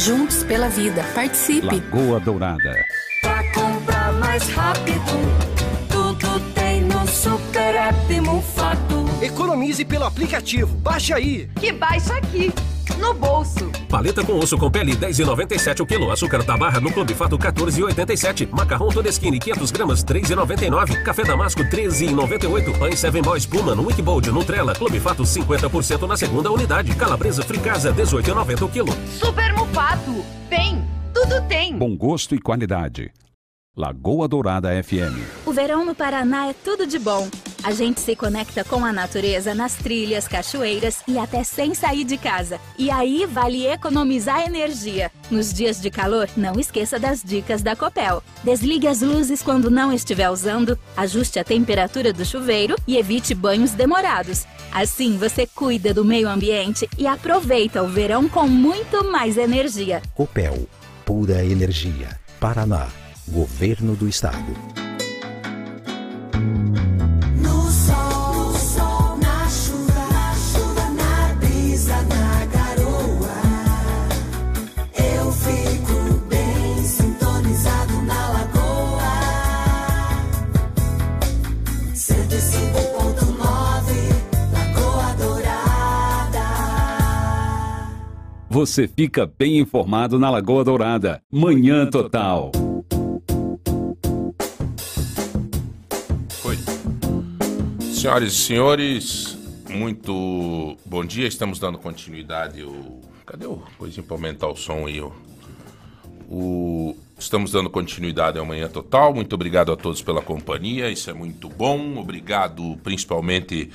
[0.00, 1.04] Juntos pela vida.
[1.14, 1.66] Participe.
[1.66, 2.72] Lagoa Dourada.
[3.20, 4.98] Pra comprar mais rápido,
[5.90, 9.04] tudo tem no Super App Mufato.
[9.20, 10.74] Economize pelo aplicativo.
[10.78, 11.50] Baixe aí.
[11.54, 12.50] Que baixa aqui,
[13.00, 13.70] no bolso.
[13.88, 16.10] Paleta com osso com pele 10,97 o quilo.
[16.12, 18.48] Açúcar tabarra no Clube Fato 14,87.
[18.52, 21.02] Macarrão Todeschini 500 gramas 3,99.
[21.02, 22.78] Café Damasco 13,98.
[22.78, 24.74] Pães Seven Boys Puma no Wikibold Nutrela.
[24.74, 26.94] Clube Fato 50% na segunda unidade.
[26.94, 28.92] Calabresa Fricasa 18,90 o quilo.
[29.18, 30.24] Super Mufato.
[30.48, 31.76] Bem, tudo tem.
[31.76, 33.10] Bom gosto e qualidade.
[33.76, 35.16] Lagoa Dourada FM.
[35.46, 37.28] O verão no Paraná é tudo de bom.
[37.62, 42.16] A gente se conecta com a natureza nas trilhas, cachoeiras e até sem sair de
[42.16, 42.58] casa.
[42.78, 45.10] E aí vale economizar energia.
[45.30, 48.22] Nos dias de calor, não esqueça das dicas da Copel.
[48.42, 53.72] Desligue as luzes quando não estiver usando, ajuste a temperatura do chuveiro e evite banhos
[53.72, 54.46] demorados.
[54.72, 60.00] Assim você cuida do meio ambiente e aproveita o verão com muito mais energia.
[60.14, 60.66] Copel,
[61.04, 62.18] pura energia.
[62.38, 62.88] Paraná,
[63.28, 64.56] Governo do Estado.
[88.52, 91.22] Você fica bem informado na Lagoa Dourada.
[91.30, 92.50] Manhã Total.
[96.30, 96.56] Foi.
[97.94, 99.38] Senhoras e senhores,
[99.70, 101.28] muito bom dia.
[101.28, 102.64] Estamos dando continuidade.
[102.64, 103.00] O...
[103.24, 105.00] Cadê o coisinho para aumentar o som aí?
[105.00, 105.12] ó?
[106.28, 106.96] O...
[107.16, 109.14] Estamos dando continuidade ao Manhã Total.
[109.14, 110.90] Muito obrigado a todos pela companhia.
[110.90, 111.98] Isso é muito bom.
[111.98, 113.70] Obrigado principalmente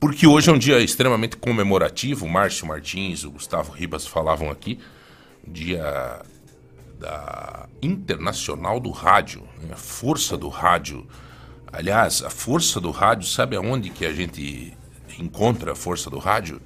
[0.00, 2.24] porque hoje é um dia extremamente comemorativo.
[2.24, 4.78] O Márcio Martins, o Gustavo Ribas falavam aqui.
[5.46, 6.22] Dia
[6.98, 9.70] da Internacional do Rádio, né?
[9.72, 11.06] a força do rádio.
[11.72, 14.76] Aliás, a força do rádio, sabe aonde que a gente
[15.18, 16.60] encontra a força do rádio?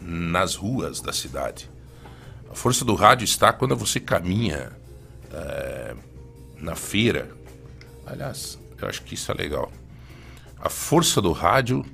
[0.00, 1.70] Nas ruas da cidade.
[2.50, 4.70] A força do rádio está quando você caminha
[5.32, 5.96] eh,
[6.58, 7.30] na feira.
[8.06, 9.72] Aliás, eu acho que isso é legal.
[10.60, 11.84] A força do rádio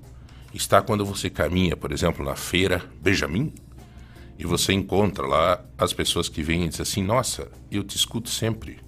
[0.52, 3.52] está quando você caminha, por exemplo, na feira Benjamin,
[4.38, 8.28] e você encontra lá as pessoas que vêm e dizem assim: Nossa, eu te escuto
[8.28, 8.80] sempre.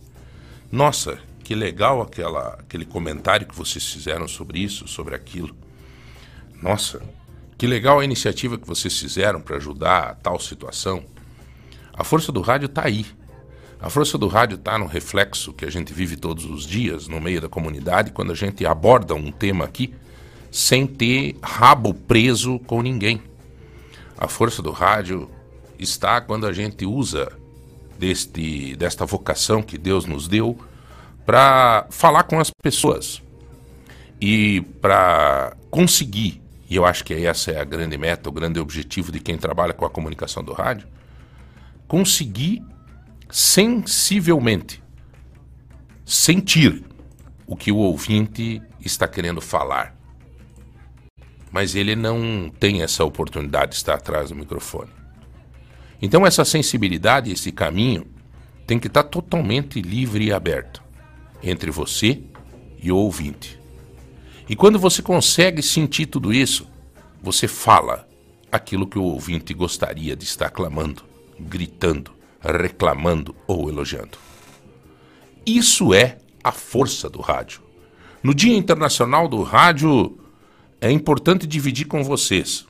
[0.70, 5.54] Nossa, que legal aquela, aquele comentário que vocês fizeram sobre isso, sobre aquilo.
[6.60, 7.02] Nossa,
[7.56, 11.04] que legal a iniciativa que vocês fizeram para ajudar a tal situação.
[11.92, 13.06] A força do rádio está aí.
[13.80, 17.20] A força do rádio está no reflexo que a gente vive todos os dias no
[17.20, 19.94] meio da comunidade, quando a gente aborda um tema aqui
[20.54, 23.20] sem ter rabo preso com ninguém.
[24.16, 25.28] A força do rádio
[25.80, 27.32] está quando a gente usa
[27.98, 30.56] deste, desta vocação que Deus nos deu
[31.26, 33.20] para falar com as pessoas
[34.20, 36.40] e para conseguir,
[36.70, 39.72] e eu acho que essa é a grande meta, o grande objetivo de quem trabalha
[39.72, 40.86] com a comunicação do rádio,
[41.88, 42.62] conseguir
[43.28, 44.80] sensivelmente
[46.06, 46.84] sentir
[47.44, 49.93] o que o ouvinte está querendo falar.
[51.54, 54.90] Mas ele não tem essa oportunidade de estar atrás do microfone.
[56.02, 58.08] Então, essa sensibilidade, esse caminho,
[58.66, 60.82] tem que estar totalmente livre e aberto
[61.40, 62.20] entre você
[62.82, 63.56] e o ouvinte.
[64.48, 66.66] E quando você consegue sentir tudo isso,
[67.22, 68.08] você fala
[68.50, 71.04] aquilo que o ouvinte gostaria de estar clamando,
[71.38, 72.10] gritando,
[72.40, 74.18] reclamando ou elogiando.
[75.46, 77.62] Isso é a força do rádio.
[78.24, 80.18] No Dia Internacional do Rádio,
[80.84, 82.66] é importante dividir com vocês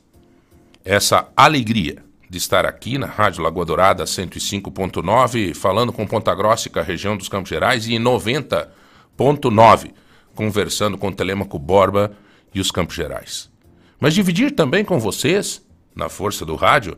[0.85, 1.97] essa alegria
[2.29, 7.17] de estar aqui na Rádio Lagoa Dourada 105.9, falando com Ponta Grossa com a região
[7.17, 9.91] dos Campos Gerais, e em 90.9,
[10.33, 12.15] conversando com Telemaco Borba
[12.53, 13.51] e os Campos Gerais.
[13.99, 15.61] Mas dividir também com vocês,
[15.93, 16.97] na força do rádio,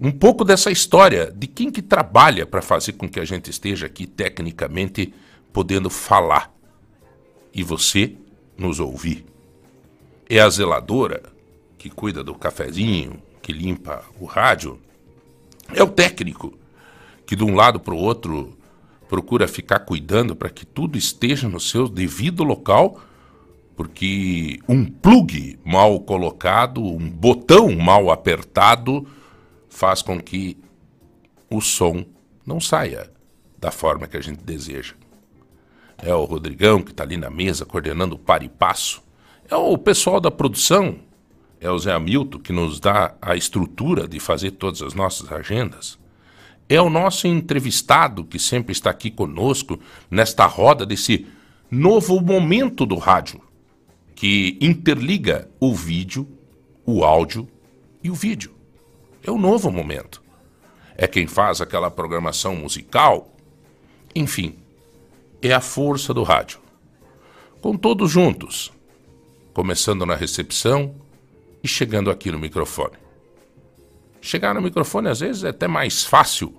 [0.00, 3.84] um pouco dessa história de quem que trabalha para fazer com que a gente esteja
[3.84, 5.12] aqui tecnicamente
[5.52, 6.50] podendo falar
[7.52, 8.16] e você
[8.56, 9.30] nos ouvir.
[10.28, 11.22] É a zeladora
[11.76, 14.78] que cuida do cafezinho, que limpa o rádio.
[15.74, 16.56] É o técnico
[17.26, 18.56] que de um lado para o outro
[19.08, 23.00] procura ficar cuidando para que tudo esteja no seu devido local,
[23.76, 29.06] porque um plug mal colocado, um botão mal apertado
[29.68, 30.56] faz com que
[31.50, 32.04] o som
[32.46, 33.10] não saia
[33.58, 34.94] da forma que a gente deseja.
[35.98, 39.01] É o Rodrigão que está ali na mesa coordenando o par e passo.
[39.52, 40.98] É o pessoal da produção.
[41.60, 45.98] é o Zé Hamilton que nos dá a estrutura de fazer todas as nossas agendas.
[46.70, 49.78] É o nosso entrevistado que sempre está aqui conosco
[50.10, 51.26] nesta roda desse
[51.70, 53.42] novo momento do rádio,
[54.14, 56.26] que interliga o vídeo,
[56.86, 57.46] o áudio
[58.02, 58.54] e o vídeo.
[59.22, 60.22] É o novo momento.
[60.96, 63.36] É quem faz aquela programação musical.
[64.14, 64.56] Enfim,
[65.42, 66.58] é a força do rádio.
[67.60, 68.72] Com todos juntos,
[69.52, 70.94] começando na recepção
[71.62, 72.96] e chegando aqui no microfone.
[74.20, 76.54] Chegar no microfone às vezes é até mais fácil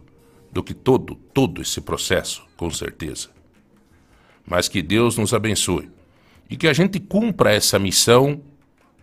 [0.51, 3.29] do que todo, todo esse processo, com certeza.
[4.45, 5.89] Mas que Deus nos abençoe
[6.49, 8.41] e que a gente cumpra essa missão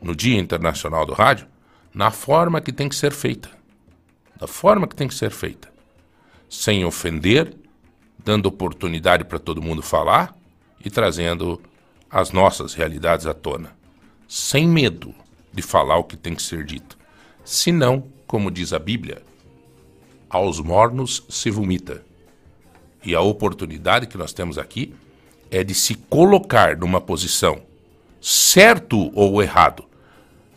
[0.00, 1.46] no Dia Internacional do Rádio
[1.92, 3.50] na forma que tem que ser feita.
[4.38, 5.70] Da forma que tem que ser feita.
[6.48, 7.54] Sem ofender,
[8.18, 10.36] dando oportunidade para todo mundo falar
[10.84, 11.60] e trazendo
[12.10, 13.79] as nossas realidades à tona.
[14.32, 15.12] Sem medo
[15.52, 16.96] de falar o que tem que ser dito.
[17.44, 19.24] Senão, como diz a Bíblia,
[20.28, 22.04] aos mornos se vomita.
[23.04, 24.94] E a oportunidade que nós temos aqui
[25.50, 27.60] é de se colocar numa posição,
[28.20, 29.84] certo ou errado,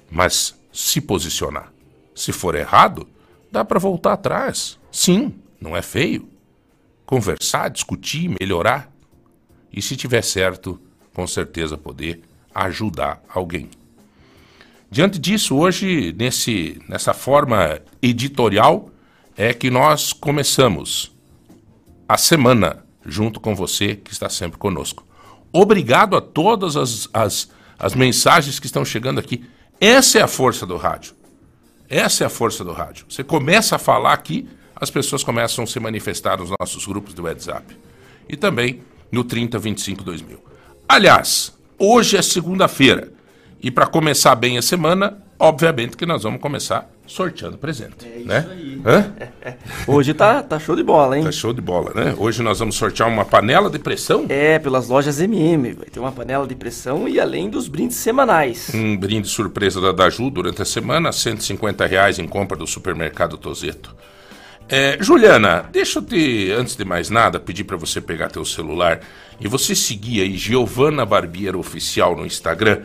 [0.08, 1.74] mas se posicionar.
[2.14, 3.08] Se for errado,
[3.52, 4.78] dá para voltar atrás.
[4.92, 6.30] Sim, não é feio.
[7.08, 8.94] Conversar, discutir, melhorar.
[9.72, 10.80] E se tiver certo,
[11.12, 12.22] com certeza poder
[12.54, 13.70] ajudar alguém.
[14.90, 18.90] Diante disso, hoje, nesse, nessa forma editorial,
[19.36, 21.12] é que nós começamos
[22.08, 25.06] a semana junto com você que está sempre conosco.
[25.52, 29.44] Obrigado a todas as, as, as mensagens que estão chegando aqui.
[29.80, 31.16] Essa é a força do rádio.
[31.90, 33.06] Essa é a força do rádio.
[33.10, 37.24] Você começa a falar aqui, as pessoas começam a se manifestar nos nossos grupos do
[37.24, 37.78] WhatsApp.
[38.28, 40.44] E também no 3025 2000.
[40.88, 41.54] Aliás,
[41.84, 43.10] hoje é segunda-feira.
[43.62, 48.06] E para começar bem a semana, obviamente que nós vamos começar sorteando presente.
[48.06, 49.12] É né?
[49.88, 51.24] Hoje tá, tá show de bola, hein?
[51.24, 52.16] Tá show de bola, né?
[52.18, 54.26] Hoje nós vamos sortear uma panela de pressão.
[54.30, 55.74] É, pelas lojas MM.
[55.74, 58.72] Vai ter uma panela de pressão e além dos brindes semanais.
[58.74, 63.94] Um brinde surpresa da Daju durante a semana, 150 reais em compra do supermercado Tozeto.
[64.70, 69.02] É, Juliana, deixa eu te, antes de mais nada, pedir para você pegar teu celular
[69.40, 72.82] e você seguir aí Giovana Barbiero Oficial no Instagram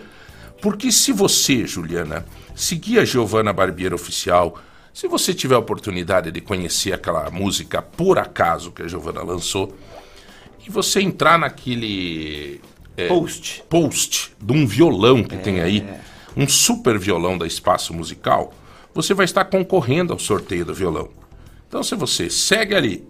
[0.60, 4.58] porque se você, Juliana, seguir a Giovanna Barbieri Oficial,
[4.92, 9.76] se você tiver a oportunidade de conhecer aquela música por acaso que a Giovanna lançou,
[10.66, 12.60] e você entrar naquele
[12.96, 13.62] é, post.
[13.68, 15.38] post de um violão que é.
[15.38, 15.86] tem aí,
[16.36, 18.52] um super violão da Espaço Musical,
[18.92, 21.08] você vai estar concorrendo ao sorteio do violão.
[21.68, 23.06] Então, se você segue ali,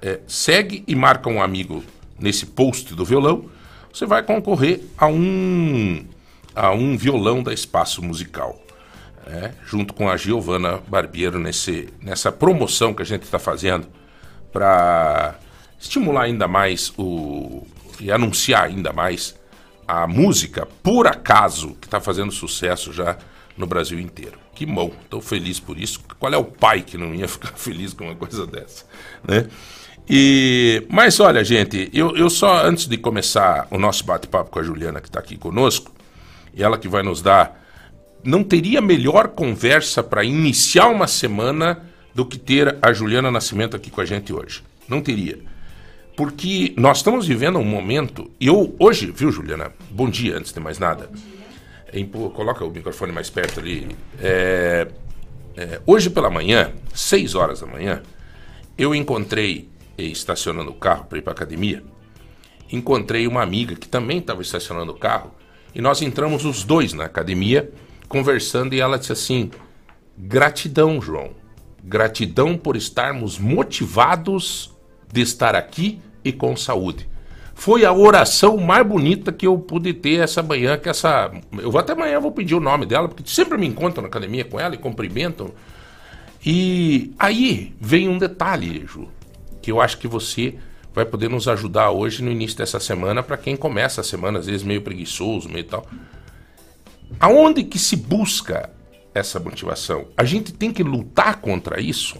[0.00, 1.82] é, segue e marca um amigo
[2.18, 3.50] nesse post do violão,
[3.92, 6.06] você vai concorrer a um
[6.54, 8.60] a um violão da Espaço Musical.
[9.26, 13.86] É, junto com a Giovana Barbiero nesse, nessa promoção que a gente está fazendo
[14.50, 15.34] para
[15.78, 17.66] estimular ainda mais o
[18.00, 19.36] e anunciar ainda mais
[19.86, 23.18] a música por acaso que está fazendo sucesso já
[23.56, 24.38] no Brasil inteiro.
[24.58, 26.00] Que bom, estou feliz por isso.
[26.18, 28.84] Qual é o pai que não ia ficar feliz com uma coisa dessa,
[29.22, 29.46] né?
[30.10, 34.62] E, mas olha, gente, eu, eu só antes de começar o nosso bate-papo com a
[34.64, 35.92] Juliana que está aqui conosco,
[36.56, 37.64] ela que vai nos dar.
[38.24, 41.80] Não teria melhor conversa para iniciar uma semana
[42.12, 44.64] do que ter a Juliana Nascimento aqui com a gente hoje.
[44.88, 45.38] Não teria.
[46.16, 48.28] Porque nós estamos vivendo um momento.
[48.40, 49.70] E eu, hoje, viu, Juliana?
[49.88, 51.08] Bom dia, antes de mais nada.
[51.92, 52.02] É,
[52.34, 53.88] coloca o microfone mais perto ali.
[54.20, 54.88] É,
[55.56, 58.02] é, hoje pela manhã, 6 horas da manhã,
[58.76, 61.82] eu encontrei, estacionando o carro para ir para academia,
[62.70, 65.34] encontrei uma amiga que também estava estacionando o carro
[65.74, 67.70] e nós entramos os dois na academia,
[68.08, 69.50] conversando, e ela disse assim:
[70.16, 71.30] gratidão, João.
[71.82, 74.76] Gratidão por estarmos motivados
[75.12, 77.08] de estar aqui e com saúde.
[77.58, 81.28] Foi a oração mais bonita que eu pude ter essa manhã, que essa.
[81.60, 84.44] Eu vou até amanhã vou pedir o nome dela, porque sempre me encontro na academia
[84.44, 85.52] com ela e cumprimento.
[86.46, 89.08] E aí vem um detalhe, Ju,
[89.60, 90.54] que eu acho que você
[90.94, 94.46] vai poder nos ajudar hoje no início dessa semana para quem começa a semana às
[94.46, 95.84] vezes meio preguiçoso, meio tal.
[97.18, 98.70] Aonde que se busca
[99.12, 100.06] essa motivação?
[100.16, 102.18] A gente tem que lutar contra isso.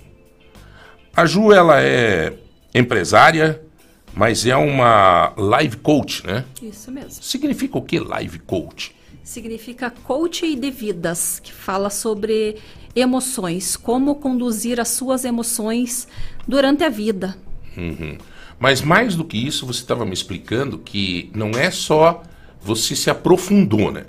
[1.15, 2.37] A Ju ela é
[2.75, 3.68] empresária,
[4.15, 6.45] mas é uma live coach, né?
[6.63, 7.23] Isso mesmo.
[7.23, 8.95] Significa o que live coach?
[9.23, 12.57] Significa coach de vidas, que fala sobre
[12.97, 16.09] emoções, como conduzir as suas emoções
[16.47, 17.37] durante a vida.
[17.77, 18.17] Uhum.
[18.59, 22.23] Mas mais do que isso, você estava me explicando que não é só
[22.61, 24.05] você se aprofundou, né?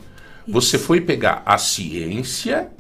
[0.48, 2.72] Você foi pegar a ciência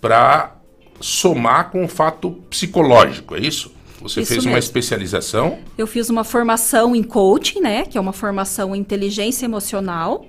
[0.00, 0.56] para
[1.00, 3.75] somar com o fato psicológico, é isso?
[4.00, 4.58] Você Isso fez uma mesmo.
[4.58, 5.58] especialização?
[5.76, 7.84] Eu fiz uma formação em coaching, né?
[7.84, 10.26] Que é uma formação em inteligência emocional.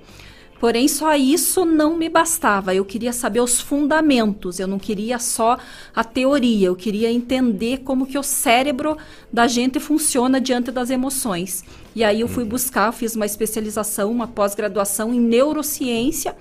[0.60, 2.74] Porém, só isso não me bastava.
[2.74, 4.58] Eu queria saber os fundamentos.
[4.58, 5.56] Eu não queria só
[5.94, 6.66] a teoria.
[6.66, 8.96] Eu queria entender como que o cérebro
[9.32, 11.64] da gente funciona diante das emoções.
[11.94, 16.34] E aí eu fui buscar, eu fiz uma especialização, uma pós-graduação em neurociência,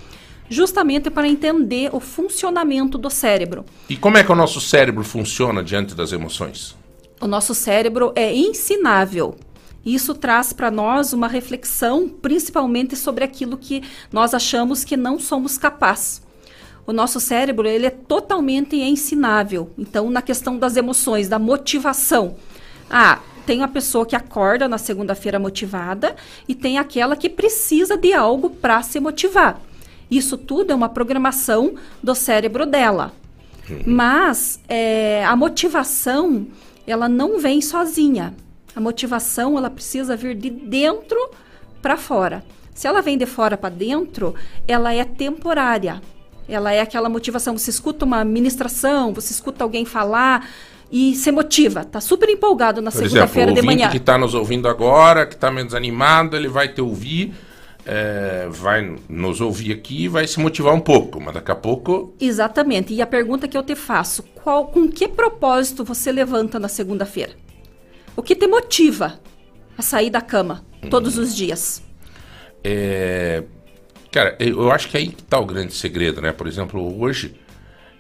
[0.50, 3.66] justamente para entender o funcionamento do cérebro.
[3.90, 6.77] E como é que o nosso cérebro funciona diante das emoções?
[7.20, 9.36] O nosso cérebro é ensinável.
[9.86, 13.82] Isso traz para nós uma reflexão, principalmente sobre aquilo que
[14.12, 16.22] nós achamos que não somos capazes.
[16.86, 19.72] O nosso cérebro ele é totalmente ensinável.
[19.78, 22.36] Então, na questão das emoções, da motivação.
[22.90, 26.16] Ah, tem a pessoa que acorda na segunda-feira motivada
[26.48, 29.60] e tem aquela que precisa de algo para se motivar.
[30.12, 33.14] Isso tudo é uma programação do cérebro dela.
[33.86, 36.48] Mas é, a motivação
[36.88, 38.34] ela não vem sozinha.
[38.76, 41.20] A motivação ela precisa vir de dentro
[41.82, 42.44] para fora.
[42.74, 44.34] Se ela vem de fora para dentro,
[44.68, 46.02] ela é temporária.
[46.48, 47.58] Ela é aquela motivação.
[47.58, 50.48] Você escuta uma ministração, você escuta alguém falar
[50.92, 51.84] e se motiva.
[51.84, 53.90] Tá super empolgado na o segunda-feira de manhã.
[53.90, 57.34] que está nos ouvindo agora, que está meio desanimado, ele vai te ouvir,
[57.90, 62.14] é, vai nos ouvir aqui e vai se motivar um pouco, mas daqui a pouco
[62.20, 62.94] Exatamente.
[62.94, 67.32] E a pergunta que eu te faço, qual, com que propósito você levanta na segunda-feira?
[68.14, 69.20] O que te motiva
[69.78, 71.82] a sair da cama todos os dias?
[72.62, 73.44] É,
[74.12, 76.34] cara, eu eu acho que aí que tá o grande segredo, né?
[76.34, 77.40] Por exemplo, hoje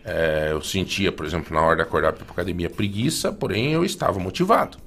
[0.04, 3.86] é, eu sentia, por exemplo, na hora de acordar para a academia preguiça, porém eu
[3.86, 4.78] estava motivado.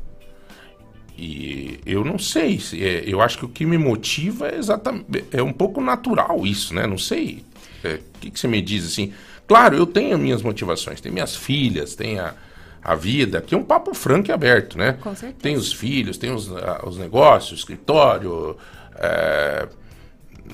[1.22, 5.04] E eu não sei, se é, eu acho que o que me motiva é exatamente
[5.30, 6.86] é um pouco natural isso, né?
[6.86, 7.44] Não sei.
[7.84, 9.12] É, O que, que você me diz assim?
[9.46, 12.34] Claro, eu tenho minhas motivações, tenho minhas filhas, tenho a,
[12.82, 14.94] a vida, aqui é um papo franco e aberto, né?
[14.94, 15.42] Com certeza.
[15.42, 18.56] Tem os filhos, tem os, ah, os negócios, o escritório,
[18.94, 19.68] é,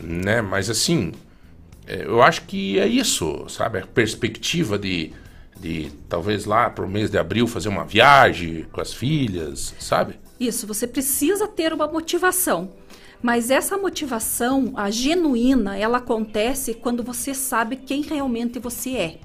[0.03, 0.43] né?
[0.43, 1.13] Mas assim,
[1.87, 3.79] é, eu acho que é isso, sabe?
[3.79, 5.13] A perspectiva de,
[5.61, 10.26] de talvez lá pro mês de abril fazer uma viagem com as filhas, sabe?
[10.39, 12.71] Isso, você precisa ter uma motivação.
[13.23, 19.19] Mas essa motivação, a genuína, ela acontece quando você sabe quem realmente você é.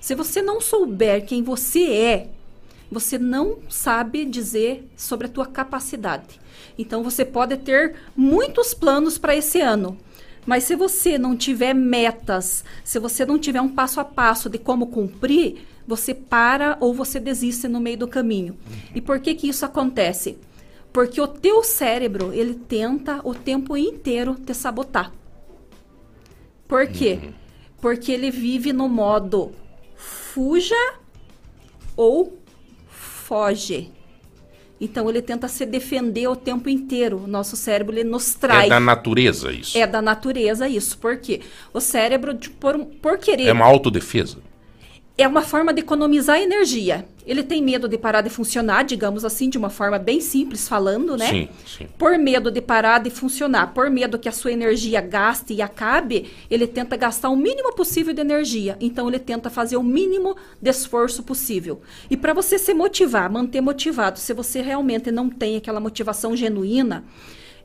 [0.00, 2.28] Se você não souber quem você é,
[2.90, 6.40] você não sabe dizer sobre a tua capacidade.
[6.78, 9.98] Então você pode ter muitos planos para esse ano,
[10.46, 14.58] mas se você não tiver metas, se você não tiver um passo a passo de
[14.58, 18.56] como cumprir, você para ou você desiste no meio do caminho.
[18.94, 20.38] E por que que isso acontece?
[20.92, 25.12] Porque o teu cérebro, ele tenta o tempo inteiro te sabotar.
[26.68, 27.18] Por quê?
[27.80, 29.52] Porque ele vive no modo
[29.96, 30.94] fuja
[31.96, 32.38] ou
[32.88, 33.90] foge.
[34.80, 37.22] Então ele tenta se defender o tempo inteiro.
[37.24, 38.66] O nosso cérebro ele nos trai.
[38.66, 39.78] É da natureza isso.
[39.78, 40.98] É da natureza isso.
[40.98, 41.40] Por quê?
[41.72, 44.38] O cérebro, por, por querer É uma autodefesa.
[45.16, 47.06] É uma forma de economizar energia.
[47.24, 51.16] Ele tem medo de parar de funcionar, digamos assim, de uma forma bem simples falando,
[51.16, 51.28] né?
[51.28, 51.88] Sim, sim.
[51.96, 56.30] Por medo de parar de funcionar, por medo que a sua energia gaste e acabe,
[56.50, 58.76] ele tenta gastar o mínimo possível de energia.
[58.80, 61.80] Então ele tenta fazer o mínimo de esforço possível.
[62.10, 67.04] E para você se motivar, manter motivado, se você realmente não tem aquela motivação genuína,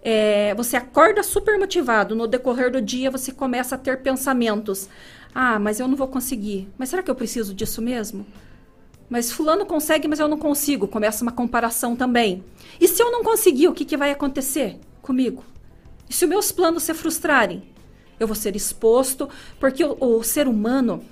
[0.02, 4.88] é, você acorda super motivado, no decorrer do dia você começa a ter pensamentos.
[5.34, 6.68] Ah, mas eu não vou conseguir.
[6.78, 8.26] Mas será que eu preciso disso mesmo?
[9.10, 10.88] Mas fulano consegue, mas eu não consigo.
[10.88, 12.44] Começa uma comparação também.
[12.80, 15.44] E se eu não conseguir, o que, que vai acontecer comigo?
[16.10, 17.64] E se os meus planos se frustrarem?
[18.20, 21.04] Eu vou ser exposto, porque o, o ser humano,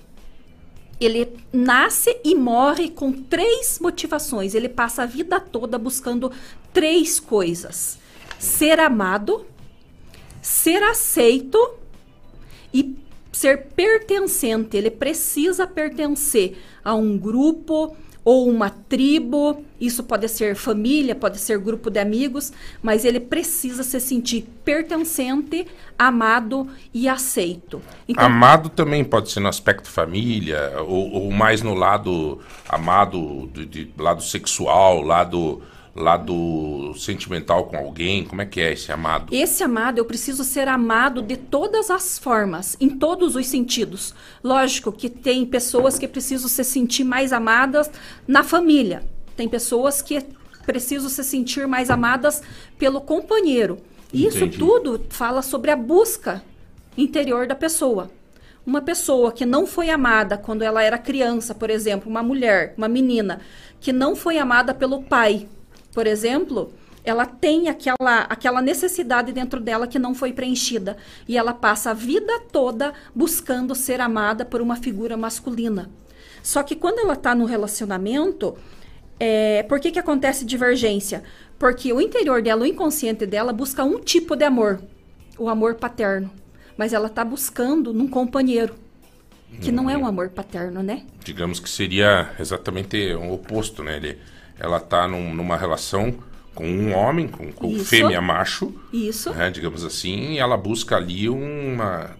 [0.99, 4.53] ele nasce e morre com três motivações.
[4.53, 6.31] Ele passa a vida toda buscando
[6.73, 7.97] três coisas:
[8.37, 9.45] ser amado,
[10.41, 11.57] ser aceito
[12.73, 12.95] e
[13.37, 14.75] ser pertencente.
[14.75, 19.63] Ele precisa pertencer a um grupo ou uma tribo.
[19.79, 22.51] Isso pode ser família, pode ser grupo de amigos,
[22.81, 25.65] mas ele precisa se sentir pertencente,
[25.97, 27.81] amado e aceito.
[28.07, 33.65] Então, Amado também pode ser no aspecto família, ou, ou mais no lado amado, de,
[33.65, 35.61] de- lado sexual, lado,
[35.97, 38.23] lado sentimental com alguém.
[38.23, 39.33] Como é que é esse amado?
[39.33, 44.13] Esse amado, eu preciso ser amado de todas as formas, em todos os sentidos.
[44.43, 47.89] Lógico que tem pessoas que precisam se sentir mais amadas
[48.27, 49.03] na família.
[49.35, 50.23] Tem pessoas que
[50.65, 52.41] precisam se sentir mais amadas
[52.77, 53.77] pelo companheiro.
[54.11, 54.57] E Isso Entendi.
[54.59, 56.43] tudo fala sobre a busca
[56.97, 58.09] interior da pessoa.
[58.65, 62.89] Uma pessoa que não foi amada quando ela era criança, por exemplo, uma mulher, uma
[62.89, 63.39] menina,
[63.79, 65.47] que não foi amada pelo pai,
[65.97, 66.71] por exemplo,
[67.03, 70.95] ela tem aquela, aquela necessidade dentro dela que não foi preenchida.
[71.27, 75.89] E ela passa a vida toda buscando ser amada por uma figura masculina.
[76.43, 78.55] Só que quando ela está no relacionamento,
[79.19, 81.23] é, por que, que acontece divergência?
[81.57, 84.79] Porque o interior dela, o inconsciente dela, busca um tipo de amor,
[85.35, 86.29] o amor paterno.
[86.77, 88.75] Mas ela está buscando num companheiro,
[89.61, 89.73] que hum.
[89.73, 91.07] não é um amor paterno, né?
[91.23, 93.97] Digamos que seria exatamente o oposto, né?
[93.97, 94.19] Ele,
[94.59, 96.13] ela está num, numa relação
[96.53, 99.31] com um homem, com, com fêmea macho, Isso.
[99.31, 102.15] Né, digamos assim, e ela busca ali uma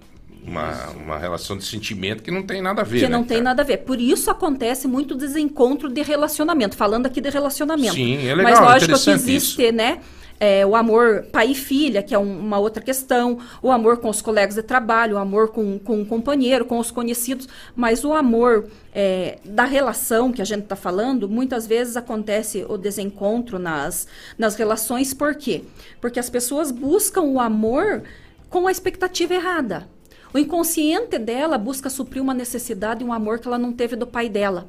[0.48, 3.00] uma, uma relação de sentimento que não tem nada a ver.
[3.00, 3.80] Que né, não tem nada a ver.
[3.80, 6.78] Por isso acontece muito desencontro de relacionamento.
[6.78, 7.94] Falando aqui de relacionamento.
[7.94, 8.54] Sim, é legal.
[8.54, 9.74] Mas lógico que existe, isso.
[9.74, 10.00] né?
[10.40, 14.10] É, o amor pai e filha, que é um, uma outra questão, o amor com
[14.10, 18.14] os colegas de trabalho, o amor com, com o companheiro, com os conhecidos, mas o
[18.14, 24.08] amor é, da relação que a gente está falando, muitas vezes acontece o desencontro nas,
[24.38, 25.64] nas relações, por quê?
[26.00, 28.04] Porque as pessoas buscam o amor
[28.50, 29.88] com a expectativa errada.
[30.34, 34.06] O inconsciente dela busca suprir uma necessidade e um amor que ela não teve do
[34.06, 34.68] pai dela.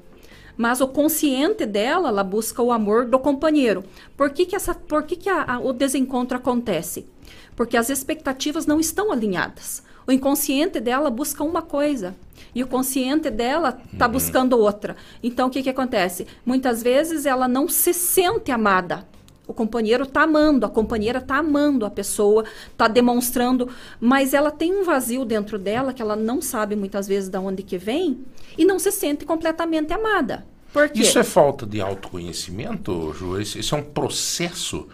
[0.58, 3.84] Mas o consciente dela, ela busca o amor do companheiro.
[4.16, 7.06] Por que, que, essa, por que, que a, a, o desencontro acontece?
[7.54, 9.84] Porque as expectativas não estão alinhadas.
[10.04, 12.16] O inconsciente dela busca uma coisa
[12.54, 14.12] e o consciente dela está uhum.
[14.12, 14.96] buscando outra.
[15.22, 16.26] Então, o que, que acontece?
[16.44, 19.06] Muitas vezes ela não se sente amada
[19.48, 24.72] o companheiro está amando, a companheira está amando a pessoa, está demonstrando, mas ela tem
[24.74, 28.20] um vazio dentro dela que ela não sabe muitas vezes de onde que vem
[28.56, 30.46] e não se sente completamente amada.
[30.94, 33.40] Isso é falta de autoconhecimento, Ju?
[33.40, 34.86] Isso é um processo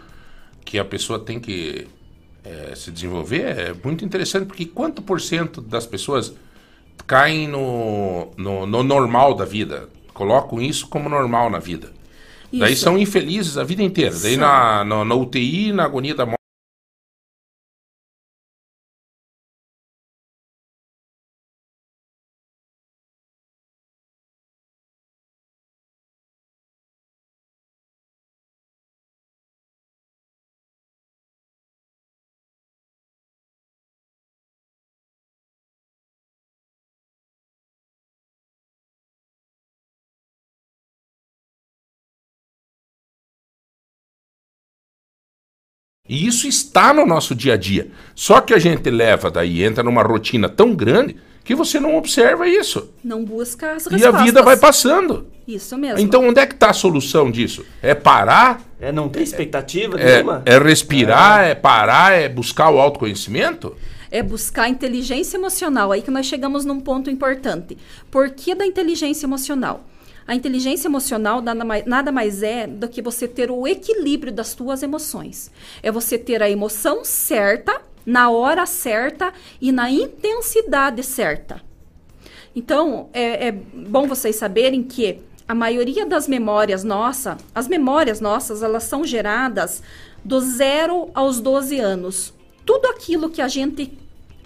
[0.63, 1.87] que a pessoa tem que
[2.45, 3.41] é, se desenvolver?
[3.41, 6.33] É muito interessante, porque quanto por cento das pessoas
[7.05, 9.89] caem no, no, no normal da vida?
[10.13, 11.91] Colocam isso como normal na vida.
[12.55, 12.59] Isso.
[12.63, 14.15] Daí são infelizes a vida inteira.
[14.17, 16.44] Daí na, na, na UTI, na agonia da morte.
[46.07, 47.89] E isso está no nosso dia a dia.
[48.13, 52.47] Só que a gente leva daí, entra numa rotina tão grande que você não observa
[52.47, 52.89] isso.
[53.03, 54.01] Não busca as respostas.
[54.01, 55.27] E a vida vai passando.
[55.47, 55.99] Isso mesmo.
[55.99, 57.65] Então onde é que está a solução disso?
[57.81, 58.61] É parar?
[58.79, 60.41] É não ter expectativa é, nenhuma?
[60.45, 61.51] É respirar, é.
[61.51, 63.75] é parar, é buscar o autoconhecimento?
[64.11, 65.91] é buscar inteligência emocional.
[65.91, 67.77] Aí que nós chegamos num ponto importante.
[68.09, 69.83] Por que da inteligência emocional?
[70.27, 74.47] A inteligência emocional nada mais, nada mais é do que você ter o equilíbrio das
[74.49, 75.51] suas emoções.
[75.83, 81.61] É você ter a emoção certa, na hora certa e na intensidade certa.
[82.55, 88.63] Então, é, é bom vocês saberem que a maioria das memórias nossas, as memórias nossas,
[88.63, 89.83] elas são geradas
[90.23, 92.33] do zero aos 12 anos.
[92.65, 93.95] Tudo aquilo que a gente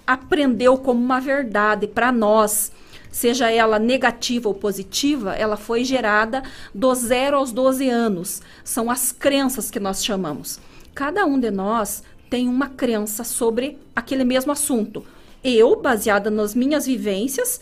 [0.05, 2.71] aprendeu como uma verdade para nós,
[3.11, 6.43] seja ela negativa ou positiva, ela foi gerada
[6.73, 8.41] do zero aos 12 anos.
[8.63, 10.59] São as crenças que nós chamamos.
[10.93, 15.05] Cada um de nós tem uma crença sobre aquele mesmo assunto.
[15.43, 17.59] Eu, baseada nas minhas vivências,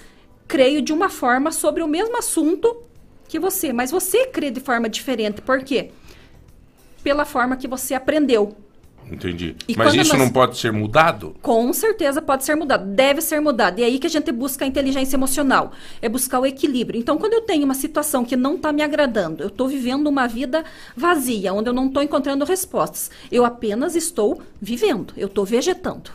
[0.48, 2.84] creio de uma forma sobre o mesmo assunto
[3.28, 5.42] que você, mas você crê de forma diferente.
[5.42, 5.92] Por quê?
[7.04, 8.56] Pela forma que você aprendeu.
[9.12, 9.56] Entendi.
[9.68, 10.20] E Mas isso nós...
[10.20, 11.36] não pode ser mudado?
[11.42, 12.86] Com certeza pode ser mudado.
[12.86, 13.80] Deve ser mudado.
[13.80, 15.72] E é aí que a gente busca a inteligência emocional.
[16.02, 17.00] É buscar o equilíbrio.
[17.00, 20.28] Então, quando eu tenho uma situação que não está me agradando, eu estou vivendo uma
[20.28, 20.64] vida
[20.96, 23.10] vazia, onde eu não estou encontrando respostas.
[23.32, 25.14] Eu apenas estou vivendo.
[25.16, 26.12] Eu estou vegetando.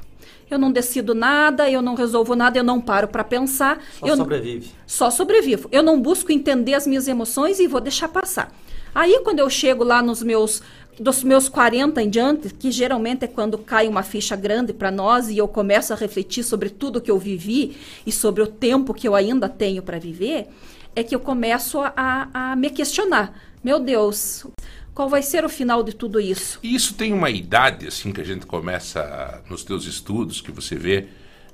[0.50, 3.82] Eu não decido nada, eu não resolvo nada, eu não paro para pensar.
[3.98, 4.70] Só eu sobrevive.
[4.86, 5.68] Só sobrevivo.
[5.72, 8.52] Eu não busco entender as minhas emoções e vou deixar passar.
[8.94, 10.62] Aí, quando eu chego lá nos meus
[10.98, 15.28] dos meus 40 em diante, que geralmente é quando cai uma ficha grande para nós
[15.28, 17.76] e eu começo a refletir sobre tudo que eu vivi
[18.06, 20.48] e sobre o tempo que eu ainda tenho para viver,
[20.94, 23.32] é que eu começo a, a, me questionar.
[23.64, 24.46] Meu Deus,
[24.94, 26.58] qual vai ser o final de tudo isso?
[26.62, 30.76] E isso tem uma idade, assim, que a gente começa, nos teus estudos, que você
[30.76, 31.06] vê,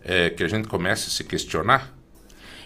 [0.05, 1.95] é, que a gente começa a se questionar?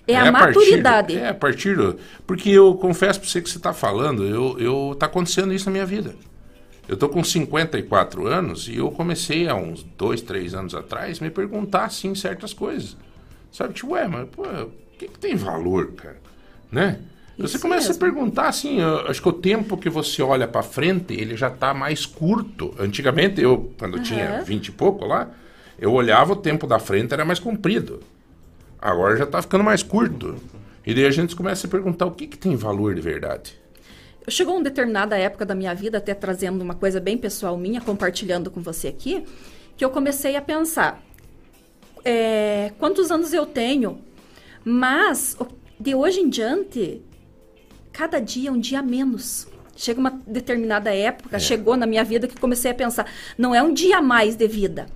[0.07, 1.13] É, é a, a maturidade.
[1.13, 1.99] Partir, é, a partir do...
[2.27, 5.73] Porque eu confesso para você que você está falando, eu, eu, tá acontecendo isso na
[5.73, 6.17] minha vida.
[6.89, 11.31] Eu tô com 54 anos e eu comecei há uns dois, três anos atrás me
[11.31, 12.97] perguntar assim certas coisas.
[13.53, 16.17] Sabe, tipo, ué, mas pô, o que, que tem valor, cara?
[16.71, 16.99] Né?
[17.39, 18.05] Você Isso começa mesmo.
[18.05, 21.51] a perguntar assim, eu acho que o tempo que você olha pra frente, ele já
[21.51, 22.75] tá mais curto.
[22.79, 24.43] Antigamente, eu, quando eu tinha Aham.
[24.45, 25.31] 20 e pouco lá,
[25.79, 28.01] eu olhava o tempo da frente, era mais comprido.
[28.81, 30.37] Agora já tá ficando mais curto.
[30.85, 33.55] E daí a gente começa a perguntar o que, que tem valor de verdade.
[34.29, 38.51] Chegou uma determinada época da minha vida, até trazendo uma coisa bem pessoal minha, compartilhando
[38.51, 39.25] com você aqui,
[39.77, 41.03] que eu comecei a pensar:
[42.05, 44.01] é, quantos anos eu tenho?
[44.65, 45.37] Mas
[45.79, 47.03] de hoje em diante,
[47.93, 49.49] cada dia é um dia menos.
[49.75, 53.75] Chega uma determinada época, chegou na minha vida que comecei a pensar: não é um
[53.75, 54.87] dia a mais de vida,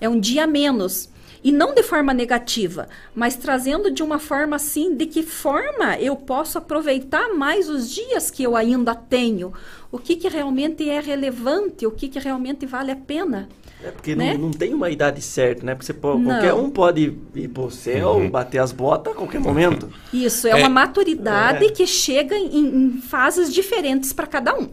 [0.00, 1.08] é um dia a menos.
[1.44, 6.16] E não de forma negativa, mas trazendo de uma forma assim, de que forma eu
[6.16, 9.52] posso aproveitar mais os dias que eu ainda tenho.
[9.92, 13.46] O que, que realmente é relevante, o que, que realmente vale a pena.
[13.82, 14.32] É porque Né?
[14.32, 15.74] não, não tem uma idade certa, né?
[15.74, 18.30] Porque pode, qualquer um pode ir pro céu, Uhum.
[18.30, 19.92] bater as botas a qualquer momento.
[20.14, 20.54] Isso, é, É.
[20.56, 21.68] uma maturidade É.
[21.68, 24.68] que chega em, em fases diferentes para cada um.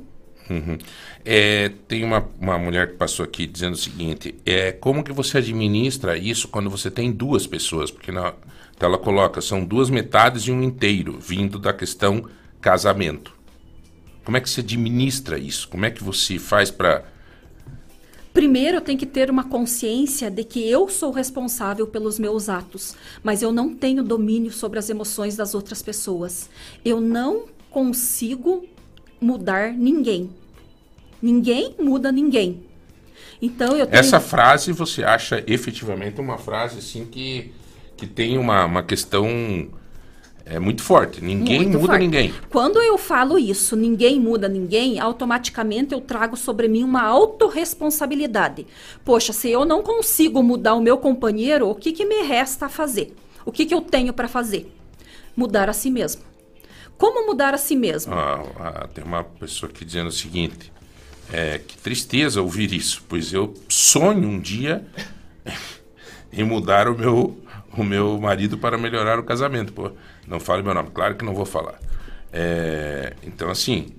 [0.50, 0.78] Uhum.
[1.24, 5.38] É, tem uma, uma mulher que passou aqui dizendo o seguinte: é como que você
[5.38, 7.92] administra isso quando você tem duas pessoas?
[7.92, 8.34] Porque na,
[8.80, 12.26] ela coloca são duas metades e um inteiro, vindo da questão
[12.60, 13.34] casamento.
[14.24, 15.68] Como é que você administra isso?
[15.68, 17.04] Como é que você faz para
[18.34, 22.96] Primeiro, eu tenho que ter uma consciência de que eu sou responsável pelos meus atos,
[23.22, 26.50] mas eu não tenho domínio sobre as emoções das outras pessoas.
[26.86, 28.66] Eu não consigo
[29.20, 30.30] mudar ninguém.
[31.22, 32.64] Ninguém muda ninguém.
[33.42, 37.52] Então eu tenho essa frase você acha efetivamente uma frase assim que
[37.98, 39.28] que tem uma, uma questão
[40.46, 41.24] é muito forte.
[41.24, 42.02] Ninguém Muito muda forte.
[42.02, 42.34] ninguém.
[42.50, 48.66] Quando eu falo isso, ninguém muda ninguém, automaticamente eu trago sobre mim uma autorresponsabilidade.
[49.06, 52.70] Poxa, se eu não consigo mudar o meu companheiro, o que, que me resta a
[52.70, 53.16] fazer?
[53.46, 54.74] O que, que eu tenho para fazer?
[55.36, 56.24] Mudar a si mesmo.
[56.98, 58.14] Como mudar a si mesmo?
[58.14, 60.72] Ah, ah, tem uma pessoa aqui dizendo o seguinte:
[61.32, 64.86] é, que tristeza ouvir isso, pois eu sonho um dia
[66.32, 67.38] em mudar o meu,
[67.76, 69.72] o meu marido para melhorar o casamento.
[69.72, 69.92] Pô,
[70.28, 71.80] não fale meu nome, claro que não vou falar.
[72.34, 73.90] É, então, assim,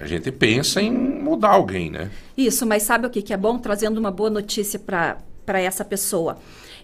[0.00, 2.10] a gente pensa em mudar alguém, né?
[2.36, 3.58] Isso, mas sabe o que, que é bom?
[3.58, 6.38] Trazendo uma boa notícia para essa pessoa.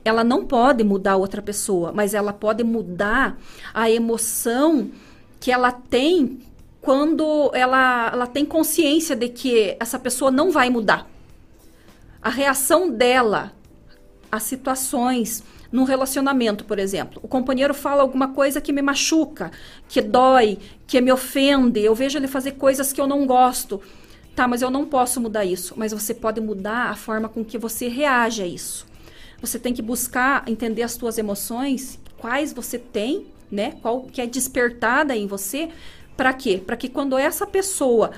[0.04, 3.38] Ela não pode mudar outra pessoa, mas ela pode mudar
[3.72, 4.90] a emoção
[5.38, 6.40] que ela tem
[6.82, 11.08] quando ela, ela tem consciência de que essa pessoa não vai mudar.
[12.20, 13.52] A reação dela
[14.30, 17.20] às situações num relacionamento, por exemplo.
[17.22, 19.50] O companheiro fala alguma coisa que me machuca,
[19.88, 21.80] que dói, que me ofende.
[21.80, 23.80] Eu vejo ele fazer coisas que eu não gosto.
[24.34, 25.74] Tá, mas eu não posso mudar isso.
[25.76, 28.86] Mas você pode mudar a forma com que você reage a isso.
[29.40, 33.74] Você tem que buscar entender as suas emoções, quais você tem, né?
[33.82, 35.68] Qual que é despertada em você.
[36.16, 36.62] Para quê?
[36.64, 38.10] Para que quando essa pessoa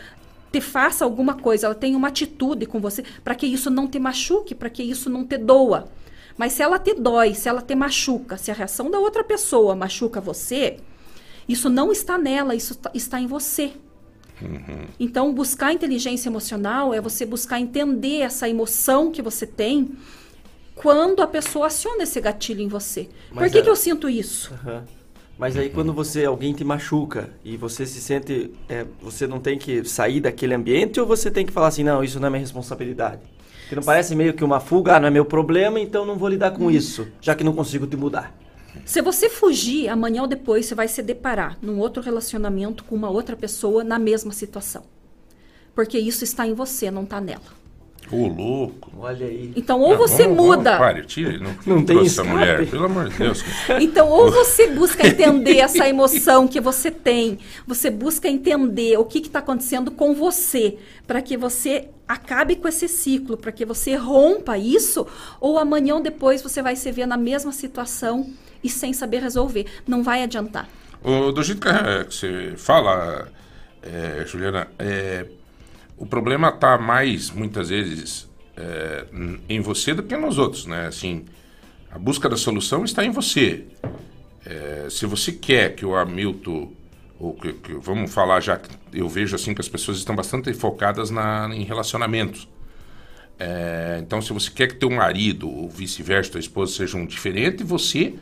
[0.53, 3.99] te faça alguma coisa, ela tenha uma atitude com você, para que isso não te
[3.99, 5.89] machuque, para que isso não te doa.
[6.37, 9.75] Mas se ela te dói, se ela te machuca, se a reação da outra pessoa
[9.77, 10.79] machuca você,
[11.49, 13.73] isso não está nela, isso tá- está em você.
[14.99, 19.91] Então, buscar inteligência emocional é você buscar entender essa emoção que você tem
[20.75, 23.09] quando a pessoa aciona esse gatilho em você.
[23.31, 24.53] Mas Por que, é- que eu sinto isso?
[24.55, 24.85] Aham.
[25.39, 29.59] Mas aí quando você alguém te machuca e você se sente, é, você não tem
[29.59, 32.41] que sair daquele ambiente ou você tem que falar assim, não, isso não é minha
[32.41, 33.21] responsabilidade.
[33.63, 36.29] Porque não parece meio que uma fuga, ah, não é meu problema, então não vou
[36.29, 38.33] lidar com isso, já que não consigo te mudar.
[38.85, 43.09] Se você fugir, amanhã ou depois você vai se deparar num outro relacionamento com uma
[43.09, 44.85] outra pessoa na mesma situação.
[45.75, 47.64] Porque isso está em você, não está nela.
[48.11, 48.93] Ô, louco.
[48.99, 49.53] Olha aí.
[49.57, 50.63] Então, ou Não, você vamos- muda.
[50.73, 53.43] Vamos, pare, tira, não, Não não tem essa mulher, pelo amor de Deus.
[53.81, 59.19] Então, ou você busca entender essa emoção que você tem, você busca entender o que
[59.19, 64.59] está acontecendo com você, para que você acabe com esse ciclo, para que você rompa
[64.59, 65.07] isso,
[65.41, 68.31] ou amanhã ou depois você vai se ver na mesma situação
[68.63, 69.67] e sem saber resolver.
[69.87, 70.69] Não vai adiantar.
[71.03, 73.29] O- do jeito que, você fala,
[73.83, 75.27] eh, Juliana, eh,
[76.05, 78.29] o problema está mais, muitas vezes,
[79.13, 80.87] n- em você do que nos outros, né?
[80.87, 81.25] Assim,
[81.91, 83.65] a busca da solução está em você.
[84.45, 86.71] Eh, se você quer que o Hamilton,
[87.19, 88.61] ou que, que- vamos falar já
[88.93, 92.47] eu vejo assim que as pessoas estão bastante focadas na, em relacionamentos.
[93.39, 98.15] É, então, se você quer que teu marido ou vice-versa, tua esposa sejam diferentes, você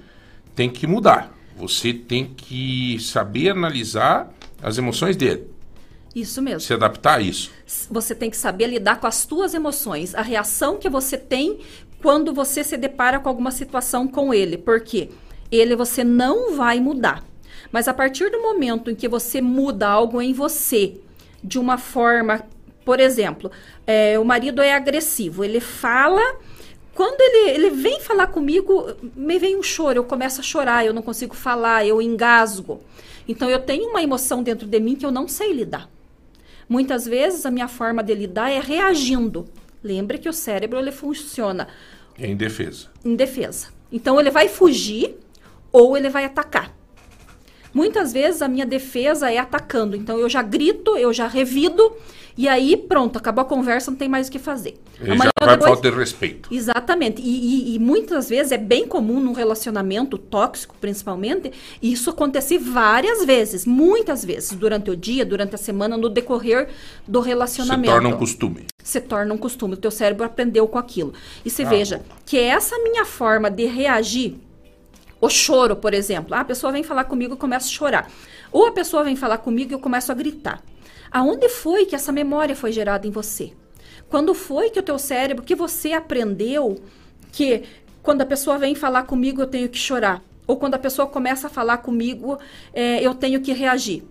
[0.55, 1.37] tem que mudar.
[1.57, 5.52] Você tem que saber analisar as emoções dele.
[6.15, 6.61] Isso mesmo.
[6.61, 7.51] Se adaptar a isso.
[7.91, 11.61] Você tem que saber lidar com as tuas emoções, a reação que você tem
[12.03, 14.59] quando você se depara com alguma situação com ele.
[14.59, 15.09] Porque
[15.51, 17.25] ele você não vai mudar.
[17.71, 21.01] Mas a partir do momento em que você muda algo em você
[21.43, 22.45] de uma forma,
[22.85, 23.51] por exemplo,
[23.87, 26.21] é, o marido é agressivo, ele fala.
[26.95, 30.93] Quando ele, ele vem falar comigo, me vem um choro, eu começo a chorar, eu
[30.93, 32.83] não consigo falar, eu engasgo.
[33.27, 35.89] Então eu tenho uma emoção dentro de mim que eu não sei lidar.
[36.73, 39.45] Muitas vezes a minha forma de lidar é reagindo.
[39.85, 41.69] Lembre que o cérebro ele funciona
[42.19, 42.89] em defesa.
[43.05, 43.67] Em defesa.
[43.93, 45.15] Então ele vai fugir
[45.71, 46.75] ou ele vai atacar.
[47.73, 49.97] Muitas vezes a minha defesa é atacando.
[49.97, 51.93] Então eu já grito, eu já revido
[52.37, 54.75] e aí pronto, acabou a conversa, não tem mais o que fazer.
[55.01, 55.73] Ele já vai depois...
[55.73, 56.49] falta de respeito.
[56.53, 57.21] Exatamente.
[57.21, 63.25] E, e, e, muitas vezes é bem comum num relacionamento tóxico, principalmente, isso acontecer várias
[63.25, 66.69] vezes, muitas vezes, durante o dia, durante a semana, no decorrer
[67.07, 67.91] do relacionamento.
[67.91, 68.67] Se torna um costume.
[68.83, 69.75] Se torna um costume.
[69.75, 71.13] O teu cérebro aprendeu com aquilo.
[71.45, 74.39] E você ah, veja que essa minha forma de reagir
[75.23, 76.35] o choro, por exemplo.
[76.35, 78.11] Ah, a pessoa vem falar comigo e começa a chorar.
[78.51, 80.61] Ou a pessoa vem falar comigo e eu começo a gritar.
[81.13, 83.53] Aonde foi que essa memória foi gerada em você?
[84.09, 86.77] Quando foi que o teu cérebro, que você aprendeu
[87.31, 87.63] que
[88.03, 90.21] quando a pessoa vem falar comigo eu tenho que chorar?
[90.45, 92.37] Ou quando a pessoa começa a falar comigo
[92.75, 94.03] é, eu tenho que reagir?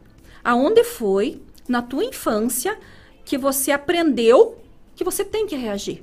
[0.41, 2.79] Aonde foi na tua infância
[3.25, 4.57] que você aprendeu
[4.95, 6.01] que você tem que reagir?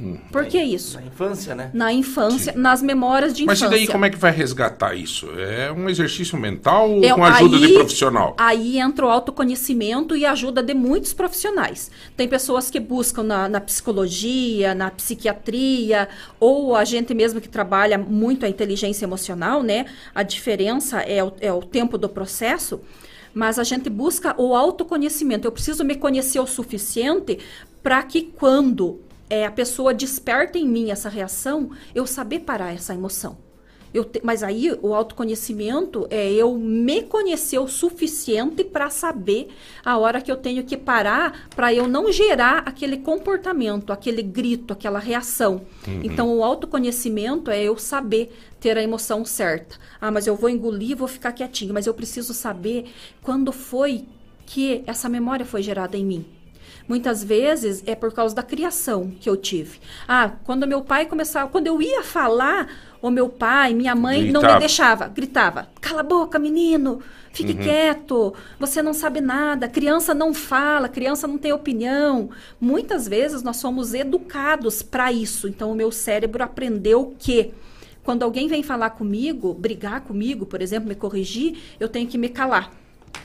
[0.00, 0.18] Hum.
[0.30, 1.00] Por que isso?
[1.00, 1.70] Na infância, né?
[1.72, 2.58] Na infância, Sim.
[2.58, 3.66] nas memórias de infância.
[3.66, 5.26] Mas e daí como é que vai resgatar isso?
[5.38, 8.36] É um exercício mental ou é, com a ajuda aí, de profissional?
[8.38, 11.90] Aí entra o autoconhecimento e a ajuda de muitos profissionais.
[12.14, 17.96] Tem pessoas que buscam na, na psicologia, na psiquiatria, ou a gente mesmo que trabalha
[17.96, 19.86] muito a inteligência emocional, né?
[20.14, 22.80] A diferença é o, é o tempo do processo
[23.32, 25.46] mas a gente busca o autoconhecimento.
[25.46, 27.38] Eu preciso me conhecer o suficiente
[27.82, 32.94] para que quando é, a pessoa desperta em mim essa reação, eu saber parar essa
[32.94, 33.38] emoção.
[34.04, 39.48] Te, mas aí o autoconhecimento é eu me conhecer o suficiente para saber
[39.84, 44.72] a hora que eu tenho que parar para eu não gerar aquele comportamento, aquele grito,
[44.72, 45.62] aquela reação.
[45.86, 46.00] Uhum.
[46.02, 49.76] Então o autoconhecimento é eu saber ter a emoção certa.
[50.00, 52.86] Ah, mas eu vou engolir, vou ficar quietinho, mas eu preciso saber
[53.22, 54.04] quando foi
[54.44, 56.35] que essa memória foi gerada em mim.
[56.88, 59.80] Muitas vezes é por causa da criação que eu tive.
[60.06, 62.68] Ah, quando meu pai começava, quando eu ia falar,
[63.02, 64.46] o meu pai, minha mãe gritava.
[64.46, 67.00] não me deixava, gritava: "Cala a boca, menino,
[67.32, 67.58] fique uhum.
[67.58, 72.30] quieto, você não sabe nada, criança não fala, criança não tem opinião".
[72.60, 75.48] Muitas vezes nós somos educados para isso.
[75.48, 77.52] Então o meu cérebro aprendeu que
[78.04, 82.28] quando alguém vem falar comigo, brigar comigo, por exemplo, me corrigir, eu tenho que me
[82.28, 82.70] calar.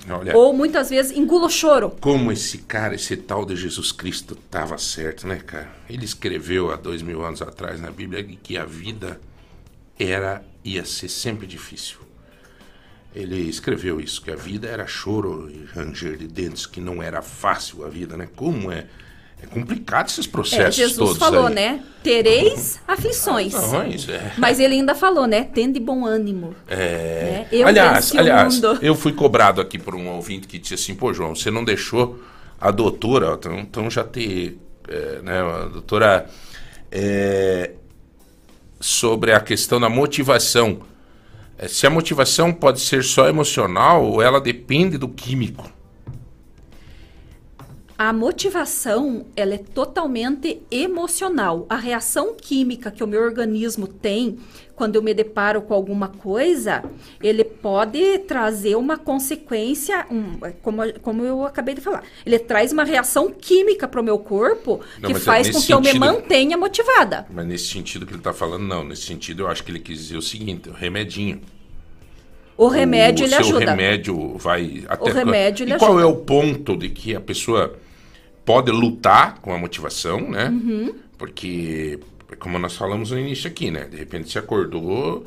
[0.10, 1.92] Olha, Ou muitas vezes engula o choro.
[2.02, 5.70] Como esse cara, esse tal de Jesus Cristo, estava certo, né, cara?
[5.90, 9.20] Ele escreveu há dois mil anos atrás na Bíblia que a vida
[10.00, 12.00] era, ia ser sempre difícil.
[13.14, 17.22] Ele escreveu isso, que a vida era choro e ranger de dentes, que não era
[17.22, 18.28] fácil a vida, né?
[18.36, 18.88] Como é
[19.42, 21.56] é complicado esses processos é, Jesus todos falou, aí.
[21.56, 21.84] né?
[22.04, 23.54] Tereis aflições.
[23.94, 24.34] Isso é.
[24.38, 25.44] Mas ele ainda falou, né?
[25.44, 26.56] Tende bom ânimo.
[26.68, 26.76] É.
[26.76, 27.48] Né?
[27.52, 31.36] Eu aliás, aliás, eu fui cobrado aqui por um ouvinte que disse assim, pô, João,
[31.36, 32.22] você não deixou
[32.60, 36.30] a doutora, então, então já ter, é, né, a doutora
[36.92, 37.72] é,
[38.80, 40.80] sobre a questão da motivação.
[41.58, 45.81] É, se a motivação pode ser só emocional ou ela depende do químico.
[48.04, 51.68] A motivação, ela é totalmente emocional.
[51.70, 54.40] A reação química que o meu organismo tem
[54.76, 56.84] quando eu me deparo com alguma coisa,
[57.22, 62.04] ele pode trazer uma consequência, um, como, como eu acabei de falar.
[62.26, 65.88] Ele traz uma reação química para o meu corpo não, que faz com que sentido,
[65.88, 67.28] eu me mantenha motivada.
[67.30, 68.84] Mas nesse sentido que ele está falando, não.
[68.84, 71.40] Nesse sentido, eu acho que ele quis dizer o seguinte: o remedinho.
[72.58, 73.58] O remédio o ele ajuda.
[73.58, 75.04] O remédio vai até.
[75.04, 77.80] O remédio ele e qual é o ponto de que a pessoa
[78.46, 80.50] pode lutar com a motivação, né?
[80.50, 80.94] Uhum.
[81.18, 82.00] Porque,
[82.40, 83.86] como nós falamos no início aqui, né?
[83.86, 85.26] De repente você acordou,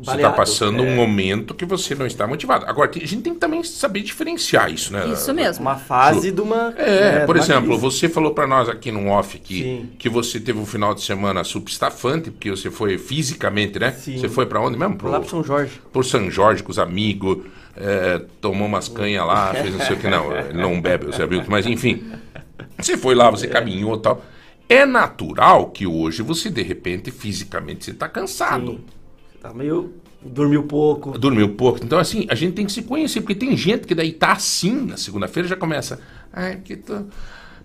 [0.00, 0.88] você está passando é.
[0.88, 2.66] um momento que você não está motivado.
[2.66, 5.06] Agora, a gente tem que também saber diferenciar isso, né?
[5.06, 5.62] Isso mesmo.
[5.62, 6.74] Uma fase de uma.
[6.76, 7.80] É, é por exemplo, crise.
[7.80, 11.44] você falou para nós aqui no off aqui que você teve um final de semana
[11.44, 13.92] substafante, porque você foi fisicamente, né?
[13.92, 14.18] Sim.
[14.18, 14.96] Você foi para onde mesmo?
[14.96, 15.80] Pro, lá pro São Jorge.
[15.92, 17.38] Por São Jorge, com os amigos,
[17.76, 20.08] é, tomou umas canhas lá, fez não sei o que.
[20.08, 21.42] Não, ele não bebe, você viu?
[21.46, 22.02] Mas enfim.
[22.78, 24.24] Você foi lá, você caminhou e tal.
[24.68, 28.72] É natural que hoje você, de repente, fisicamente, você está cansado.
[28.72, 28.84] Sim.
[29.32, 29.94] Você tá meio.
[30.22, 31.18] Dormiu pouco.
[31.18, 31.80] Dormiu pouco.
[31.84, 34.86] Então, assim, a gente tem que se conhecer, porque tem gente que daí tá assim
[34.86, 36.00] na segunda-feira já começa.
[36.32, 36.94] Ai, porque tô.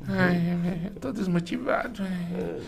[0.08, 2.02] Ai, tô desmotivado.
[2.04, 2.60] Ai.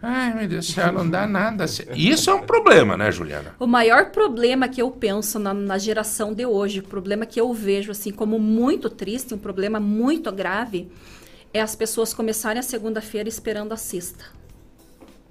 [0.00, 1.64] Ai, meu Deus do céu, não dá nada.
[1.96, 3.54] Isso é um problema, né, Juliana?
[3.58, 7.52] O maior problema que eu penso na, na, geração de hoje, o problema que eu
[7.52, 10.88] vejo assim como muito triste, um problema muito grave,
[11.52, 14.24] é as pessoas começarem a segunda-feira esperando a sexta.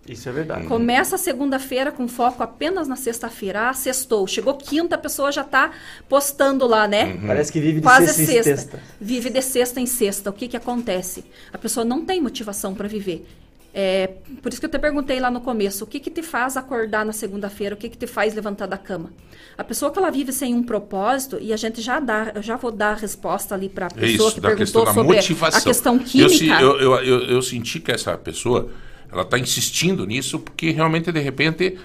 [0.07, 0.67] Isso é verdade.
[0.67, 3.69] Começa a segunda-feira com foco apenas na sexta-feira.
[3.69, 4.25] Ah, sextou.
[4.25, 5.71] Chegou quinta, a pessoa já está
[6.07, 7.13] postando lá, né?
[7.13, 7.27] Uhum.
[7.27, 8.39] Parece que vive de Quase sexta, sexta.
[8.39, 8.79] em sexta.
[9.01, 10.29] Vive de sexta em sexta.
[10.29, 11.25] O que, que acontece?
[11.51, 13.27] A pessoa não tem motivação para viver.
[13.73, 14.07] É,
[14.41, 17.05] por isso que eu te perguntei lá no começo, o que, que te faz acordar
[17.05, 19.11] na segunda-feira, o que, que te faz levantar da cama?
[19.57, 22.55] A pessoa que ela vive sem um propósito, e a gente já dá, eu já
[22.55, 25.59] vou dar a resposta ali para a pessoa Isso, que questão perguntou da sobre motivação.
[25.59, 26.61] a questão química.
[26.61, 28.69] Eu, eu, eu, eu, senti que essa pessoa,
[29.11, 31.77] ela está insistindo nisso porque realmente, de repente,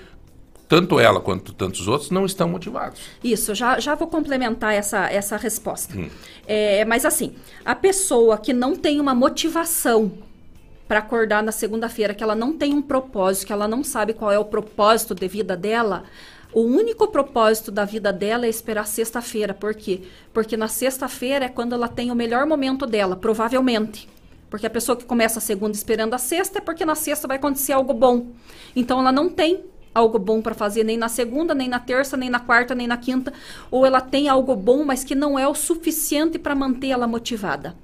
[0.69, 3.01] tanto ela quanto tantos outros não estão motivados.
[3.23, 5.95] Isso, já, já vou complementar essa, essa resposta.
[5.95, 6.09] Hum.
[6.47, 10.13] É, mas assim, a pessoa que não tem uma motivação
[10.93, 14.31] para acordar na segunda-feira, que ela não tem um propósito, que ela não sabe qual
[14.31, 16.05] é o propósito de vida dela,
[16.53, 19.55] o único propósito da vida dela é esperar sexta-feira.
[19.55, 20.03] Por quê?
[20.35, 24.07] Porque na sexta-feira é quando ela tem o melhor momento dela, provavelmente.
[24.51, 27.39] Porque a pessoa que começa a segunda esperando a sexta é porque na sexta vai
[27.39, 28.27] acontecer algo bom.
[28.77, 32.29] Então ela não tem algo bom para fazer nem na segunda, nem na terça, nem
[32.29, 33.33] na quarta, nem na quinta,
[33.71, 37.75] ou ela tem algo bom, mas que não é o suficiente para manter ela motivada.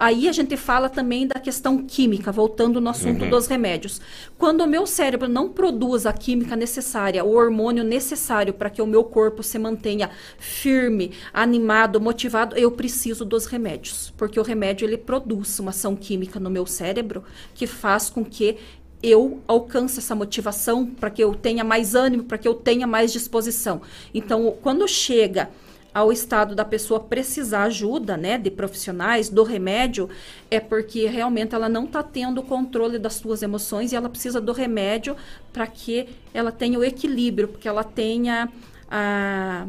[0.00, 3.28] Aí a gente fala também da questão química, voltando no assunto uhum.
[3.28, 4.00] dos remédios.
[4.38, 8.86] Quando o meu cérebro não produz a química necessária, o hormônio necessário para que o
[8.86, 10.08] meu corpo se mantenha
[10.38, 16.40] firme, animado, motivado, eu preciso dos remédios, porque o remédio ele produz uma ação química
[16.40, 17.22] no meu cérebro
[17.54, 18.56] que faz com que
[19.02, 23.12] eu alcance essa motivação para que eu tenha mais ânimo, para que eu tenha mais
[23.12, 23.82] disposição.
[24.14, 25.50] Então, quando chega
[25.92, 30.08] ao estado da pessoa precisar ajuda, né, de profissionais, do remédio,
[30.50, 34.52] é porque realmente ela não está tendo controle das suas emoções e ela precisa do
[34.52, 35.16] remédio
[35.52, 38.48] para que ela tenha o equilíbrio, porque ela tenha
[38.90, 39.66] a,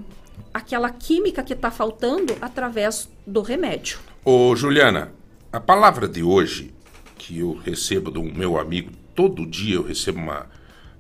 [0.54, 4.00] aquela química que está faltando através do remédio.
[4.24, 5.12] Ô, Juliana,
[5.52, 6.74] a palavra de hoje
[7.18, 10.48] que eu recebo do meu amigo, todo dia eu recebo uma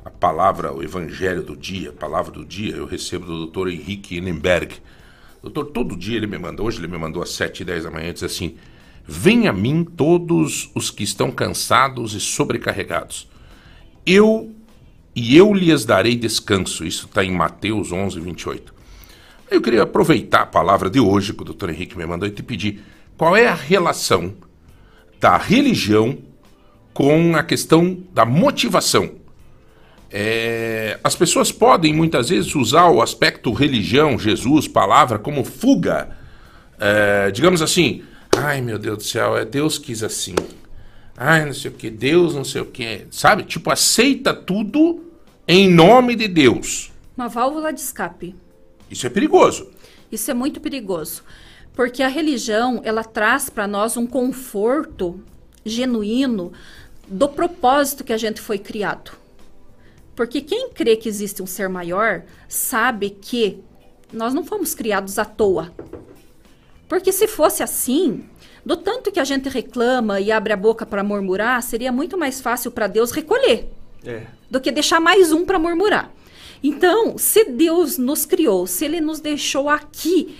[0.03, 3.67] a palavra, o evangelho do dia, a palavra do dia, eu recebo do Dr.
[3.67, 4.81] Henrique Innenberg
[5.41, 7.91] Doutor, todo dia ele me manda, hoje ele me mandou às 7 e 10 da
[7.91, 8.55] manhã, diz assim:
[9.07, 13.27] Venha a mim todos os que estão cansados e sobrecarregados.
[14.05, 14.53] Eu
[15.15, 16.85] e eu lhes darei descanso.
[16.85, 18.73] Isso está em Mateus 11, 28.
[19.49, 22.41] Eu queria aproveitar a palavra de hoje que o doutor Henrique me mandou e te
[22.41, 22.81] pedir
[23.17, 24.33] qual é a relação
[25.19, 26.17] da religião
[26.93, 29.20] com a questão da motivação.
[30.11, 36.17] É, as pessoas podem muitas vezes usar o aspecto religião, Jesus, palavra, como fuga.
[36.79, 38.03] É, digamos assim,
[38.35, 40.35] ai meu Deus do céu, é Deus quis assim.
[41.15, 43.05] Ai, não sei o que, Deus não sei o que.
[43.11, 43.43] Sabe?
[43.43, 45.05] Tipo, aceita tudo
[45.47, 46.91] em nome de Deus.
[47.15, 48.35] Uma válvula de escape.
[48.89, 49.69] Isso é perigoso.
[50.11, 51.23] Isso é muito perigoso.
[51.73, 55.23] Porque a religião, ela traz para nós um conforto
[55.63, 56.51] genuíno
[57.07, 59.20] do propósito que a gente foi criado.
[60.15, 63.63] Porque quem crê que existe um ser maior sabe que
[64.11, 65.73] nós não fomos criados à toa.
[66.87, 68.25] Porque se fosse assim,
[68.65, 72.41] do tanto que a gente reclama e abre a boca para murmurar, seria muito mais
[72.41, 73.69] fácil para Deus recolher
[74.05, 74.23] é.
[74.49, 76.11] do que deixar mais um para murmurar.
[76.63, 80.37] Então, se Deus nos criou, se Ele nos deixou aqui,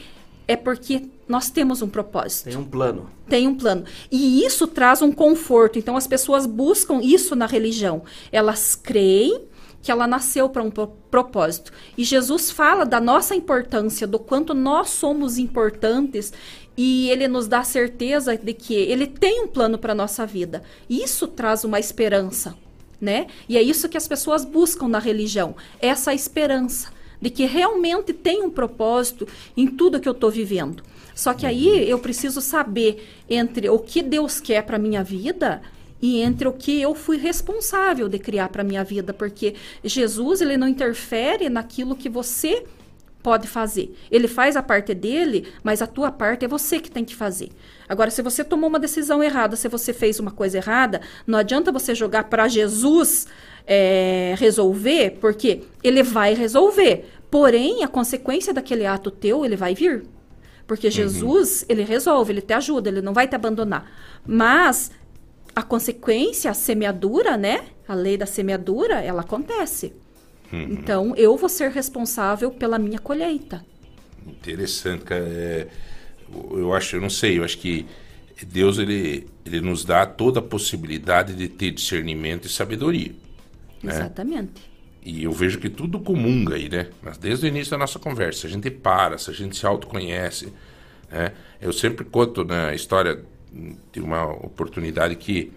[0.48, 2.50] é porque nós temos um propósito.
[2.50, 3.10] Tem um plano.
[3.28, 3.86] Tem um plano.
[4.12, 5.80] E isso traz um conforto.
[5.80, 8.04] Então, as pessoas buscam isso na religião.
[8.32, 9.42] Elas creem
[9.82, 11.72] que ela nasceu para um propósito.
[11.98, 16.32] E Jesus fala da nossa importância, do quanto nós somos importantes
[16.78, 20.64] e ele nos dá certeza de que ele tem um plano para nossa vida.
[20.90, 22.56] Isso traz uma esperança,
[23.00, 23.28] né?
[23.50, 26.90] E é isso que as pessoas buscam na religião, essa esperança
[27.22, 30.84] de que realmente tem um propósito em tudo que eu estou vivendo.
[31.14, 35.62] Só que aí eu preciso saber entre o que Deus quer para minha vida
[36.02, 40.58] e entre o que eu fui responsável de criar para minha vida, porque Jesus ele
[40.58, 42.66] não interfere naquilo que você
[43.22, 43.96] pode fazer.
[44.10, 47.50] Ele faz a parte dele, mas a tua parte é você que tem que fazer.
[47.88, 51.72] Agora, se você tomou uma decisão errada, se você fez uma coisa errada, não adianta
[51.72, 53.28] você jogar para Jesus
[53.68, 57.06] é, resolver, porque ele vai resolver.
[57.30, 60.04] Porém, a consequência daquele ato teu, ele vai vir.
[60.66, 60.94] Porque uhum.
[60.94, 63.92] Jesus, ele resolve, ele te ajuda, ele não vai te abandonar.
[64.26, 64.92] Mas
[65.56, 67.66] a consequência, a semeadura, né?
[67.88, 69.94] A lei da semeadura, ela acontece.
[70.52, 70.64] Uhum.
[70.72, 73.66] Então, eu vou ser responsável pela minha colheita.
[74.26, 75.24] Interessante, cara.
[75.28, 75.68] É,
[76.52, 77.86] eu acho, eu não sei, eu acho que
[78.46, 83.14] Deus ele, ele nos dá toda a possibilidade de ter discernimento e sabedoria.
[83.84, 83.94] né?
[83.94, 84.72] Exatamente.
[85.04, 86.88] E eu vejo que tudo comunga aí, né?
[87.02, 90.54] Mas desde o início da nossa conversa, a gente para, se a gente se autoconhece.
[91.10, 91.32] Né?
[91.60, 93.24] Eu sempre conto na a história
[93.92, 95.52] de uma oportunidade que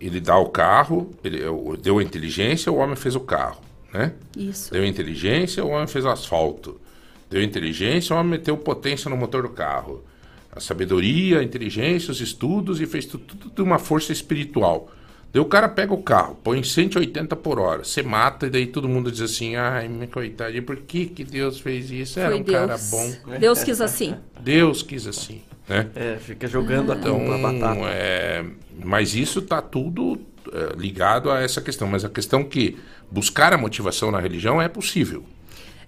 [0.00, 3.60] ele dá o carro, ele eu- deu a inteligência, o homem fez o carro,
[3.92, 4.12] né?
[4.36, 4.72] Isso.
[4.72, 6.80] Deu inteligência, o homem fez o asfalto.
[7.28, 10.02] Deu inteligência, o homem meteu potência no motor do carro.
[10.50, 14.90] A sabedoria, a inteligência, os estudos e fez tudo, tudo de uma força espiritual.
[15.30, 18.88] Daí o cara pega o carro, põe 180 por hora, você mata e daí todo
[18.88, 22.18] mundo diz assim, ai, minha coitadinha, por que que Deus fez isso?
[22.18, 22.58] Era Foi um Deus.
[22.58, 23.38] cara bom.
[23.38, 24.14] Deus quis assim.
[24.40, 25.90] Deus quis assim, né?
[25.94, 27.80] É, fica jogando a Então, a batata.
[27.88, 28.44] é,
[28.82, 30.18] mas isso está tudo
[30.52, 31.86] é, ligado a essa questão.
[31.88, 32.78] Mas a questão que
[33.10, 35.24] buscar a motivação na religião é possível.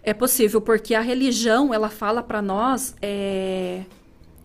[0.02, 3.82] É possível, porque a religião, ela fala para nós é,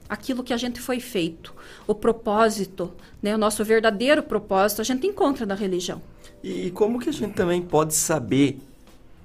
[0.09, 1.53] aquilo que a gente foi feito.
[1.88, 6.01] O propósito, né, o nosso verdadeiro propósito, a gente encontra na religião.
[6.43, 8.59] E como que a gente também pode saber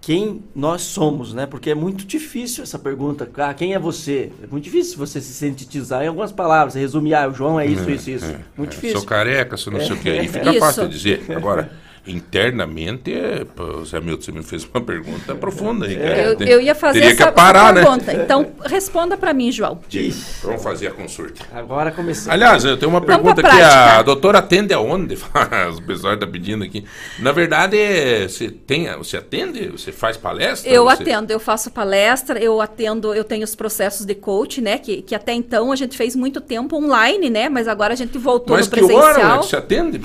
[0.01, 1.47] quem nós somos, né?
[1.47, 3.29] Porque é muito difícil essa pergunta.
[3.37, 4.33] Ah, quem é você?
[4.43, 7.89] É muito difícil você se sintetizar em algumas palavras, resumir, ah, o João é isso,
[7.91, 8.35] isso, isso.
[8.57, 8.99] Muito É, difícil.
[8.99, 10.09] Sou careca, sou não sei o que.
[10.09, 10.59] Aí fica Isso.
[10.61, 11.25] fácil de dizer.
[11.37, 11.71] Agora,
[12.07, 16.23] internamente, é, pô, Zé Milton, você me fez uma pergunta profunda aí, cara.
[16.23, 18.13] Eu, eu ia fazer Teria essa, que parar, essa pergunta.
[18.13, 18.23] né?
[18.25, 19.81] Então, responda para mim, João.
[19.89, 21.45] Diga, Vamos fazer a consulta.
[21.53, 22.33] Agora começou.
[22.33, 23.61] Aliás, eu tenho uma Vamos pergunta aqui.
[23.61, 25.15] A doutora atende aonde?
[25.77, 26.85] o pessoal está pedindo aqui.
[27.19, 29.69] Na verdade, é, você, tem, você atende?
[29.69, 30.71] Você faz palestra?
[30.71, 34.79] Eu Você- atendo, eu faço palestra, eu atendo, eu tenho os processos de coach, né?
[34.79, 37.49] Que, que até então a gente fez muito tempo online, né?
[37.49, 39.41] Mas agora a gente voltou Mas no que hora né, presencial.
[39.41, 40.01] que você atende?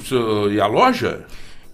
[0.52, 1.26] E a loja?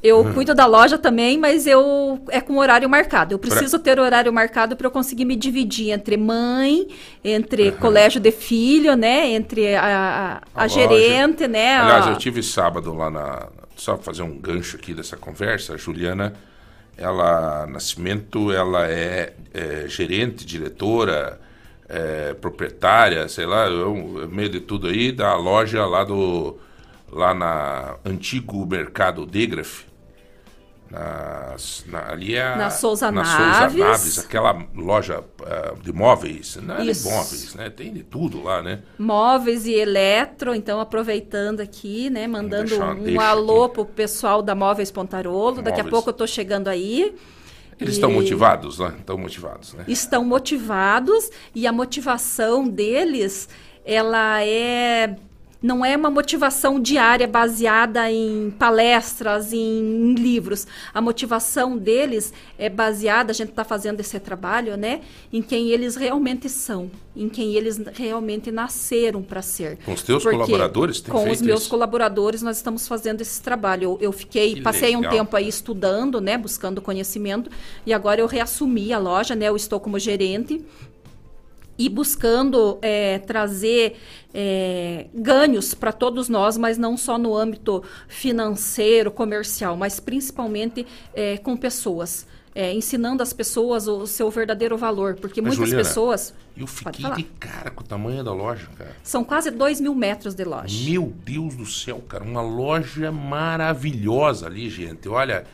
[0.04, 0.34] Eu Uhum.
[0.34, 3.36] cuido da loja também, mas eu é com horário marcado.
[3.36, 6.88] Eu preciso ter horário marcado para eu conseguir me dividir entre mãe,
[7.24, 9.28] entre colégio de filho, né?
[9.30, 11.78] Entre a, a- a A gerente, né?
[11.78, 13.48] Aliás, eu tive sábado lá na.
[13.76, 15.74] Só fazer um gancho aqui dessa conversa.
[15.76, 16.34] A Juliana,
[16.98, 21.40] ela, Nascimento, ela é, é, gerente, diretora,
[21.88, 26.58] é, proprietária, sei lá, eu meio de tudo aí, da loja lá do.
[27.12, 29.82] Lá na antigo mercado Degraf.
[30.92, 33.74] Nas- na, ali é a- Na Souza na Naves.
[33.74, 37.70] Souza Naves, aquela loja ah, de móveis, não é de móveis, né?
[37.70, 38.82] Tem de tudo lá, né?
[39.00, 44.54] móveis e eletro, então aproveitando aqui, né, mandando deixar- um deixa alô pro pessoal da
[44.54, 45.62] Móveis Pontarolo.
[45.62, 45.90] Daqui a Móveis.
[45.92, 47.16] pouco eu tô chegando aí.
[47.80, 48.94] Eles estão motivados, né?
[49.00, 49.86] Estão motivados, né?
[49.88, 53.50] Estão motivados e a motivação deles,
[53.84, 55.16] ela é
[55.62, 60.66] não é uma motivação diária baseada em palestras, em, livros.
[60.94, 65.02] A motivação deles é baseada, a gente está fazendo esse trabalho, né,
[65.32, 69.78] em quem eles realmente são, em quem eles realmente nasceram para ser.
[69.86, 71.70] Com os teus Porque colaboradores tem Com os meus isso?
[71.70, 73.84] colaboradores nós estamos fazendo esse trabalho.
[73.84, 75.14] Eu, eu fiquei, Que passei um legal.
[75.14, 77.52] tempo aí estudando, né, buscando conhecimento,
[77.86, 80.66] e agora eu reassumi a loja, né, eu estou como gerente
[81.78, 83.98] e buscando é, trazer
[84.34, 91.38] é, ganhos para todos nós, mas não só no âmbito financeiro, comercial, mas principalmente é,
[91.38, 92.26] com pessoas.
[92.54, 96.34] É, ensinando as pessoas o seu verdadeiro valor, porque Mas, muitas Juliana, pessoas.
[96.58, 98.94] Eu fiquei de cara com o tamanho da loja, cara.
[99.02, 100.90] São quase 2 mil metros de loja.
[100.90, 102.26] Meu Deus do céu, cara.
[102.26, 105.08] Uma loja maravilhosa ali, gente.
[105.08, 105.46] Olha,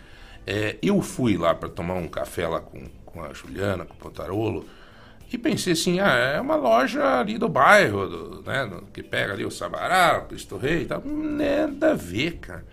[0.48, 3.98] é, eu fui lá para tomar um café lá com, com a Juliana, com o
[3.98, 4.66] Pontarolo.
[5.32, 9.46] E pensei assim, ah, é uma loja ali do bairro, do- né, que pega ali
[9.46, 11.04] o Sabará, o Cristo Rei e tal.
[11.06, 12.66] Nada a ver, cara.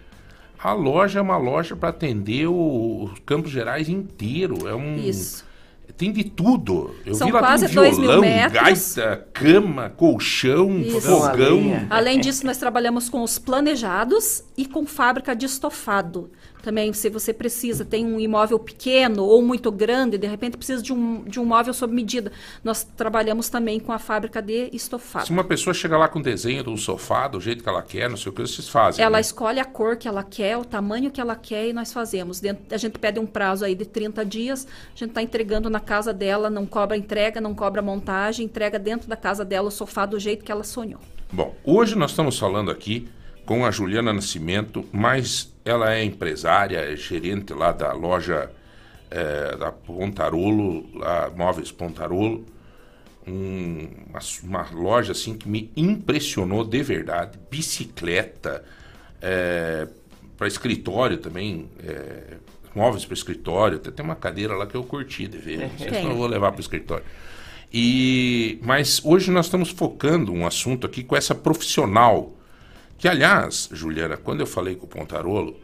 [0.62, 4.66] A loja é uma loja para atender o, os Campos Gerais inteiro.
[4.68, 5.44] É um, Isso.
[5.96, 6.92] Tem de tudo.
[7.06, 8.52] Eu São vi lá quase tem dois mil violão, metros.
[8.94, 11.00] gaita, cama, colchão, Isso.
[11.02, 11.56] fogão.
[11.56, 11.86] Lenha.
[11.90, 16.30] Além disso, nós trabalhamos com os planejados e com fábrica de estofado.
[16.64, 20.94] Também, se você precisa, tem um imóvel pequeno ou muito grande, de repente precisa de
[20.94, 22.32] um, de um móvel sob medida.
[22.64, 25.26] Nós trabalhamos também com a fábrica de estofado.
[25.26, 28.08] Se uma pessoa chega lá com desenho de um sofá, do jeito que ela quer,
[28.08, 29.04] não sei o que, vocês fazem.
[29.04, 29.20] Ela né?
[29.20, 32.40] escolhe a cor que ela quer, o tamanho que ela quer e nós fazemos.
[32.40, 35.80] Dentro- a gente pede um prazo aí de 30 dias, a gente está entregando na
[35.80, 40.06] casa dela, não cobra entrega, não cobra montagem, entrega dentro da casa dela o sofá
[40.06, 41.00] do jeito que ela sonhou.
[41.30, 43.06] Bom, hoje nós estamos falando aqui
[43.44, 48.50] com a Juliana Nascimento, mas ela é empresária, é gerente lá da loja
[49.10, 52.44] eh, da Pontarolo, lá, Móveis Pontarolo.
[53.26, 57.38] Um- uma, uma loja assim que me impressionou de verdade.
[57.50, 58.62] Bicicleta,
[60.36, 62.36] para escritório também, eh,
[62.74, 63.76] móveis para escritório.
[63.78, 65.58] Até tem uma cadeira lá que eu curti de ver.
[65.70, 67.04] Não sei se eu vou levar para o escritório.
[67.72, 72.32] E, mas hoje nós estamos focando um assunto aqui com essa profissional
[72.98, 75.56] Que, aliás, Juliana, quando eu falei com o Pontarolo,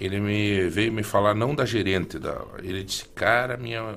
[0.00, 2.44] ele me veio me falar não da gerente da.
[2.58, 3.96] Ele disse, cara, minha.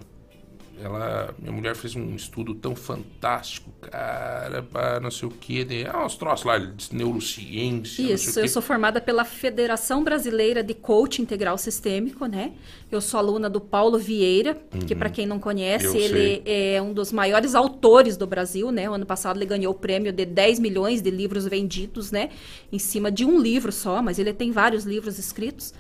[0.81, 5.85] Ela, minha mulher fez um estudo tão fantástico, cara, pá, não sei o que, de,
[5.85, 8.03] ah, uns troços lá, de neurociência.
[8.03, 12.51] sei Isso, eu sou formada pela Federação Brasileira de Coach Integral Sistêmico, né?
[12.91, 14.99] Eu sou aluna do Paulo Vieira, que Uhum.
[14.99, 18.89] para quem não conhece, Eu ele é um dos maiores autores do Brasil, né?
[18.89, 22.29] O ano passado ele ganhou o prêmio de 10 milhões de livros vendidos, né?
[22.71, 25.73] Em cima de um livro só, mas ele tem vários livros escritos.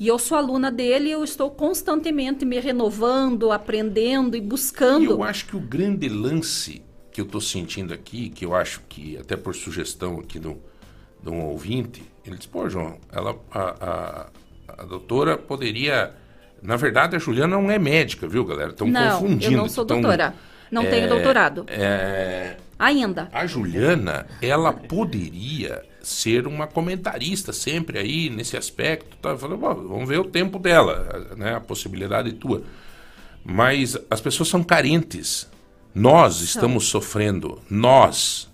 [0.00, 5.04] E eu sou aluna dele e eu estou constantemente me renovando, aprendendo e buscando.
[5.04, 6.82] E eu acho que o grande lance
[7.12, 10.56] que eu estou sentindo aqui, que eu acho que, até por sugestão aqui do,
[11.22, 14.26] de um ouvinte, ele disse, pô, João, ela, a, a,
[14.82, 16.14] a doutora poderia...
[16.62, 18.70] Na verdade, a Juliana não é médica, viu, galera?
[18.70, 19.52] Estão não, confundindo.
[19.52, 20.34] eu não sou tão- doutora.
[20.70, 21.64] Não tenho É, doutorado.
[21.68, 23.28] É, Ainda.
[23.32, 29.16] a Juliana, ela poderia ser uma comentarista sempre aí nesse aspecto.
[29.18, 29.30] Tá?
[29.30, 31.54] Eu falei, "Bom, vamos ver o tempo dela, né?
[31.54, 32.62] a possibilidade tua.
[33.44, 35.48] Mas as pessoas são carentes.
[35.94, 38.48] Nós estamos sofrendo, nós,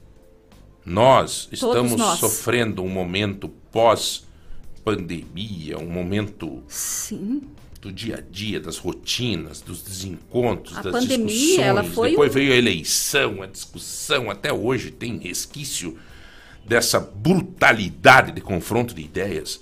[0.84, 2.18] nós estamos nós.
[2.18, 7.42] sofrendo um momento pós-pandemia, um momento Sim.
[7.80, 11.59] do dia a dia, das rotinas, dos desencontros, A das pandemia, discussões.
[11.66, 14.30] ela foi Depois um- veio a eleição, a discussão.
[14.30, 15.96] Até hoje tem resquício
[16.67, 19.61] dessa brutalidade de confronto de ideias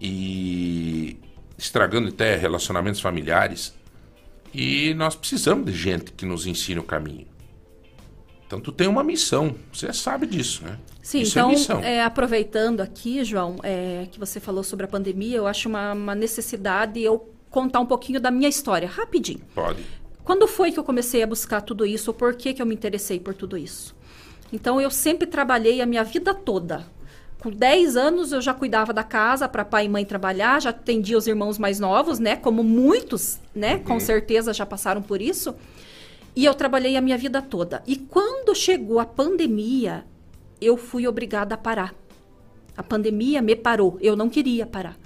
[0.00, 1.18] e
[1.56, 3.74] estragando até relacionamentos familiares.
[4.52, 7.26] E nós precisamos de gente que nos ensine o caminho.
[8.46, 10.76] Então tu tem uma missão, você sabe disso, né?
[11.00, 11.80] Sim, Isso então, é missão.
[11.84, 16.14] é, aproveitando aqui, João, é, que você falou sobre a pandemia, eu acho uma, uma
[16.16, 19.40] necessidade eu contar um pouquinho da minha história, rapidinho.
[19.54, 19.84] Pode.
[20.24, 22.10] Quando foi que eu comecei a buscar tudo isso?
[22.10, 23.94] Ou por que, que eu me interessei por tudo isso?
[24.52, 26.86] Então, eu sempre trabalhei a minha vida toda.
[27.40, 31.16] Com 10 anos, eu já cuidava da casa para pai e mãe trabalhar, já atendia
[31.16, 32.36] os irmãos mais novos, né?
[32.36, 33.78] Como muitos, né?
[33.78, 35.54] Com certeza já passaram por isso.
[36.36, 37.82] E eu trabalhei a minha vida toda.
[37.86, 40.04] E quando chegou a pandemia,
[40.60, 41.94] eu fui obrigada a parar.
[42.76, 43.98] A pandemia me parou.
[44.00, 44.96] Eu não queria parar.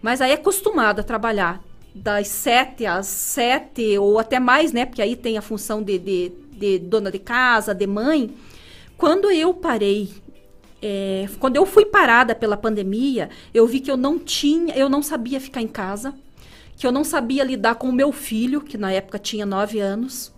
[0.00, 1.62] Mas aí acostumada a trabalhar
[1.94, 4.86] das sete às sete ou até mais, né?
[4.86, 8.34] Porque aí tem a função de, de, de dona de casa, de mãe.
[9.02, 10.10] Quando eu parei,
[10.80, 15.02] é, quando eu fui parada pela pandemia, eu vi que eu não tinha, eu não
[15.02, 16.14] sabia ficar em casa,
[16.76, 20.32] que eu não sabia lidar com o meu filho, que na época tinha nove anos.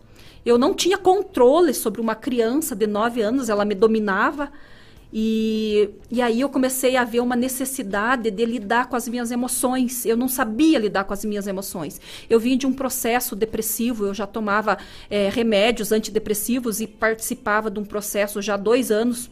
[0.46, 4.50] Eu não tinha controle sobre uma criança de nove anos, ela me dominava.
[5.16, 10.04] E, e aí eu comecei a ver uma necessidade de lidar com as minhas emoções.
[10.04, 12.00] Eu não sabia lidar com as minhas emoções.
[12.28, 14.76] Eu vim de um processo depressivo, eu já tomava
[15.08, 19.30] eh, remédios antidepressivos e participava de um processo já há dois anos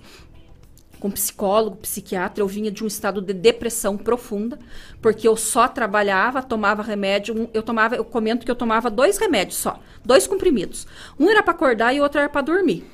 [1.01, 4.57] com psicólogo, psiquiatra, eu vinha de um estado de depressão profunda,
[5.01, 9.57] porque eu só trabalhava, tomava remédio, eu tomava, eu comento que eu tomava dois remédios
[9.57, 10.87] só, dois comprimidos.
[11.19, 12.85] Um era para acordar e o outro era para dormir.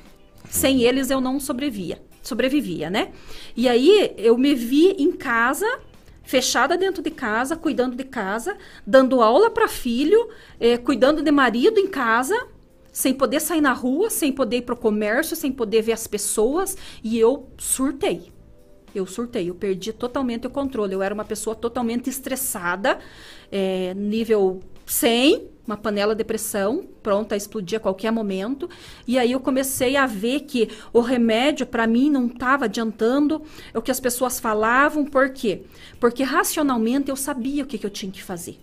[0.49, 3.11] Sem eles eu não sobrevivia, sobrevivia, né?
[3.55, 5.65] E aí eu me vi em casa,
[6.23, 8.55] fechada dentro de casa, cuidando de casa,
[8.85, 12.35] dando aula para filho, eh, cuidando de marido em casa,
[12.91, 16.77] sem poder sair na rua, sem poder ir pro comércio, sem poder ver as pessoas,
[17.03, 18.31] e eu surtei.
[18.93, 20.93] Eu surtei, eu perdi totalmente o controle.
[20.93, 22.97] Eu era uma pessoa totalmente estressada,
[23.51, 28.67] é, nível 100, uma panela de pressão, pronta a explodir a qualquer momento.
[29.07, 33.81] E aí eu comecei a ver que o remédio para mim não estava adiantando, o
[33.81, 35.61] que as pessoas falavam, por quê?
[35.99, 38.57] Porque racionalmente eu sabia o que, que eu tinha que fazer.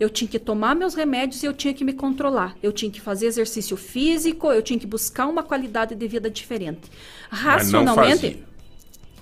[0.00, 2.56] Eu tinha que tomar meus remédios e eu tinha que me controlar.
[2.60, 6.90] Eu tinha que fazer exercício físico, eu tinha que buscar uma qualidade de vida diferente.
[7.30, 8.44] Mas Racionalmente,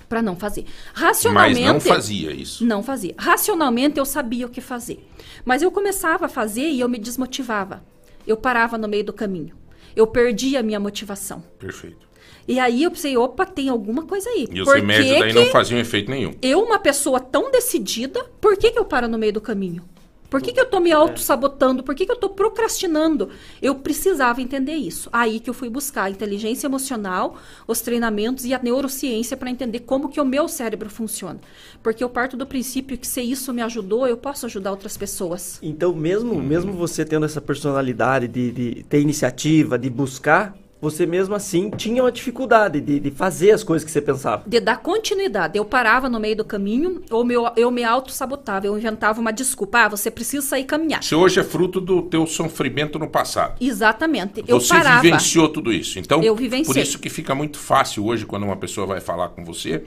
[0.09, 0.65] para não fazer.
[0.93, 2.65] Mas Racionalmente, não fazia isso.
[2.65, 3.13] não fazia.
[3.17, 5.05] Racionalmente eu sabia o que fazer.
[5.47, 7.81] Mas eu começava a fazer e eu me desmotivava.
[8.27, 9.55] Eu parava no meio do caminho.
[9.95, 11.41] Eu perdia a minha motivação.
[11.57, 12.05] Perfeito.
[12.45, 14.45] E aí eu pensei, opa, tem alguma coisa aí.
[14.51, 16.33] E os remédios que daí não faziam efeito nenhum.
[16.41, 19.83] Eu, uma pessoa tão decidida, por que, que eu paro no meio do caminho?
[20.29, 21.83] Por que, que eu tô me auto-sabotando?
[21.83, 23.29] Por que, que eu tô procrastinando?
[23.61, 25.09] Eu precisava entender isso.
[25.11, 29.79] Aí que eu fui buscar a inteligência emocional, os treinamentos e a neurociência para entender
[29.81, 31.39] como que o meu cérebro funciona.
[31.81, 35.59] Porque eu parto do princípio que se isso me ajudou, eu posso ajudar outras pessoas.
[35.61, 41.33] Então, mesmo, mesmo você tendo essa personalidade de, de ter iniciativa, de buscar, você mesmo
[41.35, 44.43] assim tinha uma dificuldade de, de fazer as coisas que você pensava.
[44.45, 45.57] De dar continuidade.
[45.57, 48.67] Eu parava no meio do caminho, ou meu, eu me auto-sabotava.
[48.67, 49.79] Eu inventava uma desculpa.
[49.85, 51.01] Ah, você precisa sair caminhar.
[51.01, 53.55] Isso hoje é fruto do teu sofrimento no passado.
[53.59, 54.43] Exatamente.
[54.47, 55.01] Eu você parava.
[55.01, 55.99] vivenciou tudo isso.
[55.99, 56.65] Então, Eu vivenciei.
[56.73, 59.83] por isso que fica muito fácil hoje, quando uma pessoa vai falar com você,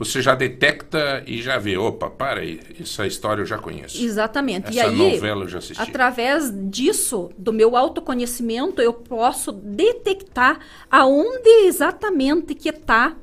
[0.00, 4.02] você já detecta e já vê, opa, para aí, essa história eu já conheço.
[4.02, 4.70] Exatamente.
[4.70, 5.82] Essa e aí, novela eu já assisti.
[5.82, 10.58] através disso, do meu autoconhecimento, eu posso detectar
[10.90, 13.14] aonde exatamente que está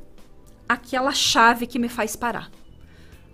[0.70, 2.52] aquela chave que me faz parar.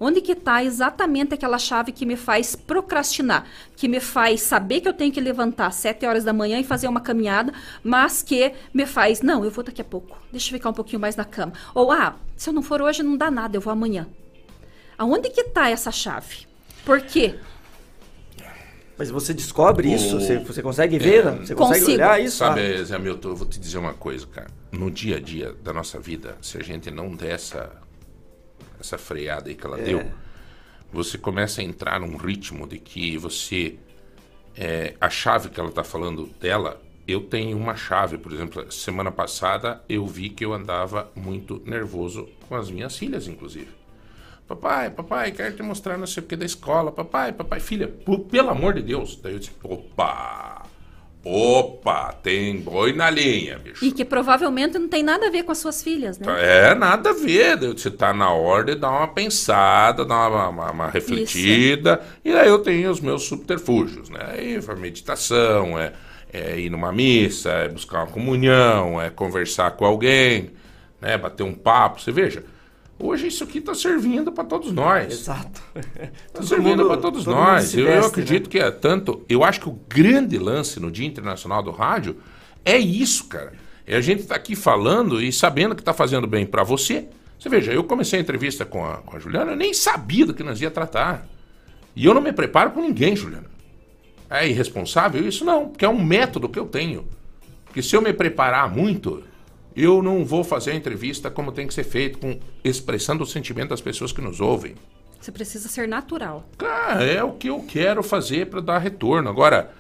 [0.06, 3.45] Onde que está exatamente aquela chave que me faz procrastinar,
[3.78, 6.64] que me faz saber que eu tenho que levantar às 7 horas da manhã e
[6.66, 10.58] fazer uma caminhada, mas que me faz, não, eu vou daqui a pouco, deixa eu
[10.58, 11.54] ficar um pouquinho mais na cama.
[11.74, 14.06] Ou, ah, se eu não for hoje não dá nada, eu vou amanhã.
[14.97, 16.47] Aonde que está essa chave?
[16.84, 17.36] Por quê?
[18.97, 20.18] Mas você descobre isso?
[20.18, 21.22] O- Você, você consegue ver?
[21.26, 21.38] É, né?
[21.45, 21.97] Você consegue Consigo.
[22.04, 22.38] olhar isso?
[22.38, 24.47] Sabe, Zé Milton, eu vou te dizer uma coisa, cara.
[24.72, 27.72] No dia a dia da nossa vida, se a gente não der essa,
[28.84, 29.84] essa freada aí que ela É.
[29.84, 30.12] deu,
[30.92, 33.76] você começa a entrar num ritmo de que você.
[34.56, 39.12] é, a chave que ela tá falando dela, eu tenho uma chave, por exemplo, semana
[39.12, 43.70] passada eu vi que eu andava muito nervoso com as minhas filhas, inclusive.
[44.48, 46.92] Papai, papai, quero te mostrar não sei o que da escola.
[46.92, 47.88] Papai, papai, filha,
[48.30, 49.16] pelo amor de Deus.
[49.16, 50.53] Daí eu disse, opa,
[51.24, 53.84] opa, tem boi na linha, bicho.
[53.86, 56.26] E que provavelmente não tem nada a ver com as suas filhas, né?
[56.40, 57.58] É, nada a ver.
[57.74, 58.28] Disse, tá na
[58.66, 62.02] de dar uma pensada, dar uma, uma- uma refletida.
[62.26, 64.20] E aí eu tenho os meus subterfúgios, né?
[64.34, 65.94] Aí a meditação, é,
[66.32, 70.52] é ir numa missa, é buscar uma comunhão, é conversar com alguém,
[71.00, 71.18] né?
[71.18, 72.02] Bater um papo.
[72.02, 72.44] Você veja,
[73.06, 75.12] hoje isso aqui tá servindo para todos nós.
[75.12, 75.62] Exato.
[76.28, 77.74] Está servindo para todos todo nós.
[77.74, 78.49] Eu, eu veste, acredito né?
[78.51, 79.24] que é tanto.
[79.28, 82.18] Eu acho que o grande lance no Dia Internacional do Rádio
[82.64, 83.54] é isso, cara.
[83.86, 87.08] É a gente estar aqui falando e sabendo que está fazendo bem para você.
[87.38, 90.34] Você veja, eu comecei a entrevista com a, com a Juliana, eu nem sabia do
[90.34, 91.28] que nós ia tratar.
[91.95, 93.51] E eu não me preparo com ninguém, Juliana.
[94.30, 95.43] É irresponsável isso?
[95.43, 97.06] Não, porque é um método que eu tenho.
[97.66, 99.24] Porque se eu me preparar muito,
[99.76, 103.70] eu não vou fazer a entrevista como tem que ser feito, com, expressando o sentimento
[103.70, 104.76] das pessoas que nos ouvem.
[105.20, 106.46] Você precisa ser natural.
[106.58, 109.30] Cara, é o que eu quero fazer para dar retorno.
[109.30, 109.72] Agora,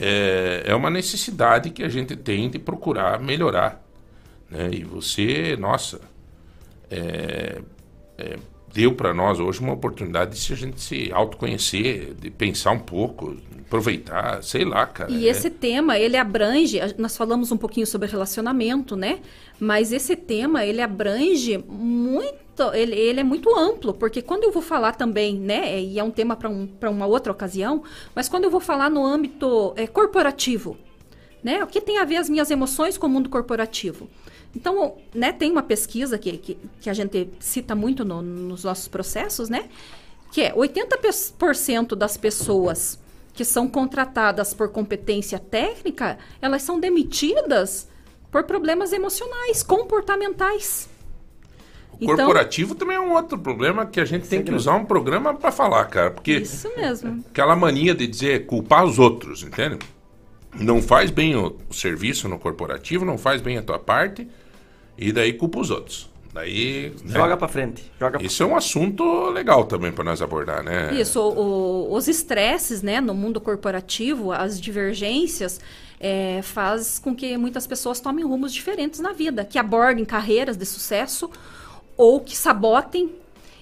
[0.00, 3.84] é, é uma necessidade que a gente tem de procurar melhorar.
[4.50, 4.70] Né?
[4.72, 6.00] E você, nossa,
[6.90, 7.60] é,
[8.16, 8.38] é,
[8.72, 12.78] deu para nós hoje uma oportunidade de se a gente se autoconhecer, de pensar um
[12.78, 15.10] pouco, aproveitar, sei lá, cara.
[15.10, 19.20] E é- esse tema, ele abrange, nós falamos um pouquinho sobre relacionamento, né?
[19.58, 24.62] Mas esse tema, ele abrange muito, ele, ele é muito amplo, porque quando eu vou
[24.62, 25.80] falar também, né?
[25.80, 27.82] E é um tema para um, pra uma outra ocasião,
[28.14, 30.76] mas quando eu vou falar no âmbito é, corporativo,
[31.42, 31.62] né?
[31.62, 34.08] O que tem a ver as minhas emoções com o mundo corporativo?
[34.54, 38.86] Então, né, tem uma pesquisa que, que, que a gente cita muito no- nos nossos
[38.88, 39.68] processos, né?
[40.30, 42.98] Que é 80% das pessoas
[43.34, 47.88] que são contratadas por competência técnica, elas são demitidas
[48.30, 50.88] por problemas emocionais, comportamentais.
[52.00, 55.34] O corporativo também é um outro problema que a gente tem que usar um programa
[55.34, 56.10] para falar, cara.
[56.10, 57.24] Porque Isso mesmo.
[57.30, 59.78] aquela mania de dizer culpar os outros, entende?
[60.58, 64.26] Não faz bem o, o serviço no corporativo, não faz bem a tua parte,
[65.08, 66.10] e daí culpa os outros.
[66.32, 66.94] Daí.
[67.04, 67.12] né?
[67.14, 67.82] Joga pra frente.
[68.00, 68.26] Joga pra...
[68.26, 70.94] Isso é um assunto legal também para nós abordar, né?
[70.94, 75.60] Isso, o- o- os estresses, né, no mundo corporativo, as divergências,
[76.00, 80.64] é, faz com que muitas pessoas tomem rumos diferentes na vida, que abordem carreiras de
[80.64, 81.30] sucesso
[81.98, 83.10] ou que sabotem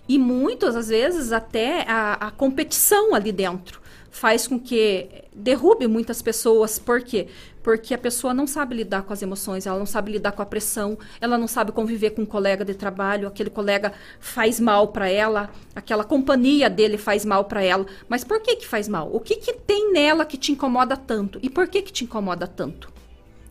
[0.08, 3.80] e muitas às vezes até a, a competição ali dentro
[4.12, 6.78] faz com que derrube muitas pessoas.
[6.78, 7.28] Por quê?
[7.62, 10.46] Porque a pessoa não sabe lidar com as emoções, ela não sabe lidar com a
[10.46, 15.08] pressão, ela não sabe conviver com um colega de trabalho, aquele colega faz mal para
[15.08, 17.86] ela, aquela companhia dele faz mal para ela.
[18.08, 19.10] Mas por que que faz mal?
[19.12, 21.38] O que que tem nela que te incomoda tanto?
[21.42, 22.90] E por que que te incomoda tanto?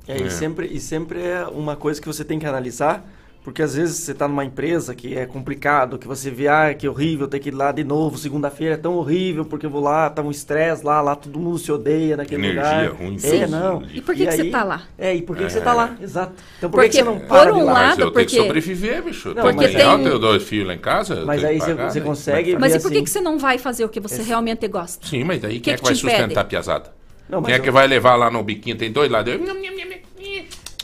[0.08, 3.06] É, E, sempre, e sempre é uma coisa que você tem que analisar,
[3.50, 6.88] porque às vezes você está numa empresa que é complicado, que você vê, ah, que
[6.88, 10.08] horrível ter que ir lá de novo, segunda-feira é tão horrível, porque eu vou lá,
[10.08, 13.02] tá um estresse lá, lá todo mundo se odeia naquele Energia lugar.
[13.02, 13.46] ruim, É, sim.
[13.48, 13.82] não.
[13.92, 14.84] E por que que você aí- tá lá?
[15.00, 15.50] É, e por que, que É.
[15.50, 15.96] você tá lá?
[16.00, 16.34] Exato.
[16.60, 18.26] Então por que, que Porque, você não por para de um lado, Mas eu tenho
[18.28, 19.30] que porque- sobreviver, bicho.
[19.30, 21.14] Não, Porque mas tem, eu tenho dois filhos lá em casa.
[21.16, 22.06] eu Mas aí que você- pagar, você né?
[22.06, 24.68] consegue- Mas e por que assim- que você não vai fazer o que você realmente
[24.68, 25.08] gosta?
[25.08, 26.92] Sim, mas daí Que quem é que que vai sustentar a piazada?
[27.28, 28.76] Não, mas quem é eu- que vai levar lá no biquinho?
[28.76, 29.24] Tem dois lá.
[29.24, 29.40] daí-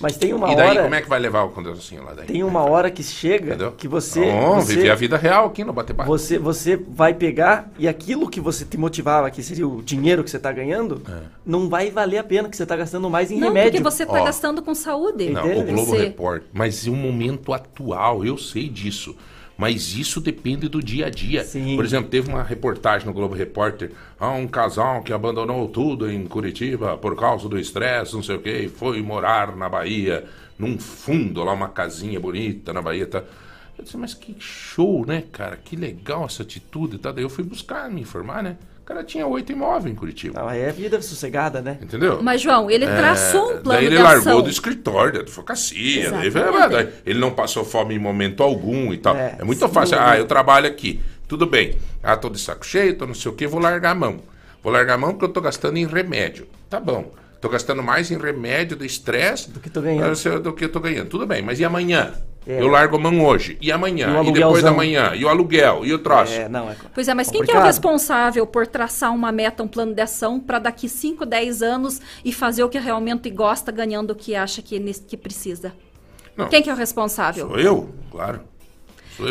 [0.02, 0.84] Mas tem uma E daí, hora...
[0.84, 2.26] como é que vai levar o condensacinho lá daí?
[2.28, 3.72] Tem uma hora que chega Entendeu?
[3.72, 4.26] que você...
[4.26, 4.76] Não, você...
[4.76, 6.10] viver a vida real aqui no bate-bate.
[6.10, 10.30] Você, você vai pegar e aquilo que você te motivava, que seria o dinheiro que
[10.30, 11.20] você está ganhando, É.
[11.46, 13.72] não vai valer a pena, que você está gastando mais em Não, remédio.
[13.72, 15.30] porque você está gastando com saúde.
[15.30, 15.72] Não, o Entende?
[15.72, 16.48] Globo Você- Repórter.
[16.54, 19.16] Mas em um momento atual, eu sei disso.
[19.58, 21.44] Mas isso depende do dia a dia.
[21.44, 21.76] Sim.
[21.76, 23.92] Por exemplo, teve uma reportagem no Globo Repórter.
[24.20, 28.42] Ah, um casal que abandonou tudo em Curitiba por causa do estresse, não sei o
[28.42, 30.26] quê, e foi morar na Bahia,
[30.60, 33.08] num fundo lá, uma casinha bonita na Bahia.
[33.08, 33.24] Tá?
[33.78, 35.58] Eu disse, mas que show, né, cara?
[35.58, 37.14] Que legal essa atitude tal.
[37.14, 38.58] Daí eu fui buscar, me informar, né?
[38.86, 40.40] O cara tinha oito imóveis em Curitiba.
[40.40, 41.80] Não, aí é vida sossegada, né?
[41.82, 42.22] Entendeu?
[42.22, 44.42] Mas, João, ele É, traçou um plano Daí ele de largou ação.
[44.44, 46.12] do escritório, da advocacia.
[46.12, 49.16] Daí, daí ele não passou fome em momento algum e tal.
[49.16, 49.74] É, É, muito sim.
[49.74, 49.98] fácil.
[50.00, 51.02] Ah, eu trabalho aqui.
[51.28, 51.80] Tudo bem.
[52.04, 54.20] Ah, tô de saco cheio, tô não sei o que, vou largar a mão.
[54.62, 56.46] Vou largar a mão porque eu tô gastando em remédio.
[56.70, 57.12] Tá bom.
[57.42, 60.40] Tô gastando mais em remédio do estresse do que tô ganhando.
[60.44, 61.10] Do que eu tô ganhando.
[61.10, 62.14] Tudo bem, mas e amanhã?
[62.48, 62.62] É.
[62.62, 63.58] Eu largo a mão hoje.
[63.60, 64.22] E amanhã?
[64.24, 65.14] E E, depois da manhã?
[65.16, 65.84] E o aluguel?
[65.84, 66.34] E o troço?
[66.34, 67.66] É, não, é Pois é, mas quem que é o complicado.
[67.66, 72.32] responsável por traçar uma meta, um plano de ação para daqui 5, 10 anos e
[72.32, 75.74] fazer o que realmente gosta, ganhando o que acha que, que precisa?
[76.38, 76.48] Não.
[76.48, 77.48] Quem que é o responsável?
[77.48, 78.42] Sou eu, claro.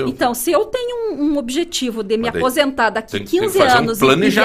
[0.09, 3.47] Então, se eu tenho um, um objetivo de me aposentar daqui tem que- tem que
[3.47, 4.01] 15 fazer um anos e-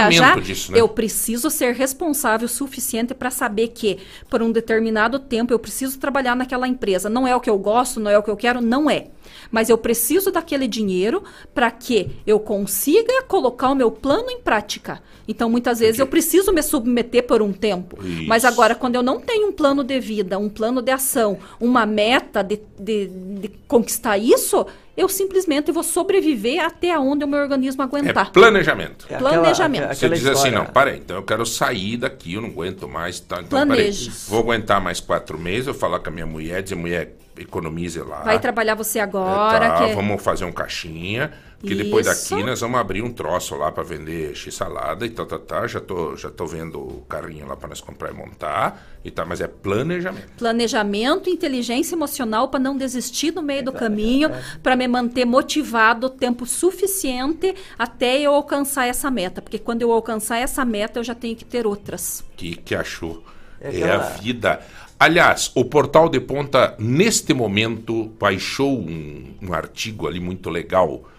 [0.09, 0.79] viajar, disso, né?
[0.79, 3.97] eu preciso ser responsável o suficiente para saber que,
[4.29, 7.09] por um determinado tempo, eu preciso trabalhar naquela empresa.
[7.09, 9.07] Não é o que eu gosto, não é o que eu quero, não é.
[9.51, 11.23] Mas eu preciso daquele dinheiro
[11.53, 15.01] para que eu consiga colocar o meu plano em prática.
[15.27, 17.97] Então, muitas vezes, eu preciso me submeter por um tempo.
[18.27, 18.51] Mas Isso.
[18.51, 22.41] agora, quando eu não tenho um plano de vida, um plano de ação, uma meta
[22.43, 24.65] de, de- de conquistar isso,
[24.97, 28.32] eu simplesmente vou sobreviver até onde o meu organismo É aguentar.
[28.32, 29.05] planejamento.
[29.07, 29.84] É Planejamento.
[29.84, 32.49] aquela- Você aquela diz assim, não, para aí, então eu quero sair daqui, eu não
[32.49, 33.19] aguento mais.
[33.19, 34.05] Tá, então, Planeje.
[34.09, 37.99] peraí, vou aguentar mais quatro meses, eu falar com a minha mulher, dizer, mulher, economize
[38.01, 38.21] lá.
[38.23, 39.69] Vai trabalhar você É, agora.
[39.69, 39.93] tá, que...
[39.95, 42.29] Vamos fazer um caixinha, porque depois Isso.
[42.31, 45.79] daqui nós vamos abrir um troço lá para vender x-salada e tal, tá, tá, já
[45.79, 49.41] tô, já tô vendo o carrinho lá para nós comprar e montar, e tá, mas
[49.41, 50.29] é planejamento.
[50.37, 53.73] Planejamento, inteligência emocional para não desistir no meio do É.
[53.73, 54.29] caminho,
[54.63, 59.41] para me manter motivado tempo suficiente até eu alcançar essa meta.
[59.41, 62.23] Porque quando eu alcançar essa meta, eu já tenho que ter outras.
[62.35, 63.23] que, que achou.
[63.61, 64.61] É É, a vida.
[65.00, 71.10] Aliás, o Portal de Ponta, neste momento, baixou um, um artigo ali muito legal.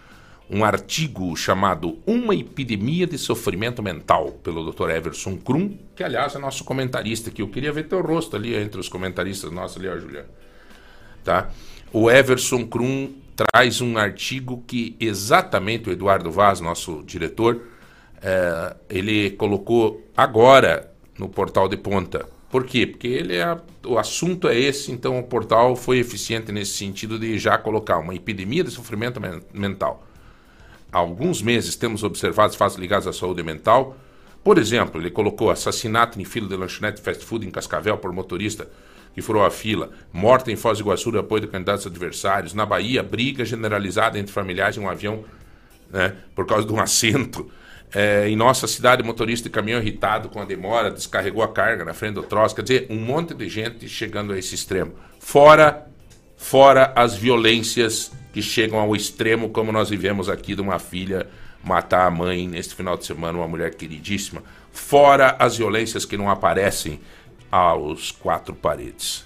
[0.47, 4.91] Um artigo chamado Uma Epidemia de Sofrimento Mental, pelo Dr.
[4.91, 7.41] Everson Krum, que, aliás, é nosso comentarista aqui.
[7.41, 10.29] Eu queria ver teu rosto ali entre os comentaristas nossos ali, ó, Juliano.
[11.23, 11.49] Tá?
[11.91, 17.63] O Everson Krum traz um artigo que exatamente o Eduardo Vaz, nosso diretor,
[18.21, 22.29] eh, ele colocou agora no portal de ponta.
[22.51, 22.85] Por quê?
[22.85, 27.39] Porque ele é, o assunto é esse, então o portal foi eficiente nesse sentido de
[27.39, 30.05] já colocar uma epidemia de sofrimento men- mental.
[30.91, 33.95] Há alguns meses temos observado fatos ligados à saúde mental.
[34.43, 38.69] Por exemplo, ele colocou assassinato em fila de lanchonete fast food em Cascavel por motorista
[39.13, 42.65] que furou a fila, morte em Foz do Iguaçu de apoio de candidatos adversários, na
[42.65, 45.25] Bahia, briga generalizada entre familiares em um avião
[45.91, 47.49] né, por causa de um assento.
[47.93, 51.93] É, em nossa cidade, motorista de caminhão irritado com a demora, descarregou a carga na
[51.93, 52.55] frente do troço.
[52.55, 54.93] Quer dizer, um monte de gente chegando a esse extremo.
[55.19, 55.87] Fora,
[56.37, 61.27] fora as violências que chegam ao extremo, como nós vivemos aqui de uma filha
[61.63, 64.41] matar a mãe neste final de semana, uma mulher queridíssima.
[64.71, 66.99] Fora as violências que não aparecem
[67.51, 69.25] aos quatro paredes.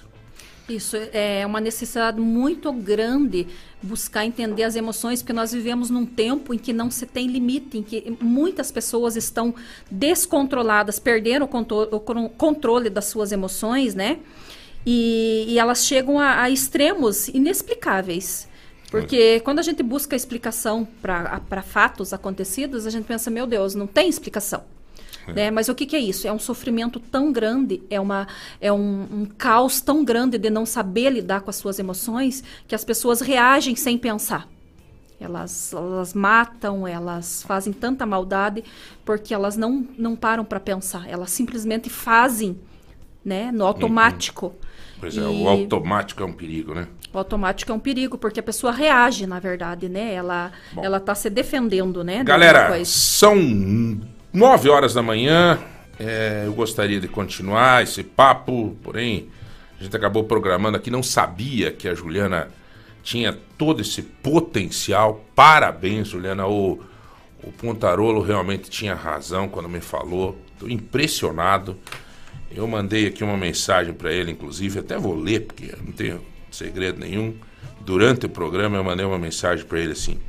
[0.68, 3.46] Isso é uma necessidade muito grande
[3.82, 7.78] buscar entender as emoções, porque nós vivemos num tempo em que não se tem limite,
[7.78, 9.54] em que muitas pessoas estão
[9.90, 14.18] descontroladas, perderam o controle das suas emoções, né?
[14.84, 18.48] E, e elas chegam a, a extremos inexplicáveis.
[18.90, 23.86] Porque quando a gente busca explicação para fatos acontecidos, a gente pensa, meu Deus, não
[23.86, 24.64] tem explicação.
[25.34, 25.50] Né?
[25.50, 26.26] Mas o que, que é isso?
[26.28, 28.26] É um sofrimento tão grande, é, uma,
[28.60, 32.74] é um, um caos tão grande de não saber lidar com as suas emoções que
[32.74, 34.48] as pessoas reagem sem pensar.
[35.18, 38.62] Elas, elas matam, elas fazem tanta maldade
[39.04, 41.08] porque elas não, não param para pensar.
[41.08, 42.58] Elas simplesmente fazem
[43.24, 44.54] né, no automático.
[45.00, 46.86] Pois é, E- o automático é um perigo, né?
[47.12, 50.12] O automático é um perigo, porque a pessoa reage, na verdade, né?
[50.12, 52.22] Ela, ela tá se defendendo, né?
[52.22, 53.36] Galera, são
[54.36, 55.58] nove horas da manhã.
[55.98, 59.30] É, eu gostaria de continuar esse papo, porém,
[59.80, 60.90] a gente acabou programando aqui.
[60.90, 62.48] Não sabia que a Juliana
[63.02, 65.24] tinha todo esse potencial.
[65.34, 66.46] Parabéns, Juliana.
[66.46, 66.78] O,
[67.42, 70.38] o Pontarolo realmente tinha razão quando me falou.
[70.52, 71.74] Estou impressionado.
[72.54, 76.20] Eu mandei aqui uma mensagem para ele, inclusive, até vou ler, porque não tenho
[76.50, 77.34] segredo nenhum.
[77.80, 80.20] Durante o programa, eu mandei uma mensagem para ele assim: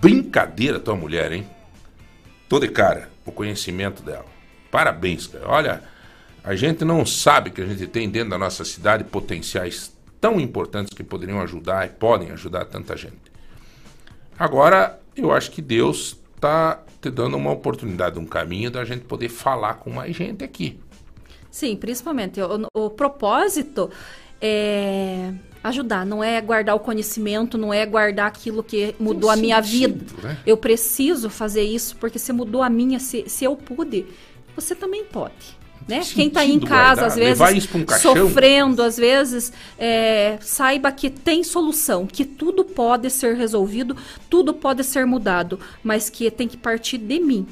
[0.00, 1.46] Brincadeira, tua mulher, hein?
[2.48, 4.26] Tô de cara, o conhecimento dela.
[4.70, 5.48] Parabéns, cara.
[5.48, 5.82] Olha,
[6.42, 10.94] a gente não sabe que a gente tem dentro da nossa cidade potenciais tão importantes
[10.94, 13.32] que poderiam ajudar e podem ajudar tanta gente.
[14.38, 19.28] Agora, eu acho que Deus está te dando uma oportunidade, um caminho da gente poder
[19.28, 20.80] falar com mais gente aqui.
[21.50, 22.40] Sim, principalmente.
[22.40, 23.90] O, o propósito
[24.40, 25.32] é,
[25.62, 26.04] ajudar.
[26.04, 30.28] Não é guardar o conhecimento, não é guardar aquilo que mudou a minha sentido, vida.
[30.28, 30.38] né?
[30.46, 34.06] Eu preciso fazer isso porque se mudou a minha, se, se eu pude,
[34.56, 35.62] você também pode.
[35.88, 36.00] Né?
[36.14, 37.06] Quem está em casa, guardar?
[37.06, 43.34] às vezes, um sofrendo, às vezes, é, saiba que tem solução, que tudo pode ser
[43.34, 43.96] resolvido,
[44.30, 47.46] tudo pode ser mudado, mas que tem que partir de mim.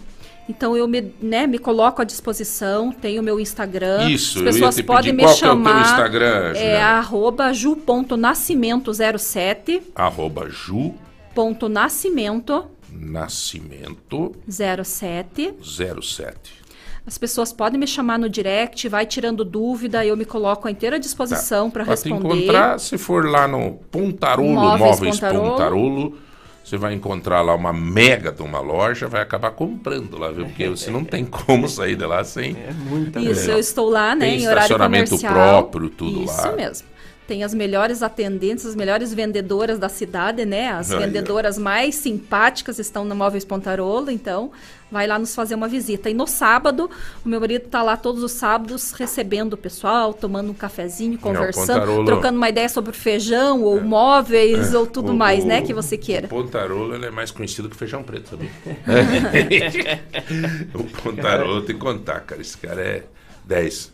[0.51, 4.11] Então eu me, né, me coloco à disposição, tenho o meu Instagram.
[4.11, 5.82] Isso, eu as ia pessoas te podem pedir, me é o teu chamar.
[5.82, 9.82] Instagram, é arroba ju.nascimento07.
[9.94, 10.92] Arroba Ju
[11.34, 15.55] Ponto Nascimento Nascimento 07.
[15.62, 16.61] 07.
[17.07, 20.98] As pessoas podem me chamar no direct, vai tirando dúvida, eu me coloco à inteira
[20.98, 22.36] disposição para Pra te responder.
[22.36, 25.51] encontrar, se for lá no Pontarolo Móveis Móveis, Pontarolo.
[25.51, 26.18] Pontarolo,
[26.65, 30.47] você vai encontrar lá uma mega de uma loja, vai acabar comprando lá, viu?
[30.47, 32.57] Porque você não tem como sair de lá sem.
[32.57, 35.35] É muita Isso, eu estou lá, né, Tem em horário estacionamento comercial.
[35.35, 36.49] próprio, tudo Isso lá.
[36.49, 36.89] Isso mesmo.
[37.31, 40.68] Tem as melhores atendentes, as melhores vendedoras da cidade, né?
[40.72, 44.51] As vendedoras mais simpáticas estão na Móveis Pontarolo, então
[44.91, 46.11] vai lá nos fazer uma visita.
[46.11, 46.91] E no sábado,
[47.24, 51.66] o meu marido está lá todos os sábados recebendo o pessoal, tomando um cafezinho, conversando,
[51.78, 55.14] Pontarolo- trocando uma ideia sobre feijão ou móveis ou tudo É.
[55.14, 56.26] O- mais, o- né, que você queira.
[56.26, 58.51] O Pontarolo é mais conhecido que feijão preto, sabia?
[60.74, 62.41] o Pontarolo, tem que contar, cara.
[62.41, 63.05] Esse cara é
[63.45, 63.93] 10.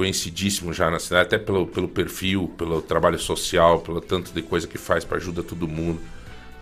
[0.00, 4.66] Conhecidíssimo já na cidade, até pelo, pelo perfil, pelo trabalho social, pelo tanto de coisa
[4.66, 6.00] que faz para ajudar todo mundo.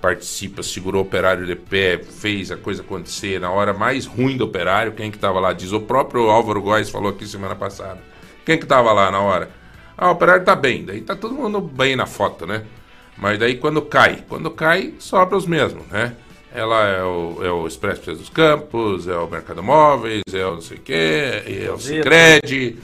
[0.01, 3.39] Participa, segurou o operário de pé, fez a coisa acontecer.
[3.39, 5.53] Na hora mais ruim do operário, quem que tava lá?
[5.53, 8.01] Diz o próprio Álvaro Góes falou aqui semana passada.
[8.45, 9.49] Quem que tava lá na hora?
[9.97, 10.85] Ah, o operário tá bem.
[10.85, 12.65] Daí tá todo mundo bem na foto, né?
[13.17, 16.17] Mas daí quando cai, quando cai, sobra os mesmos, né?
[16.53, 20.61] Ela é o, é o Expresso dos Campos, é o Mercado Móveis, é o não
[20.61, 21.79] sei o quê, é o.
[21.79, 22.77] Cicred,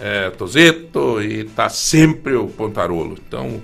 [0.00, 3.16] é Tozeto e tá sempre o Pontarolo.
[3.26, 3.62] Então,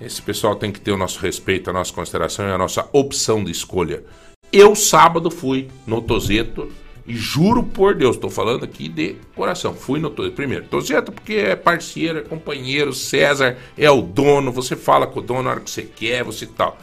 [0.00, 3.42] esse pessoal tem que ter o nosso respeito, a nossa consideração e a nossa opção
[3.42, 4.04] de escolha.
[4.52, 6.70] Eu, sábado, fui no Tozeto
[7.06, 9.74] e juro por Deus, estou falando aqui de coração.
[9.74, 10.36] Fui no Tozeto.
[10.36, 15.22] Primeiro, Tozeto porque é parceiro, é companheiro, César é o dono, você fala com o
[15.22, 16.78] dono na hora que você quer, você tal.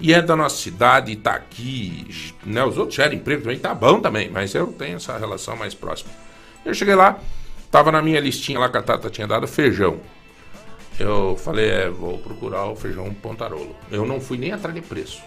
[0.00, 2.06] E é da nossa cidade e tá aqui,
[2.44, 2.64] né?
[2.64, 6.10] Os outros geram emprego também, tá bom também, mas eu tenho essa relação mais próxima.
[6.64, 7.20] Eu cheguei lá,
[7.74, 9.98] tava na minha listinha lá que a Tata tinha dado feijão.
[10.96, 13.74] Eu falei, é, vou procurar o feijão Pontarolo.
[13.90, 15.20] Eu não fui nem atrás de preço.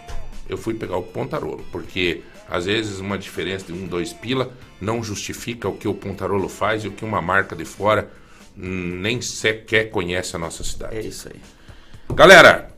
[0.48, 5.04] Eu fui pegar o Pontarolo, porque às vezes uma diferença de um, dois pila não
[5.04, 8.10] justifica o que o Pontarolo faz e o que uma marca de fora
[8.56, 10.96] nem sequer conhece a nossa cidade.
[10.96, 11.38] É isso aí.
[12.16, 12.70] Galera,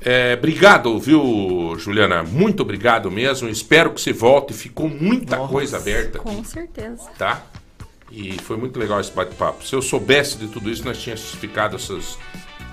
[0.00, 2.22] é, obrigado, viu, Juliana?
[2.22, 3.48] Muito obrigado mesmo.
[3.48, 4.54] Espero que você volte.
[4.54, 7.10] Ficou muita coisa aberta aqui Com certeza.
[7.18, 7.44] tá?
[8.16, 9.62] E foi muito legal esse bate-papo.
[9.62, 12.16] Se eu soubesse de tudo isso, nós tínhamos ficado essas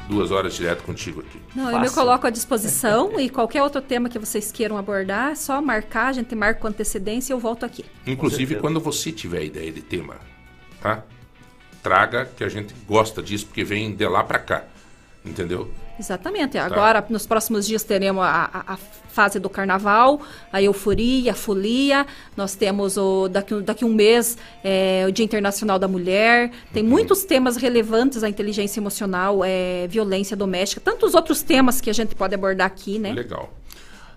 [0.08, 1.38] duas horas direto contigo aqui.
[1.54, 5.36] Não, eu me coloco à disposição e qualquer outro tema que vocês queiram abordar, é
[5.36, 7.84] só marcar, a gente marca com antecedência e eu volto aqui.
[8.08, 10.16] Inclusive, quando você tiver ideia de tema,
[10.82, 11.04] tá?
[11.82, 14.64] Traga, que a gente gosta disso, porque vem de lá pra cá.
[15.26, 15.72] Entendeu?
[16.00, 16.54] Exatamente.
[16.54, 16.66] Tá.
[16.66, 20.22] Agora, nos próximos dias, teremos a, a- a fase do carnaval,
[20.52, 22.06] a euforia, a folia.
[22.36, 26.52] Nós temos o, daqui, daqui um mês é, o Dia Internacional da Mulher.
[26.74, 31.94] Tem muitos temas relevantes à inteligência emocional, é, violência doméstica, tantos outros temas que a
[31.94, 33.14] gente pode abordar aqui, né?
[33.14, 33.54] Legal.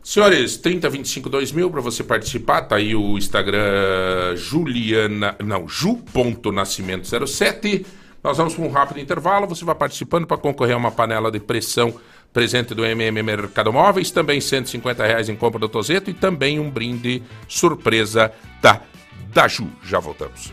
[0.03, 7.85] Senhores, 30252000 para você participar, tá aí o Instagram Juliana, não, ju.nascimento07.
[8.27, 11.39] Nós vamos para um rápido intervalo, você vai participando para concorrer a uma panela de
[11.39, 11.95] pressão
[12.33, 16.69] presente do MM Mercado Móveis, também 150 reais em compra do Tozeto e também um
[16.69, 18.81] brinde surpresa da
[19.33, 19.69] da Ju.
[19.85, 20.53] Já voltamos.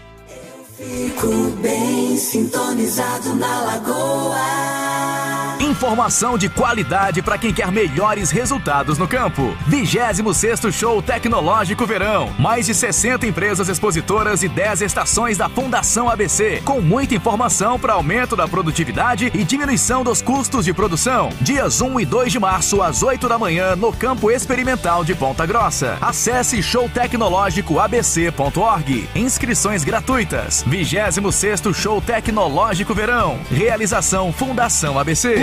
[0.78, 5.43] Fico bem sintonizado na lagoa.
[5.60, 9.56] Informação de qualidade para quem quer melhores resultados no campo.
[9.70, 12.34] 26º Show Tecnológico Verão.
[12.38, 17.93] Mais de 60 empresas expositoras e 10 estações da Fundação ABC, com muita informação para
[17.93, 21.30] aumento da produtividade e diminuição dos custos de produção.
[21.41, 25.45] Dias 1 e 2 de março às 8 da manhã no Campo Experimental de Ponta
[25.45, 25.97] Grossa.
[26.01, 29.10] Acesse showtecnológicoabc.org.
[29.16, 30.64] Inscrições gratuitas.
[30.68, 33.39] 26º Show Tecnológico Verão.
[33.49, 35.43] Realização Fundação ABC.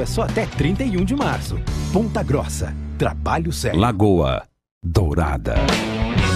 [0.00, 1.58] é só até 31 de março.
[1.92, 2.74] Ponta Grossa.
[2.98, 3.78] Trabalho sério.
[3.78, 4.42] Lagoa
[4.82, 5.54] Dourada.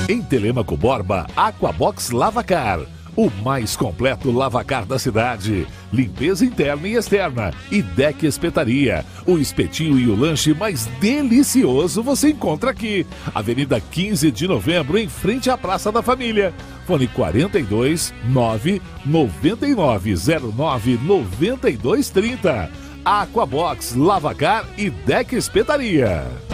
[0.09, 2.81] Em Telemaco Borba, Aquabox Lavacar.
[3.17, 5.67] O mais completo lavacar da cidade.
[5.93, 7.53] Limpeza interna e externa.
[7.71, 9.05] E deck espetaria.
[9.25, 13.07] O espetinho e o lanche mais delicioso você encontra aqui.
[13.33, 16.53] Avenida 15 de novembro, em frente à Praça da Família.
[16.87, 20.15] Fone 42 9 99
[20.57, 22.84] 09 92 30.
[23.05, 26.54] Aquabox Lavacar e Deck Espetaria.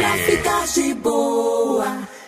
[0.01, 1.85] Pra ficar de boa.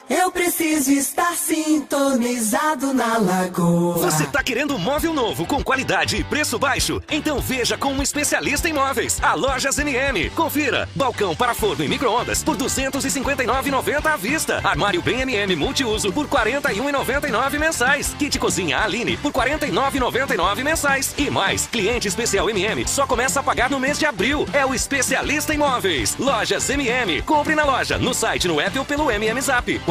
[0.09, 3.97] Eu preciso estar sintonizado na lagoa.
[3.99, 7.01] Você tá querendo um móvel novo, com qualidade e preço baixo?
[7.09, 10.29] Então veja com um especialista em móveis, a Lojas MM.
[10.31, 14.59] Confira: balcão para forno e micro-ondas por R$ 259,90 à vista.
[14.61, 18.13] Armário bem MM multiuso por R$ 41,99 mensais.
[18.19, 21.15] Kit cozinha Aline por R$ 49,99 mensais.
[21.17, 24.45] E mais, cliente especial MM só começa a pagar no mês de abril.
[24.51, 26.17] É o especialista em móveis.
[26.19, 27.21] Lojas MM.
[27.21, 29.79] Compre na loja, no site, no app ou pelo MM Zap.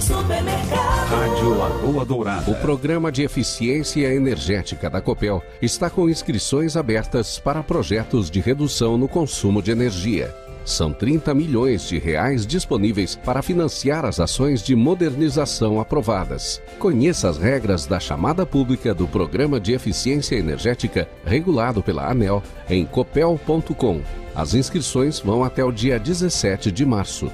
[0.00, 1.10] Supermercado.
[1.10, 2.50] Rádio Lagoa Dourada.
[2.50, 8.96] O programa de eficiência energética da Copel está com inscrições abertas para projetos de redução
[8.96, 10.34] no consumo de energia.
[10.64, 16.62] São 30 milhões de reais disponíveis para financiar as ações de modernização aprovadas.
[16.78, 22.84] Conheça as regras da chamada pública do Programa de Eficiência Energética regulado pela ANEL em
[22.84, 24.00] copel.com.
[24.34, 27.30] As inscrições vão até o dia 17 de março.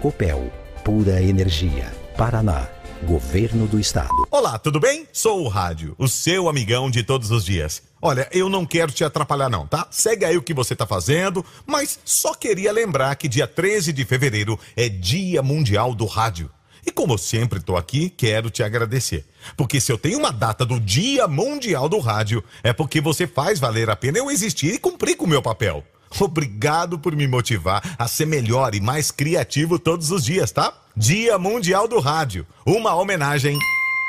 [0.00, 0.50] Copel,
[0.82, 2.01] pura energia.
[2.16, 2.68] Paraná,
[3.04, 4.10] Governo do Estado.
[4.30, 5.08] Olá, tudo bem?
[5.12, 7.82] Sou o Rádio, o seu amigão de todos os dias.
[8.00, 9.86] Olha, eu não quero te atrapalhar não, tá?
[9.90, 14.04] Segue aí o que você tá fazendo, mas só queria lembrar que dia 13 de
[14.04, 16.50] fevereiro é Dia Mundial do Rádio.
[16.84, 19.24] E como eu sempre tô aqui, quero te agradecer.
[19.56, 23.58] Porque se eu tenho uma data do Dia Mundial do Rádio, é porque você faz
[23.58, 25.82] valer a pena eu existir e cumprir com o meu papel.
[26.20, 30.72] Obrigado por me motivar a ser melhor e mais criativo todos os dias, tá?
[30.96, 33.58] Dia Mundial do Rádio, uma homenagem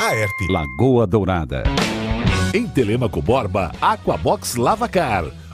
[0.01, 0.49] à ERP.
[0.49, 1.63] Lagoa Dourada.
[2.53, 5.42] Em Telemaco Borba, Aquabox Lavacar.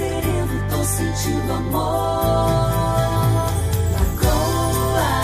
[0.00, 2.70] Sereno, tô sentindo amor.
[3.92, 5.20] Lagoa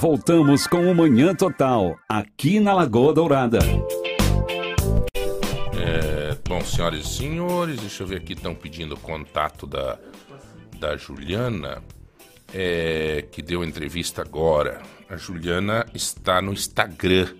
[0.00, 3.58] Voltamos com o Manhã Total, aqui na Lagoa Dourada.
[5.76, 9.98] É, bom, senhoras e senhores, deixa eu ver aqui, estão pedindo o contato da,
[10.78, 11.82] da Juliana,
[12.54, 14.80] é, que deu entrevista agora.
[15.08, 17.32] A Juliana está no Instagram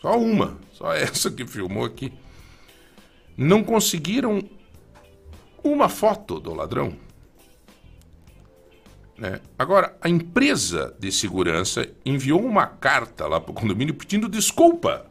[0.00, 2.12] Só uma, só essa que filmou aqui
[3.36, 4.42] não conseguiram
[5.64, 6.94] uma foto do ladrão.
[9.20, 9.38] Né?
[9.58, 15.10] Agora, a empresa de segurança enviou uma carta lá para o condomínio pedindo desculpa.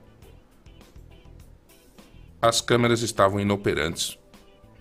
[2.41, 4.17] As câmeras estavam inoperantes,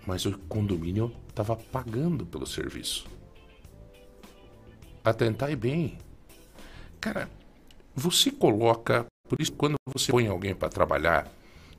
[0.06, 3.06] mas o condomínio estava pagando pelo serviço.
[5.04, 5.98] Atentai bem.
[6.98, 7.28] Cara,
[7.94, 9.04] você coloca.
[9.28, 11.30] Por isso, quando você põe alguém para trabalhar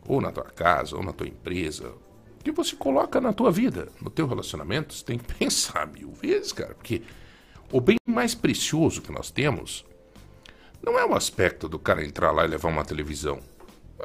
[0.07, 1.95] ou na tua casa, ou na tua empresa,
[2.43, 6.51] que você coloca na tua vida, no teu relacionamento, você tem que pensar mil vezes,
[6.51, 7.01] cara, porque
[7.71, 9.85] o bem mais precioso que nós temos
[10.83, 13.39] não é o aspecto do cara entrar lá e levar uma televisão.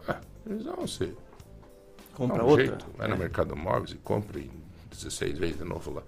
[0.09, 1.13] Ah, televisão você
[2.15, 2.67] compra um outra.
[2.67, 3.11] Jeito, vai é.
[3.11, 4.51] no mercado móveis e compra em
[4.91, 6.03] 16 vezes de novo lá.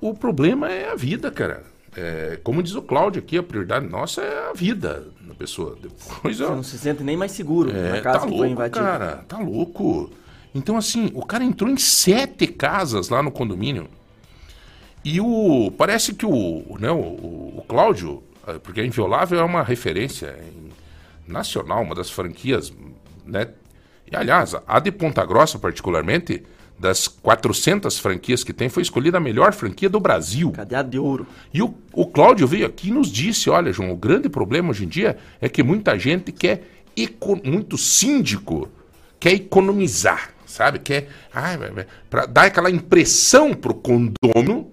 [0.00, 1.64] O problema é a vida, cara.
[1.94, 5.76] É, como diz o Cláudio aqui, a prioridade nossa é a vida da pessoa.
[5.80, 8.70] Depois, Você não se sente nem mais seguro é, na casa tá louco.
[8.70, 10.10] Cara, tá louco.
[10.54, 13.88] Então, assim, o cara entrou em sete casas lá no condomínio.
[15.04, 15.72] E o.
[15.76, 16.76] Parece que o.
[16.78, 16.96] Né, o,
[17.56, 20.36] o Cláudio, eh, porque a Inviolável é uma referência
[21.26, 22.72] nacional, uma das franquias,
[23.26, 23.48] né?
[24.10, 26.42] E aliás, a de Ponta Grossa, particularmente,
[26.78, 30.50] das 400 franquias que tem, foi escolhida a melhor franquia do Brasil.
[30.52, 31.26] Cadeado de ouro.
[31.52, 34.84] E o, o Cláudio veio aqui e nos disse: olha, João, o grande problema hoje
[34.84, 36.62] em dia é que muita gente quer,
[37.44, 38.68] muito síndico,
[39.18, 40.78] quer economizar, sabe?
[40.78, 41.56] Quer ai,
[42.10, 44.70] para dar aquela impressão pro condomínio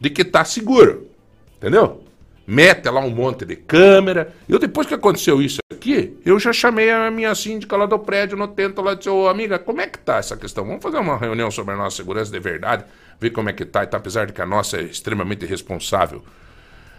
[0.00, 1.08] de que tá seguro.
[1.56, 2.04] Entendeu?
[2.48, 4.32] mete lá um monte de câmera.
[4.48, 8.38] Eu, depois que aconteceu isso aqui, eu já chamei a minha síndica lá do prédio
[8.38, 10.64] no tento lá disse, ô amiga, como é que tá essa questão?
[10.64, 12.86] Vamos fazer uma reunião sobre a nossa segurança de verdade,
[13.20, 16.24] ver como é que tá, e tá, apesar de que a nossa é extremamente responsável.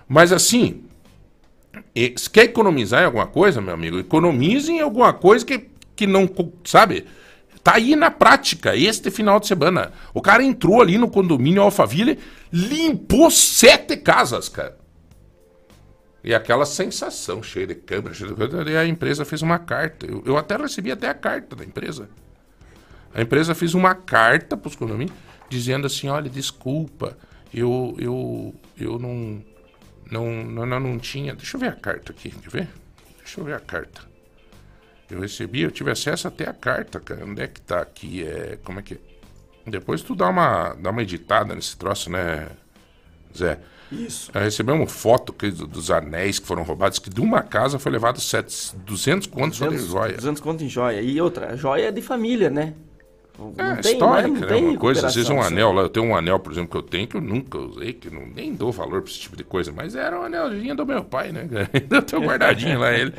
[0.07, 0.83] Mas assim,
[2.15, 6.29] se quer economizar em alguma coisa, meu amigo, economize em alguma coisa que, que não,
[6.63, 7.05] sabe...
[7.63, 9.91] Tá aí na prática, este final de semana.
[10.13, 12.17] O cara entrou ali no condomínio Alphaville,
[12.51, 14.77] limpou sete casas, cara.
[16.23, 20.05] E aquela sensação cheia de câmera, cheia de câmera, e a empresa fez uma carta.
[20.05, 22.09] Eu, eu, até recebi até a carta da empresa.
[23.13, 25.15] A empresa fez uma carta para os condomínios
[25.49, 27.17] dizendo assim, olha, desculpa,
[27.53, 29.43] eu, eu, eu não,
[30.11, 31.33] não, não, não, tinha...
[31.33, 32.69] Deixa eu ver a carta aqui, quer ver?
[33.17, 34.08] Deixa eu ver a carta.
[35.09, 37.25] Eu recebi, eu tive acesso até a carta, cara.
[37.25, 38.23] Onde é que tá aqui?
[38.23, 38.99] É, como é que...
[39.65, 42.47] Depois tu dá uma, dá uma editada nesse troço, né,
[43.35, 43.59] Zé?
[43.91, 44.31] Isso.
[44.33, 48.19] É, recebemos foto que, dos anéis que foram roubados, que de uma casa foi levado
[48.19, 50.15] 7, 200 contos 200, em joia.
[50.15, 51.01] 200 contos em joia.
[51.01, 52.73] E outra, joia é de família, né?
[53.39, 54.55] Não é, tem, histórica, né?
[54.55, 56.81] Uma coisa, às vezes um anel lá, eu tenho um anel, por exemplo, que eu
[56.81, 59.71] tenho, que eu nunca usei, que não, nem dou valor para esse tipo de coisa,
[59.71, 61.47] mas era um anelzinho do meu pai, né?
[61.89, 63.13] Eu tenho guardadinho lá ele.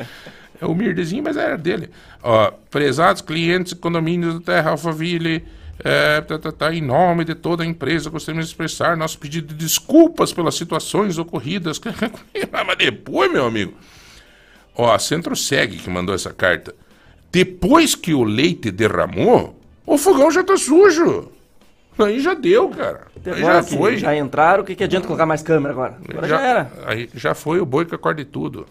[0.61, 1.89] É humildezinho, mas era dele.
[2.23, 5.43] Ó, prezados clientes, condomínios do Terra Alphaville,
[5.83, 9.49] é, tá, tá, tá, em nome de toda a empresa, gostaríamos de expressar nosso pedido
[9.49, 11.81] de desculpas pelas situações ocorridas.
[12.67, 13.73] Mas depois, meu amigo,
[14.77, 16.75] ó, a Centro Segue que mandou essa carta.
[17.33, 19.60] Depois que o leite derramou,
[19.91, 21.33] o fogão já tá sujo.
[21.99, 23.09] Aí já deu, cara.
[23.17, 23.99] Até Aí já foi.
[23.99, 25.99] Já entraram, o que, que adianta colocar mais câmera agora?
[26.09, 26.73] Agora já, era.
[26.87, 28.67] Aí já foi o boi que acorda de tudo.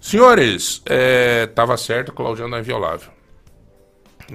[0.00, 3.10] Senhores, é, tava certo, Claudiano é inviolável.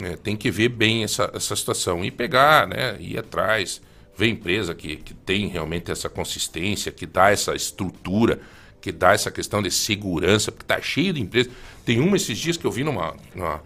[0.02, 2.96] É, tem que ver bem essa, essa situação e pegar, né?
[3.00, 3.82] Ir atrás,
[4.18, 8.40] ver empresa que, que tem realmente essa consistência, que dá essa estrutura,
[8.80, 11.52] que dá essa questão de segurança, porque tá cheio de empresas.
[11.86, 13.62] Tem uma esses dias que eu vi numa, numa,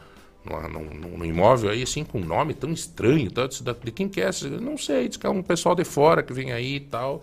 [0.49, 3.47] numa- num, num imóvel aí, assim, com um nome tão estranho, "Da-
[3.83, 4.25] de quem que é?
[4.25, 6.79] essa?" Eu Não sei, diz que é um pessoal de fora que vem aí e
[6.79, 7.21] tal.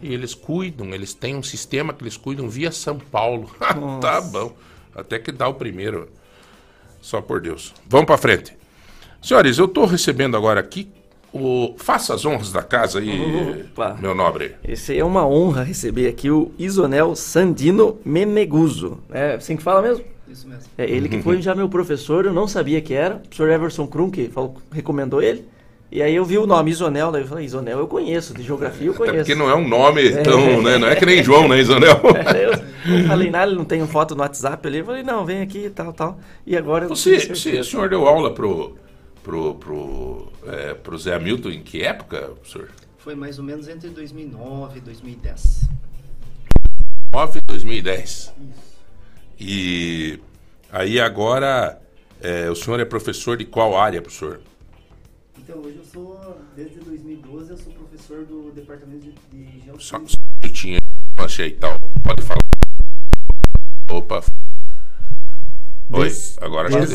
[0.00, 3.50] E eles cuidam, eles têm um sistema que eles cuidam via São Paulo.
[4.00, 4.52] tá bom.
[4.94, 6.08] Até que dá o primeiro.
[7.00, 7.74] Só por Deus.
[7.88, 8.56] Vamos para frente.
[9.20, 10.88] Senhores, eu estou recebendo agora aqui
[11.32, 11.74] o.
[11.78, 13.96] Faça as honras da casa aí, Opa.
[14.00, 14.54] meu nobre.
[14.62, 19.00] Esse é uma honra receber aqui o Isonel Sandino Meneguso.
[19.10, 20.04] É assim que fala mesmo?
[20.32, 20.64] Isso mesmo.
[20.78, 23.16] É ele que foi já meu professor, eu não sabia que era.
[23.16, 25.46] O professor Everson Krum, que falou, recomendou ele.
[25.90, 28.86] E aí eu vi o nome Isonel, daí eu falei, Isonel eu conheço, de geografia
[28.86, 29.14] eu conheço.
[29.14, 30.22] Até porque não é um nome É.
[30.22, 30.62] tão.
[30.62, 30.78] Né?
[30.78, 32.00] Não é que nem João, né, Isonel?
[32.34, 34.78] É, eu não falei nada, ele não tem foto no WhatsApp ali.
[34.78, 36.18] Eu falei, não, vem aqui e tal, tal.
[36.46, 38.74] E agora eu Você, você, o senhor deu aula pro,
[39.22, 42.70] pro, pro, é, pro Zé Hamilton em que época, professor?
[42.96, 45.68] Foi mais ou menos entre 2009 e 2010.
[47.12, 48.32] 9 2010.
[49.44, 50.20] E
[50.70, 51.82] aí agora
[52.20, 54.40] é, o senhor é professor de qual área, professor?
[55.36, 59.12] Então, hoje eu sou, desde 2012, eu sou professor do Departamento de,
[59.42, 60.22] de Só Geofísica.
[60.40, 60.78] que eu tinha
[61.16, 61.76] achei e tal.
[62.04, 62.38] Pode falar.
[63.90, 64.22] Opa.
[65.90, 66.86] Oi, agora acho que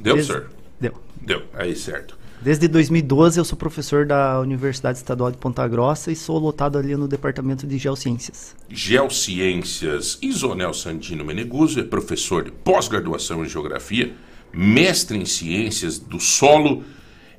[0.00, 0.16] deu.
[0.16, 0.50] Deu, senhor?
[0.80, 0.94] Deu.
[1.22, 2.13] Deu, aí certo.
[2.44, 6.94] Desde 2012 eu sou professor da Universidade Estadual de Ponta Grossa e sou lotado ali
[6.94, 8.54] no Departamento de Geociências.
[8.68, 14.12] Geociências, Isonel Sandino Meneguso é professor de pós-graduação em Geografia,
[14.52, 16.84] mestre em Ciências do Solo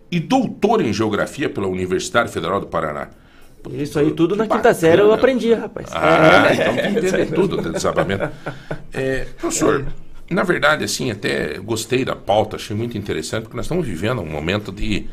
[0.09, 3.09] e doutor em Geografia pela Universidade Federal do Paraná.
[3.73, 5.17] Isso aí tudo na Que quinta série eu bacana.
[5.17, 5.87] aprendi, rapaz.
[5.91, 6.53] Ah, É.
[6.55, 8.27] então tem que entender tudo do desabamento.
[8.97, 9.85] É, professor,
[10.29, 14.29] na verdade, assim, até gostei da pauta, achei muito interessante, porque nós estamos vivendo um
[14.29, 15.07] momento de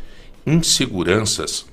[0.47, 1.67] inseguranças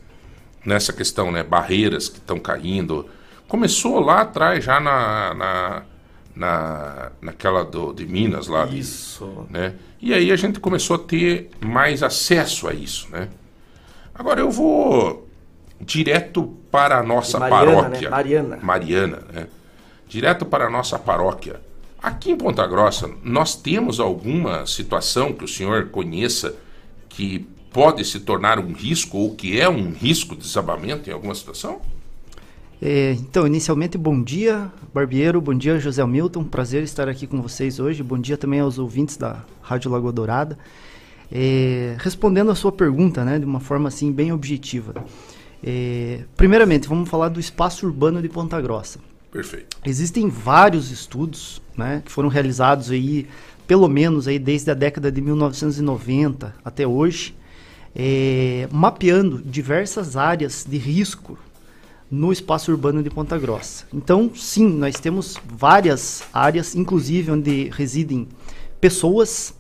[0.66, 1.44] nessa questão, né?
[1.44, 3.08] Barreiras que estão caindo.
[3.48, 5.84] Começou lá atrás, já na, na,
[6.36, 8.66] na naquela do, de Minas lá.
[8.66, 9.46] de- Isso.
[9.50, 9.74] né?
[10.02, 13.30] E aí a gente começou a ter mais acesso a isso, né?
[14.14, 15.28] Agora eu vou
[15.80, 18.02] direto para a nossa Mariana, paróquia.
[18.02, 18.10] né?
[18.10, 18.60] Mariana.
[18.62, 19.48] Mariana, né?
[20.08, 21.62] Direto para a nossa paróquia.
[22.02, 26.56] Aqui em Ponta Grossa, nós temos alguma situação que o senhor conheça
[27.10, 31.36] que pode se tornar um risco ou que é um risco de desabamento em alguma
[31.36, 31.82] situação?
[32.82, 37.78] É, então, inicialmente, bom dia, Barbeiro, bom dia, José Milton, prazer estar aqui com vocês
[37.78, 40.58] hoje, bom dia também aos ouvintes da Rádio Lagoa Dourada.
[41.30, 44.96] É, respondendo a sua pergunta, né, de uma forma assim bem objetiva.
[45.62, 49.00] É, primeiramente, vamos falar do espaço urbano de Ponta Grossa.
[49.32, 49.78] Perfeito.
[49.86, 53.28] Existem vários estudos, né, que foram realizados aí,
[53.68, 57.36] pelo menos aí desde a década de 1990 até hoje,
[57.96, 61.38] é, mapeando diversas áreas de risco
[62.10, 63.86] no espaço urbano de Ponta Grossa.
[63.94, 68.28] Então, sim, nós temos várias áreas, inclusive onde residem
[68.82, 69.54] pessoas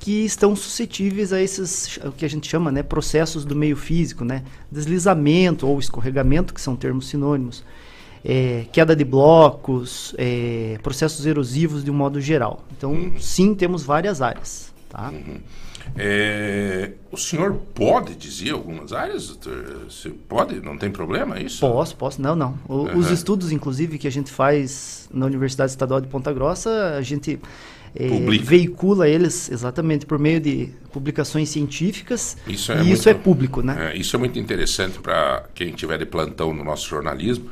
[0.00, 4.24] que estão suscetíveis a esses, o que a gente chama, né, processos do meio físico,
[4.24, 7.64] né, deslizamento ou escorregamento, que são termos sinônimos,
[8.24, 12.64] é, queda de blocos, é, processos erosivos de um modo geral.
[12.76, 15.12] Então, sim, temos várias áreas, tá?
[15.96, 19.36] É, o senhor pode dizer algumas áreas?
[19.88, 20.60] Você pode?
[20.60, 21.60] Não tem problema é isso?
[21.60, 22.20] Posso, posso.
[22.20, 22.58] Não, não.
[22.68, 23.14] O- Os Aham.
[23.14, 27.40] estudos, inclusive, que a gente faz na Universidade Estadual de Ponta Grossa, a gente
[27.96, 28.44] Publica.
[28.44, 32.36] veicula eles exatamente por meio de publicações científicas.
[32.46, 33.92] Isso é e muito- isso é público, né?
[33.92, 37.48] É, isso é muito interessante para quem tiver de plantão no nosso jornalismo,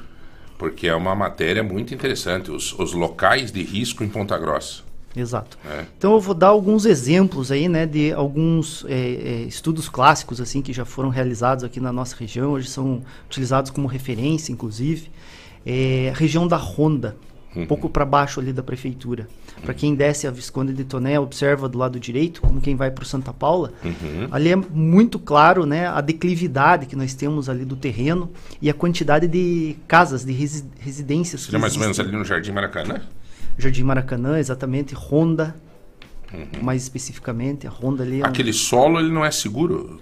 [0.58, 4.84] porque é uma matéria muito interessante, os, os locais de risco em Ponta Grossa.
[5.16, 5.58] Exato.
[5.64, 5.86] né?
[5.96, 10.60] Então eu vou dar alguns exemplos aí, né, de alguns eh, eh, estudos clássicos assim
[10.60, 15.10] que já foram realizados aqui na nossa região, hoje são utilizados como referência, inclusive.
[15.64, 17.16] É, a região da Ronda,
[17.56, 17.66] um Uhum.
[17.66, 19.26] pouco para baixo ali da prefeitura.
[19.62, 23.02] Para quem desce a Visconde de Toné, observa do lado direito, como quem vai para
[23.02, 23.72] o Santa Paula.
[23.82, 24.28] Uhum.
[24.30, 28.30] Ali é muito claro, né, a declividade que nós temos ali do terreno
[28.60, 31.42] e a quantidade de casas, de resi- residências.
[31.42, 32.14] Seria mais ou menos existem.
[32.14, 33.00] ali no Jardim Maracanã?
[33.58, 35.56] Jardim Maracanã, exatamente, Ronda,
[36.34, 36.62] Uhum.
[36.62, 38.20] mais especificamente, a Ronda ali.
[38.20, 39.98] é um- Aquele solo ele não é seguro?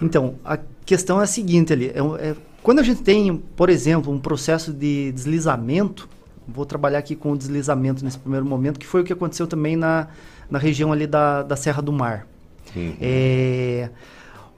[0.00, 3.68] Então, a questão é a seguinte ali, é um- é- quando a gente tem, por
[3.68, 6.08] exemplo, um processo de deslizamento,
[6.46, 9.76] vou trabalhar aqui com o deslizamento nesse primeiro momento, que foi o que aconteceu também
[9.76, 10.08] na,
[10.50, 12.26] na região ali da, da Serra do Mar.
[12.74, 12.94] Uhum.
[13.00, 13.90] É,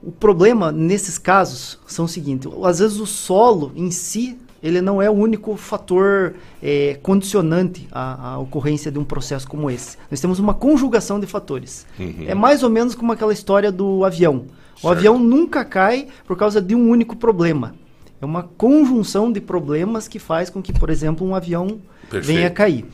[0.01, 5.01] O problema nesses casos são o seguinte: às vezes o solo em si ele não
[5.01, 9.97] é o único fator é, condicionante à, à, ocorrência de um processo como esse.
[10.09, 11.85] Nós temos uma conjugação de fatores.
[11.99, 12.25] Uhum.
[12.27, 14.45] É mais ou menos como aquela história do avião.
[14.77, 14.97] O certo.
[14.97, 17.75] avião nunca cai por causa de um único problema.
[18.21, 21.79] É uma conjunção de problemas que faz com que, por exemplo, um avião
[22.09, 22.25] Perfeito.
[22.25, 22.85] venha cair.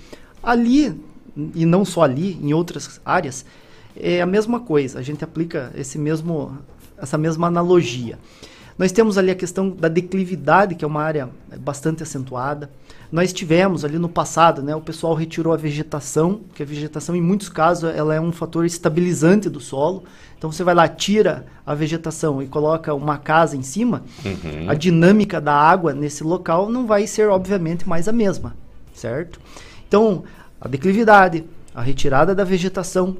[0.41, 0.99] Ali,
[1.55, 3.45] e não só ali, em outras áreas,
[3.95, 4.99] é a mesma coisa.
[4.99, 6.57] A gente aplica esse mesmo,
[6.97, 8.19] essa mesma analogia.
[8.77, 11.29] Nós temos ali a questão da declividade, que é uma área
[11.59, 12.69] bastante acentuada.
[13.11, 17.21] Nós tivemos ali no passado, né, o pessoal retirou a vegetação, que a vegetação em
[17.21, 20.03] muitos casos ela é um fator estabilizante do solo.
[20.37, 24.69] Então você vai lá, tira a vegetação e coloca uma casa em cima, uhum.
[24.69, 28.55] a dinâmica da água nesse local não vai ser obviamente mais a mesma,
[28.93, 29.39] certo?
[29.87, 30.23] Então,
[30.59, 33.15] a declividade, a retirada da vegetação,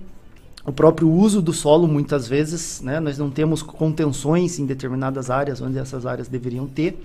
[0.66, 5.60] o próprio uso do solo, muitas vezes, né, nós não temos contenções em determinadas áreas
[5.62, 6.98] onde essas áreas deveriam ter.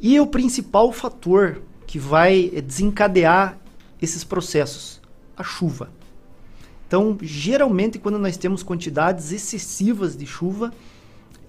[0.00, 3.56] E o principal fator que vai desencadear
[4.02, 5.00] esses processos,
[5.36, 5.88] a chuva.
[6.86, 10.72] Então, geralmente, quando nós temos quantidades excessivas de chuva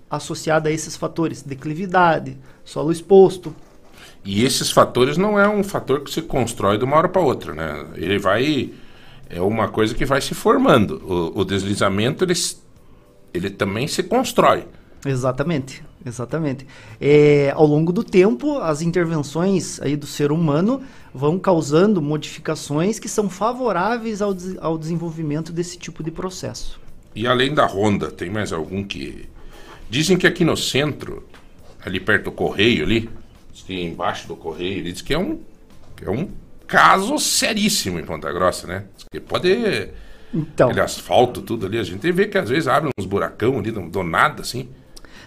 [0.09, 3.53] associada a esses fatores, declividade, solo exposto.
[4.23, 7.53] E esses fatores não é um fator que se constrói de uma hora para outra,
[7.53, 7.85] né?
[7.95, 8.71] Ele vai
[9.29, 11.01] é uma coisa que vai se formando.
[11.05, 12.33] O, o deslizamento ele,
[13.33, 14.65] ele também se constrói.
[15.05, 16.65] Exatamente, exatamente.
[16.99, 20.81] É, ao longo do tempo, as intervenções aí do ser humano
[21.13, 26.79] vão causando modificações que são favoráveis ao, ao desenvolvimento desse tipo de processo.
[27.15, 29.29] E além da Honda, tem mais algum que.
[29.89, 31.23] Dizem que aqui no centro,
[31.85, 33.09] ali perto do correio ali,
[33.69, 35.39] embaixo do correio, ele diz que é um,
[35.95, 36.27] que é um
[36.67, 38.85] caso seríssimo em Ponta Grossa, né?
[39.11, 39.89] Que pode.
[40.33, 40.67] Então.
[40.67, 41.77] Aquele asfalto, tudo ali.
[41.77, 44.69] A gente vê que às vezes abre uns buracão ali, do nada, assim.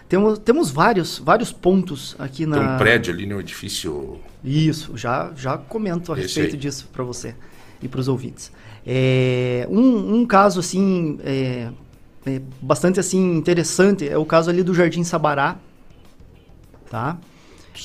[0.09, 2.59] Temos, temos vários, vários pontos aqui na.
[2.59, 4.19] Tem um prédio ali né, edifício.
[4.43, 7.35] Isso, já, já comento a respeito disso para você
[7.82, 8.51] e para os ouvintes.
[8.86, 11.69] É, um, um caso assim é,
[12.24, 15.59] é bastante assim interessante é o caso ali do Jardim Sabará,
[16.89, 17.19] tá?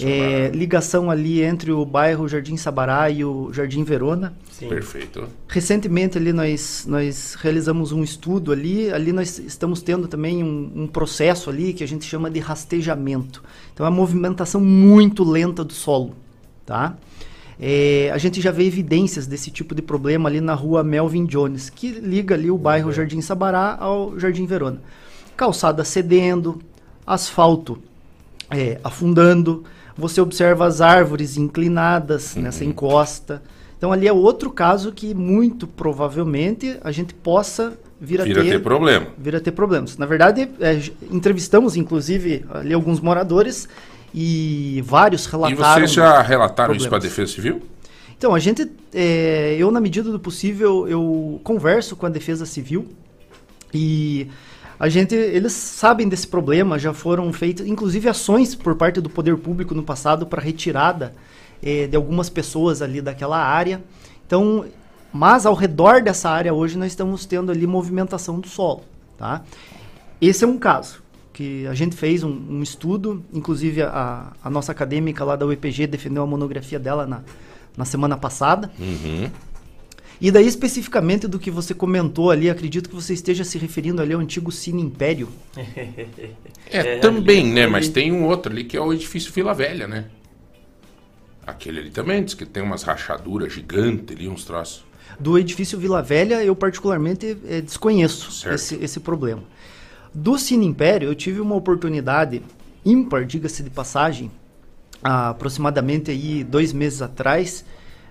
[0.01, 4.33] É, ligação ali entre o bairro Jardim Sabará e o Jardim Verona.
[4.51, 4.69] Sim.
[4.69, 5.27] Perfeito.
[5.47, 10.87] Recentemente ali nós, nós realizamos um estudo ali, ali nós estamos tendo também um, um
[10.87, 13.43] processo ali que a gente chama de rastejamento.
[13.73, 16.15] Então é uma movimentação muito lenta do solo,
[16.65, 16.97] tá?
[17.59, 21.69] É, a gente já vê evidências desse tipo de problema ali na rua Melvin Jones,
[21.69, 22.93] que liga ali o bairro uhum.
[22.93, 24.81] Jardim Sabará ao Jardim Verona.
[25.37, 26.59] Calçada cedendo,
[27.05, 27.79] asfalto
[28.49, 29.63] é, afundando,
[29.97, 32.43] você observa as árvores inclinadas uhum.
[32.43, 33.41] nessa encosta.
[33.77, 38.61] Então ali é outro caso que muito provavelmente a gente possa vir a, ter, ter
[38.61, 39.07] problema.
[39.17, 39.97] Vir a ter problemas.
[39.97, 40.79] Na verdade, é,
[41.11, 43.67] entrevistamos inclusive ali alguns moradores
[44.13, 45.61] e vários relataram.
[45.61, 46.81] E vocês já relataram problemas.
[46.81, 47.61] isso para a Defesa Civil?
[48.17, 52.87] Então a gente, é, eu na medida do possível eu converso com a Defesa Civil
[53.73, 54.29] e
[54.83, 59.37] a gente, eles sabem desse problema, já foram feitas, inclusive ações por parte do poder
[59.37, 61.15] público no passado para retirada
[61.63, 63.81] eh, de algumas pessoas ali daquela área.
[64.27, 64.65] Então,
[65.13, 68.83] mas ao redor dessa área hoje nós estamos tendo ali movimentação do solo,
[69.17, 69.43] tá?
[70.19, 71.01] Esse é um caso
[71.31, 75.87] que a gente fez um, um estudo, inclusive a, a, nossa acadêmica lá da UEPG
[75.87, 77.21] defendeu a monografia dela na,
[77.77, 78.69] na semana passada.
[78.77, 79.31] Uhum.
[80.21, 84.13] E daí, especificamente do que você comentou ali, acredito que você esteja se referindo ali
[84.13, 85.29] ao antigo Cine Império.
[86.71, 87.67] é, é, também, né?
[87.67, 90.05] Mas tem um outro ali que é o edifício Vila Velha, né?
[91.45, 94.85] Aquele ali também diz que tem umas rachaduras gigantes ali, uns troços.
[95.19, 99.43] Do edifício Vila Velha, eu particularmente é, desconheço esse, esse problema.
[100.13, 102.41] Do Cine Império, eu tive uma oportunidade
[102.85, 104.31] ímpar, diga-se de passagem,
[105.03, 107.65] aproximadamente aí dois meses atrás,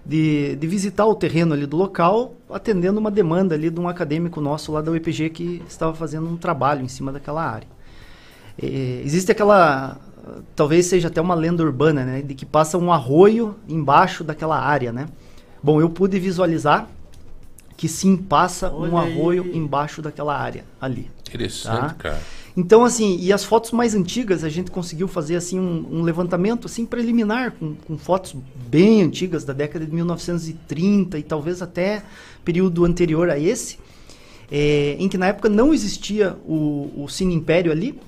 [0.05, 4.41] de, de visitar o terreno ali do local, atendendo uma demanda ali de um acadêmico
[4.41, 7.69] nosso lá da UEPG que estava fazendo um trabalho em cima daquela área.
[8.61, 9.97] É, existe aquela,
[10.57, 14.93] talvez seja até uma lenda urbana, né, de que passa um arroio embaixo daquela área,
[14.93, 15.07] né?
[15.63, 16.89] Bom, eu pude visualizar
[17.77, 19.57] que sim passa Olha um arroio aí.
[19.57, 21.11] embaixo daquela área ali.
[21.29, 21.95] Interessante, tá?
[21.95, 22.21] cara.
[22.57, 26.67] Então, assim, e as fotos mais antigas, a gente conseguiu fazer, assim, um, um levantamento,
[26.67, 28.37] assim, preliminar, com, com, fotos
[28.69, 32.03] bem antigas, da década de 1930 e talvez até
[32.45, 33.79] período anterior a esse,
[34.51, 37.99] é, em que na época não existia o, o Cine Império ali,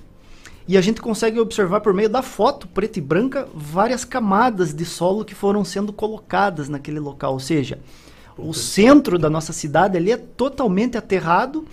[0.68, 4.84] e a gente consegue observar por meio da foto preta e branca várias camadas de
[4.84, 7.78] solo que foram sendo colocadas naquele local, ou seja,
[8.36, 11.64] o centro da nossa cidade ali é totalmente aterrado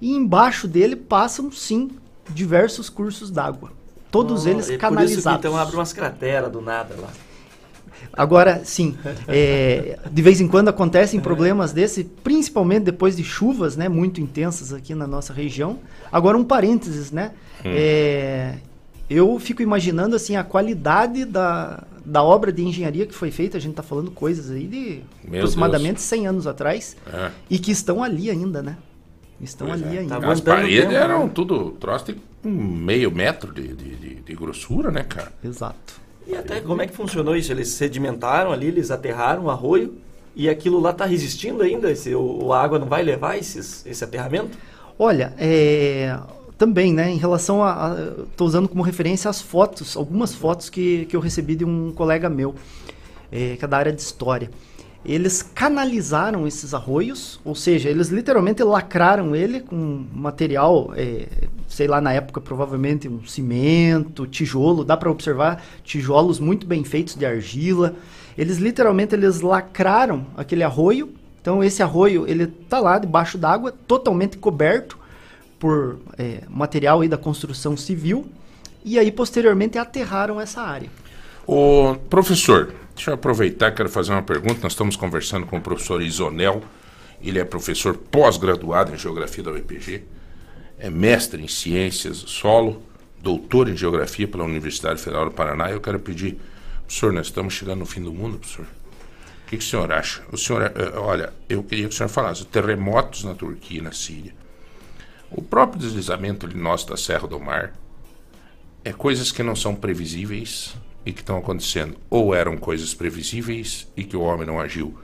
[0.00, 1.90] e embaixo dele passam sim
[2.30, 3.70] diversos cursos d'água.
[4.10, 5.40] Todos Oh, eles é canalizados.
[5.40, 7.10] Que, então abre umas crateras do nada lá.
[8.12, 8.96] Agora, sim,
[9.26, 14.72] é, de vez em quando acontecem problemas desse, principalmente depois de chuvas, né, muito intensas
[14.72, 15.78] aqui na nossa região.
[16.10, 17.32] Agora, um parênteses, né?
[17.64, 17.70] Hum.
[17.74, 18.54] É,
[19.10, 23.56] eu fico imaginando, assim, a qualidade da, da obra de engenharia que foi feita.
[23.56, 26.02] A gente está falando coisas aí de Meu aproximadamente Deus.
[26.02, 26.96] 100 anos atrás.
[27.12, 27.30] É.
[27.48, 28.76] E que estão ali ainda, né?
[29.40, 30.00] Estão Pois ali é.
[30.00, 30.16] ainda.
[30.30, 35.04] As paredes eram tudo, troço de um meio metro de, de, de- de grossura, né,
[35.04, 35.32] cara?
[35.44, 36.00] Exato.
[36.26, 37.50] E até como é que funcionou isso?
[37.52, 39.94] Eles sedimentaram ali, eles aterraram o arroio
[40.36, 41.90] e aquilo lá está resistindo ainda?
[41.90, 44.58] Esse, o, a água não vai levar esses, esse aterramento?
[44.98, 46.18] Olha, é,
[46.58, 47.96] também, né, em relação a.
[48.30, 52.28] Estou usando como referência as fotos, algumas fotos que, que eu recebi de um colega
[52.28, 52.54] meu,
[53.32, 54.50] é, que é da área de história.
[55.08, 61.26] Eles canalizaram esses arroios, ou seja, eles literalmente lacraram ele com material, é,
[61.66, 67.14] sei lá, na época provavelmente um cimento, tijolo, dá para observar tijolos muito bem feitos
[67.14, 67.94] de argila.
[68.36, 71.08] Eles literalmente eles lacraram aquele arroio.
[71.40, 74.98] Então esse arroio ele tá lá debaixo d'água, totalmente coberto
[75.58, 78.26] por é, material aí da construção civil.
[78.84, 80.90] E aí posteriormente aterraram essa área.
[81.46, 84.60] Ô, professor, deixa eu aproveitar, quero fazer uma pergunta.
[84.62, 86.62] Nós estamos conversando com o professor Isonel.
[87.22, 90.04] Ele é professor pós-graduado em Geografia da UEPG,
[90.78, 92.82] é mestre em Ciências do Solo,
[93.20, 95.70] doutor em Geografia pela Universidade Federal do Paraná.
[95.70, 96.38] Eu quero pedir,
[96.86, 98.66] professor, nós estamos chegando no fim do mundo, professor.
[98.66, 100.22] O que, que o senhor acha?
[100.30, 103.92] O senhor, eh, olha, eu queria que o senhor falasse terremotos na Turquia e na
[103.92, 104.34] Síria.
[105.30, 107.72] O próprio deslizamento ali nosso da Serra do Mar
[108.84, 110.74] é coisas que não são previsíveis
[111.08, 111.96] e que estão acontecendo.
[112.10, 114.94] Ou eram coisas previsíveis e que o homem não agiu.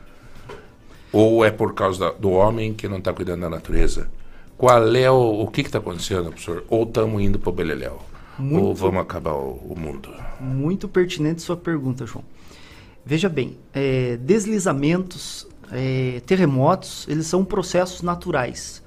[1.12, 4.09] Ou é por causa da- do homem que não está cuidando da natureza.
[4.59, 6.64] Qual é o, o que está acontecendo, professor?
[6.68, 8.01] Ou estamos indo para o Beleléu?
[8.39, 10.10] Muito- Ou vamos acabar o, o mundo?
[10.40, 12.24] Muito pertinente sua pergunta, João.
[13.06, 18.82] Veja bem, é, deslizamentos, é, terremotos, eles são processos naturais.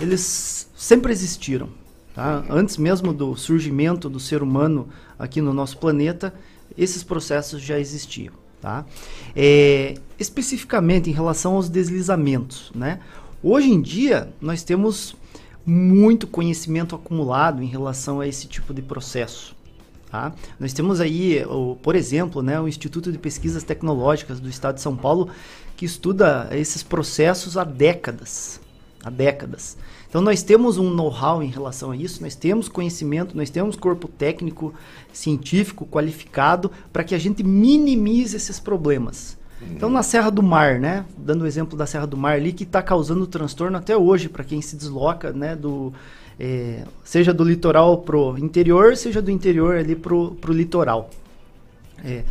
[0.00, 1.68] Eles sempre existiram.
[2.14, 2.44] tá?
[2.48, 4.88] Antes mesmo do surgimento do ser humano
[5.18, 6.32] aqui no nosso planeta,
[6.76, 8.34] esses processos já existiam.
[8.60, 8.84] Tá?
[9.34, 13.00] É, especificamente em relação aos deslizamentos, né?
[13.42, 15.14] Hoje em dia nós temos
[15.64, 19.54] muito conhecimento acumulado em relação a esse tipo de processo.
[20.10, 20.32] Tá?
[20.58, 24.80] Nós temos aí, o, por exemplo, né, o Instituto de Pesquisas Tecnológicas do Estado de
[24.80, 25.28] São Paulo,
[25.76, 28.60] que estuda esses processos há décadas.
[29.04, 29.76] Há décadas.
[30.16, 34.08] Então nós temos um know-how em relação a isso, nós temos conhecimento, nós temos corpo
[34.08, 34.72] técnico,
[35.12, 39.36] científico, qualificado, para que a gente minimize esses problemas.
[39.60, 42.62] Então na Serra do Mar, né, dando o exemplo da Serra do Mar ali, que
[42.64, 45.92] está causando transtorno até hoje para quem se desloca, né, do,
[46.40, 51.10] é, seja do litoral pro interior, seja do interior ali pro, pro litoral.
[52.02, 52.24] É,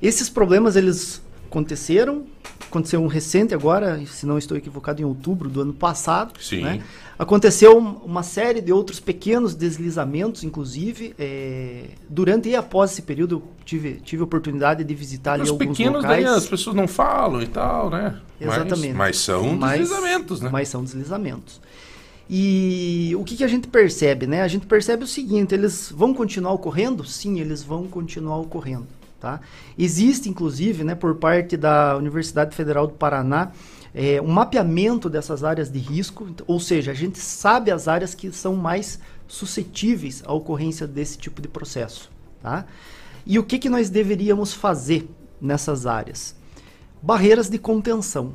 [0.00, 1.20] esses problemas eles
[1.54, 2.24] aconteceram,
[2.68, 6.32] aconteceu um recente agora, se não estou equivocado, em outubro do ano passado.
[6.40, 6.62] Sim.
[6.62, 6.82] né?
[7.16, 13.36] Aconteceu um- uma série de outros pequenos deslizamentos, inclusive, é, durante e após esse período
[13.36, 16.24] eu tive, tive a oportunidade de visitar ali Os alguns pequenos locais.
[16.24, 18.18] daí as pessoas não falam e tal, né?
[18.40, 18.94] Mas- Exatamente.
[18.94, 20.48] Mas, são Mas- deslizamentos, né?
[20.52, 21.60] Mas são deslizamentos.
[22.28, 24.42] E o que, que a gente percebe, né?
[24.42, 27.04] A gente percebe o seguinte, eles vão continuar ocorrendo?
[27.04, 28.86] Sim, eles vão continuar ocorrendo,
[29.24, 29.40] tá?
[29.78, 33.52] Existe, inclusive, né, por parte da Universidade Federal do Paraná,
[33.94, 38.14] é, um mapeamento dessas áreas de risco, ent- ou seja, a gente sabe as áreas
[38.14, 42.10] que são mais suscetíveis à ocorrência desse tipo de processo,
[42.42, 42.66] tá?
[43.24, 45.08] E o que, que nós deveríamos fazer
[45.40, 46.36] nessas áreas?
[47.02, 48.34] Barreiras de contenção.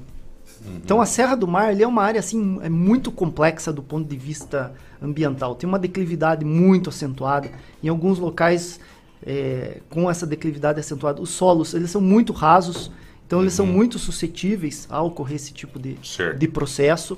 [0.75, 4.17] Então a Serra do Mar é uma área assim é muito complexa do ponto de
[4.17, 5.55] vista ambiental.
[5.55, 7.49] Tem uma declividade muito acentuada.
[7.81, 8.79] Em alguns locais
[9.25, 12.91] é, com essa declividade acentuada, os solos eles são muito rasos.
[13.25, 15.97] Então eles são muito suscetíveis a ocorrer esse tipo de,
[16.37, 17.17] de processo.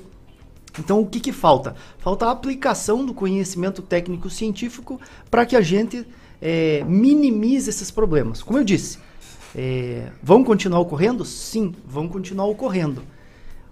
[0.78, 1.74] Então o que, que falta?
[1.98, 5.00] Falta a aplicação do conhecimento técnico científico
[5.30, 6.06] para que a gente
[6.40, 8.42] é, minimize esses problemas.
[8.42, 8.98] Como eu disse,
[9.54, 11.24] é, vão continuar ocorrendo?
[11.24, 13.02] Sim, vão continuar ocorrendo.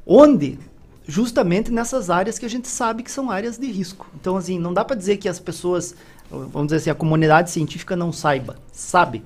[0.06, 0.58] Onde?
[1.06, 4.06] Justamente nessas áreas que a gente sabe que são áreas de risco.
[4.14, 5.94] Então, assim, não dá para dizer que as pessoas,
[6.30, 8.56] vamos dizer assim, a comunidade científica não saiba.
[8.72, 9.22] Sabe.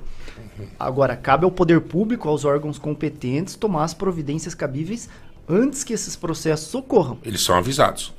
[0.78, 5.08] Agora, cabe ao poder público, aos órgãos competentes, tomar as providências cabíveis
[5.48, 7.18] antes que esses processos ocorram.
[7.24, 8.12] Eles são avisados.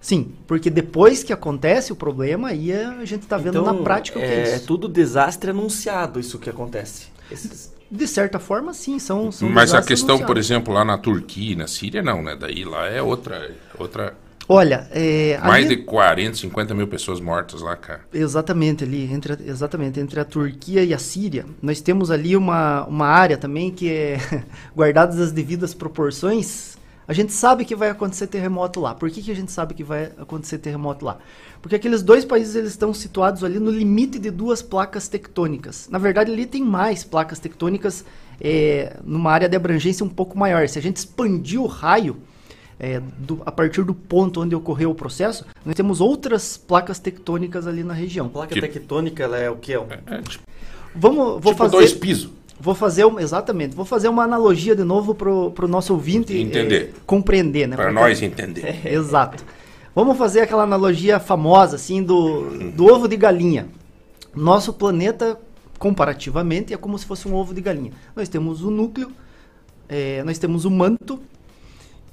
[0.00, 4.22] Sim, porque depois que acontece o problema, aí a gente está vendo na prática o
[4.22, 4.66] que é é isso.
[4.66, 7.08] tudo desastre anunciado isso que acontece.
[7.30, 9.30] Esses- De certa forma, sim, são.
[9.32, 10.46] são Mas a questão, por anunciados.
[10.46, 12.36] exemplo, lá na Turquia e na Síria, não, né?
[12.38, 13.50] Daí lá é outra.
[13.78, 14.14] outra
[14.52, 18.00] Olha, é, Mais de 40, 50 mil pessoas mortas lá, cara.
[18.12, 21.46] Exatamente, ali, entre, exatamente, entre a Turquia e a Síria.
[21.62, 24.18] Nós temos ali uma, uma área também que é,
[24.74, 28.92] guardadas as devidas proporções, a gente sabe que vai acontecer terremoto lá.
[28.92, 31.18] Por que, que a gente sabe que vai acontecer terremoto lá?
[31.62, 35.88] Porque aqueles dois países eles estão situados ali no limite de duas placas tectônicas.
[35.88, 38.04] Na verdade, ali tem mais placas tectônicas
[38.40, 40.68] é, numa área de abrangência um pouco maior.
[40.68, 42.16] Se a gente expandir o raio,
[42.80, 47.66] é, do- a partir do ponto onde ocorreu o processo, nós temos outras placas tectônicas
[47.66, 48.28] ali na região.
[48.28, 49.74] Placa tectônica, ela é o que?
[50.94, 52.30] Vamos, vou Tipo fazer dois pisos.
[52.58, 53.74] Vou fazer um, exatamente.
[53.76, 56.90] Vou fazer uma analogia de novo pro, pro nosso ouvinte Entender.
[56.94, 57.76] eh, compreender, né?
[57.76, 58.62] Para nós entender.
[58.84, 59.42] É, exato.
[59.94, 63.68] Vamos fazer aquela analogia famosa assim do, do ovo de galinha.
[64.34, 65.38] Nosso planeta
[65.78, 67.92] comparativamente é como se fosse um ovo de galinha.
[68.14, 69.10] Nós temos o núcleo,
[69.88, 71.18] eh, nós temos o manto,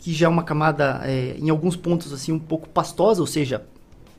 [0.07, 3.65] que já é uma camada eh, em alguns pontos assim um pouco pastosa, ou seja,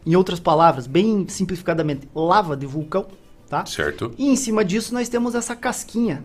[0.04, 3.06] em outras palavras, bem simplificadamente, lava de vulcão,
[3.48, 3.64] tá?
[3.64, 4.12] Certo.
[4.18, 6.22] E em cima disso nós temos essa casquinha,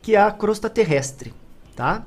[0.00, 1.34] que é a crosta terrestre,
[1.74, 2.06] tá?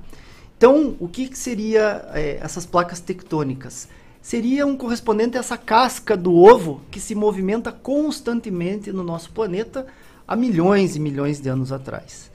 [0.58, 3.90] Então, o que, que seria eh, essas placas tectônicas?
[4.22, 9.86] Seria um correspondente a essa casca do ovo que se movimenta constantemente no nosso planeta
[10.26, 12.32] há milhões e milhões de anos atrás.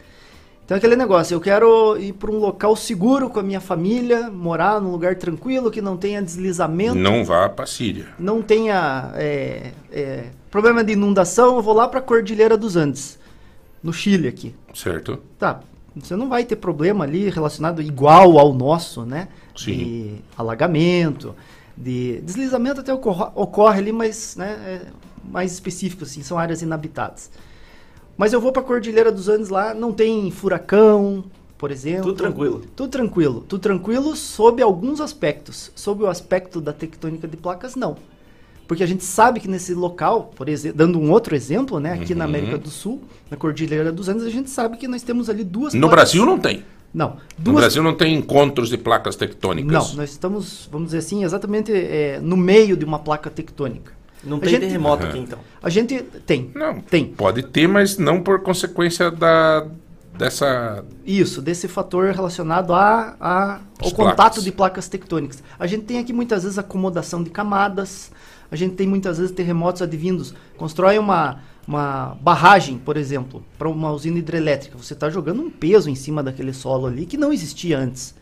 [0.68, 4.78] Então, aquele negócio, eu quero ir para um local seguro com a minha família, morar
[4.82, 8.08] num lugar tranquilo, que não tenha deslizamento, Não vá para Síria.
[8.18, 13.18] não tenha é, é, problema de inundação, eu vou lá para a Cordilheira dos Andes,
[13.82, 14.54] no Chile aqui.
[14.74, 15.18] Certo?
[15.38, 15.60] Tá,
[15.96, 19.28] você não vai ter problema ali relacionado igual ao nosso, né?
[19.56, 19.72] Sim.
[19.72, 21.34] De alagamento,
[21.74, 24.86] de deslizamento até ocorre, ocorre ali, mas né, é
[25.24, 27.30] mais específico, assim, são áreas inabitadas.
[28.18, 31.24] Mas eu vou para a Cordilheira dos Andes lá, não tem furacão,
[31.56, 32.02] por exemplo.
[32.02, 32.62] Tudo tranquilo.
[32.74, 33.44] Tudo tranquilo.
[33.48, 35.70] Tudo tranquilo sob alguns aspectos.
[35.74, 37.96] Sob o aspecto da tectônica de placas, não.
[38.66, 42.14] Porque a gente sabe que nesse local, por exemplo, dando um outro exemplo, né, aqui
[42.14, 42.30] na Uhum.
[42.30, 43.00] América do Sul,
[43.30, 46.26] na Cordilheira dos Andes, a gente sabe que nós temos ali duas No placas- Brasil
[46.26, 46.64] não tem.
[46.92, 47.10] Não.
[47.38, 47.56] No Duas...
[47.56, 49.72] Brasil não tem encontros de placas tectônicas.
[49.72, 53.92] Não, nós estamos, vamos dizer assim, exatamente é, no meio de uma placa tectônica.
[54.24, 55.38] Não A tem terremoto aqui, então?
[55.62, 56.50] A gente tem.
[56.54, 57.06] Não, tem.
[57.06, 59.66] Pode ter, mas não por consequência da
[60.18, 64.44] dessa Isso, desse fator relacionado a, a, ao contato placas.
[64.44, 65.42] de placas tectônicas.
[65.58, 68.10] A gente tem aqui muitas vezes acomodação de camadas,
[68.50, 70.34] a gente tem muitas vezes terremotos advindos.
[70.56, 74.76] Constrói uma, uma barragem, por exemplo, para uma usina hidrelétrica.
[74.76, 78.14] Você está jogando um peso em cima daquele solo ali que não existia antes.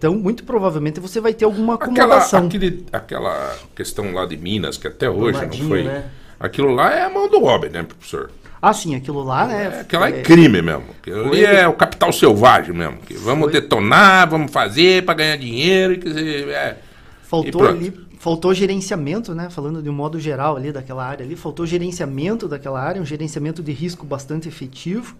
[0.00, 2.46] Então, muito provavelmente você vai ter alguma aquela acomodação.
[2.46, 5.82] aquele, aquela questão lá de Minas que até hoje não foi.
[5.84, 6.06] né?
[6.40, 8.30] Aquilo lá é a mão do homem, né, professor?
[8.62, 9.80] Ah, sim, aquilo lá, né?
[9.82, 10.84] Aquilo lá é crime mesmo.
[10.98, 12.96] Aquilo ali Foi- é o capital selvagem mesmo.
[13.06, 15.92] que vamos detonar, vamos fazer para ganhar dinheiro.
[15.92, 16.78] e quer dizer, é.
[17.22, 19.50] Faltou ali, faltou gerenciamento, né?
[19.50, 23.62] Falando de um modo geral ali daquela área ali, faltou gerenciamento daquela área, um gerenciamento
[23.62, 25.14] de risco bastante efetivo.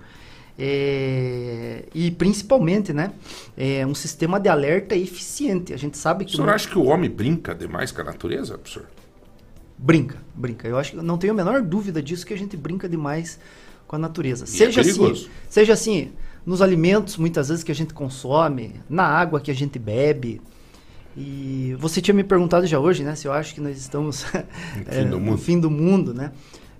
[0.63, 3.13] É, e principalmente, né?
[3.57, 5.73] é, um sistema de alerta eficiente.
[5.73, 6.33] A gente sabe O que.
[6.37, 8.87] senhor não- acha que o homem brinca demais com a natureza, professor?
[9.79, 10.69] Brinca, brinca.
[10.69, 13.39] Eu acho que não tenho a menor dúvida disso que a gente brinca demais
[13.87, 14.45] com a natureza.
[14.45, 16.13] E seja é assim, seja assim,
[16.45, 20.41] nos alimentos muitas vezes que a gente consome, na água que a gente bebe.
[21.17, 24.25] E você tinha me perguntado já hoje, né, se eu acho que nós estamos
[24.87, 25.39] é, do no mundo.
[25.39, 26.31] fim do mundo, né?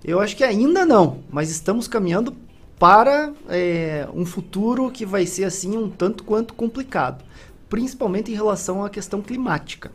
[0.05, 2.33] Eu acho que ainda não, mas estamos caminhando
[2.81, 7.23] para é, um futuro que vai ser assim um tanto quanto complicado,
[7.69, 9.91] principalmente em relação à questão climática.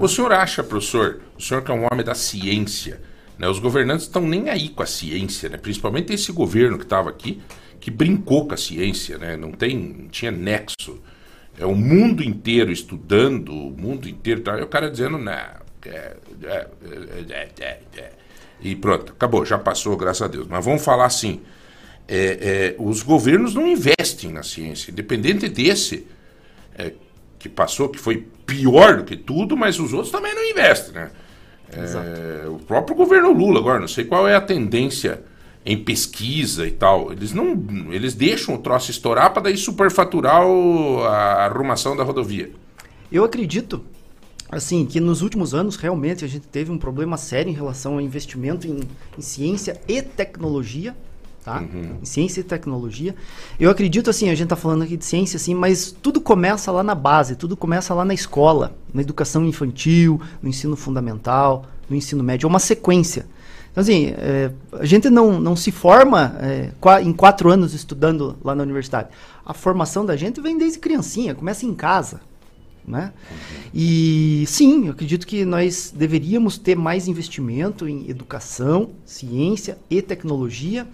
[0.00, 3.00] O senhor acha, professor, o senhor que é um homem da ciência,
[3.38, 3.48] né?
[3.48, 5.58] Os governantes estão nem aí com a ciência, né?
[5.58, 7.40] Principalmente esse governo que estava aqui,
[7.78, 9.36] que brincou com a ciência, né?
[9.36, 11.00] Não tem, tinha nexo.
[11.56, 14.58] É o mundo inteiro estudando, o mundo inteiro, tá?
[14.58, 16.66] E o cara dizendo, é, é, é,
[17.30, 18.12] é, é, é.
[18.60, 20.48] e pronto, acabou, já passou, graças a Deus.
[20.48, 21.42] Mas vamos falar assim,
[22.08, 26.06] é, é, os governos não investem na ciência, independente desse,
[26.76, 26.92] é,
[27.38, 31.10] que passou, que foi pior do que tudo, mas os outros também não investem, né?
[31.70, 35.22] É, o próprio governo Lula agora, não sei qual é a tendência
[35.66, 37.12] em pesquisa e tal.
[37.12, 37.52] Eles não,
[37.90, 42.50] eles deixam o troço estourar para daí superfaturar o- a arrumação da rodovia.
[43.12, 43.84] Eu acredito,
[44.50, 48.00] assim, que nos últimos anos realmente a gente teve um problema sério em relação ao
[48.00, 48.80] investimento em,
[49.18, 50.96] em ciência e tecnologia,
[51.44, 51.62] tá?
[51.62, 53.14] Em ciência e tecnologia.
[53.58, 56.82] Eu acredito, assim, a gente tá falando aqui de ciência, assim, mas tudo começa lá
[56.82, 62.22] na base, tudo começa lá na escola, na educação infantil, no ensino fundamental, no ensino
[62.22, 63.26] médio, é uma sequência.
[63.70, 68.54] Então, assim, é, a gente não, não se forma é, em quatro anos estudando lá
[68.54, 69.08] na universidade.
[69.44, 72.20] A formação da gente vem desde criancinha, começa em casa.
[72.86, 73.12] Né?
[73.74, 80.88] E sim, eu acredito que nós deveríamos ter mais investimento em educação, ciência e tecnologia,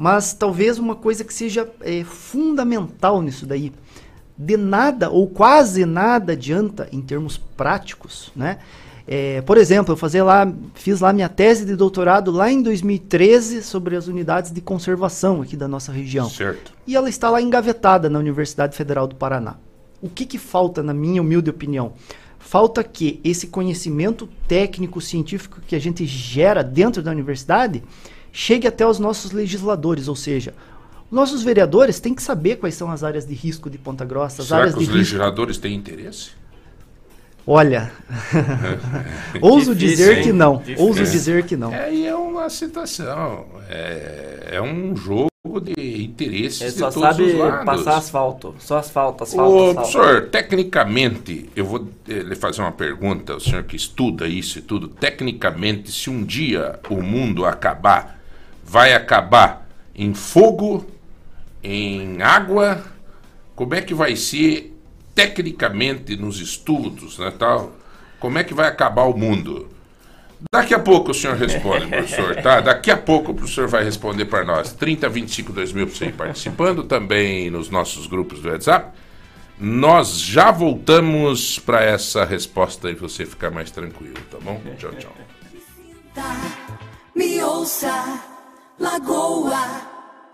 [0.00, 3.70] mas talvez uma coisa que seja é, fundamental nisso daí.
[4.34, 8.60] De nada ou quase nada adianta em termos práticos, né?
[9.06, 13.62] É, por exemplo, eu fazer lá, fiz lá minha tese de doutorado lá em 2013
[13.62, 16.30] sobre as unidades de conservação aqui da nossa região.
[16.30, 16.72] Certo.
[16.86, 19.56] E ela está lá engavetada na Universidade Federal do Paraná.
[20.00, 21.92] O que, que falta, na minha humilde opinião?
[22.38, 27.82] Falta que esse conhecimento técnico, científico que a gente gera dentro da universidade
[28.32, 30.54] chegue até os nossos legisladores, ou seja,
[31.10, 34.48] nossos vereadores têm que saber quais são as áreas de risco de Ponta Grossa, as
[34.48, 34.98] Será áreas que os de risco.
[35.14, 36.30] legisladores têm interesse?
[37.46, 37.90] Olha,
[39.40, 40.22] ouso Difícil, dizer hein?
[40.24, 40.56] que não.
[40.58, 40.84] Difícil.
[40.86, 41.72] Ouso dizer que não.
[41.72, 45.30] É, aí é uma situação, é, é um jogo
[45.62, 47.64] de interesses Ele de só todos sabe os lados.
[47.64, 48.54] passar asfalto.
[48.58, 49.90] Só asfalto, asfalto, Ô, asfalto.
[49.98, 54.62] professor, tecnicamente, eu vou eh, lhe fazer uma pergunta, o senhor que estuda isso e
[54.62, 54.86] tudo.
[54.88, 58.19] Tecnicamente, se um dia o mundo acabar,
[58.70, 60.86] vai acabar em fogo,
[61.60, 62.84] em água?
[63.56, 64.78] Como é que vai ser
[65.12, 67.72] tecnicamente nos estudos, né, tal?
[68.20, 69.68] Como é que vai acabar o mundo?
[70.52, 72.60] Daqui a pouco o senhor responde, professor, tá?
[72.60, 74.72] Daqui a pouco o professor vai responder para nós.
[74.72, 78.96] 30, 25, 2000 para você ir participando também nos nossos grupos do WhatsApp.
[79.58, 84.62] Nós já voltamos para essa resposta e você ficar mais tranquilo, tá bom?
[84.78, 85.12] Tchau, tchau.
[87.14, 88.22] Me ouça,
[88.80, 89.64] Lagoa,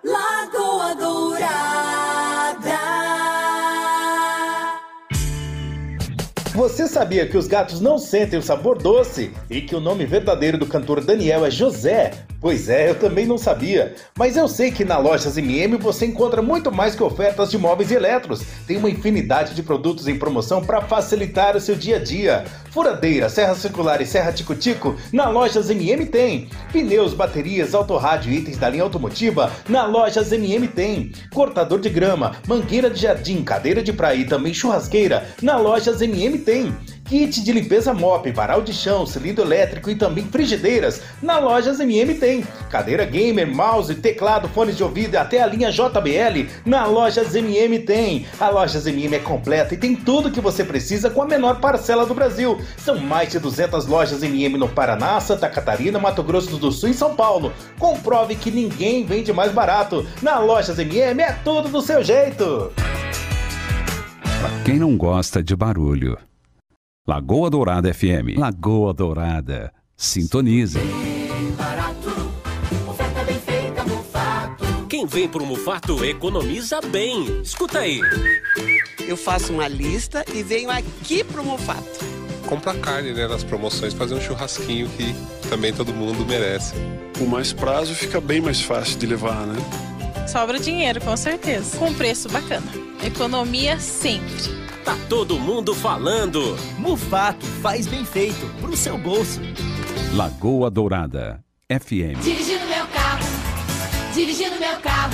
[0.04, 2.75] Lagoa Dourada.
[6.56, 10.56] Você sabia que os gatos não sentem o sabor doce e que o nome verdadeiro
[10.56, 12.12] do cantor Daniel é José?
[12.40, 13.94] Pois é, eu também não sabia.
[14.16, 17.90] Mas eu sei que na Lojas MM você encontra muito mais que ofertas de móveis
[17.90, 18.42] e eletros.
[18.66, 22.44] Tem uma infinidade de produtos em promoção para facilitar o seu dia a dia.
[22.70, 26.48] Furadeira, serra circular e serra tico-tico, na Lojas MM tem.
[26.72, 31.10] Pneus, baterias, autorrádio e itens da linha automotiva, na Lojas MM tem.
[31.32, 36.38] Cortador de grama, mangueira de jardim, cadeira de praia e também churrasqueira, na Lojas MM
[36.46, 36.72] tem.
[37.04, 41.02] Kit de limpeza mop, varal de chão, cilindro elétrico e também frigideiras.
[41.22, 42.44] Na Lojas MM tem.
[42.70, 46.48] Cadeira gamer, mouse, teclado, fones de ouvido e até a linha JBL.
[46.64, 48.26] Na Lojas MM tem.
[48.40, 52.06] A Lojas MM é completa e tem tudo que você precisa com a menor parcela
[52.06, 52.58] do Brasil.
[52.76, 56.94] São mais de 200 lojas MM no Paraná, Santa Catarina, Mato Grosso do Sul e
[56.94, 57.52] São Paulo.
[57.78, 60.06] Comprove que ninguém vende mais barato.
[60.22, 62.72] Na Lojas MM é tudo do seu jeito.
[64.64, 66.18] Quem não gosta de barulho?
[67.06, 68.36] Lagoa Dourada FM.
[68.36, 69.72] Lagoa Dourada.
[69.96, 70.76] Sintonize.
[74.88, 77.40] Quem vem pro Mufato economiza bem.
[77.42, 78.00] Escuta aí.
[79.06, 82.04] Eu faço uma lista e venho aqui pro Mufato.
[82.48, 85.14] compra carne, né, nas promoções, fazer um churrasquinho que
[85.48, 86.74] também todo mundo merece.
[87.16, 89.56] Com mais prazo fica bem mais fácil de levar, né?
[90.26, 91.76] Sobra dinheiro, com certeza.
[91.78, 92.66] Com preço bacana.
[93.04, 94.65] Economia sempre.
[94.86, 96.56] Tá todo mundo falando.
[96.78, 99.40] Mufato faz bem feito pro seu bolso.
[100.14, 102.22] Lagoa Dourada FM.
[102.22, 103.24] Dirigindo meu carro,
[104.14, 105.12] dirigindo meu carro.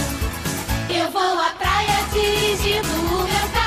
[0.90, 3.61] Eu vou à praia dirigindo o meu carro.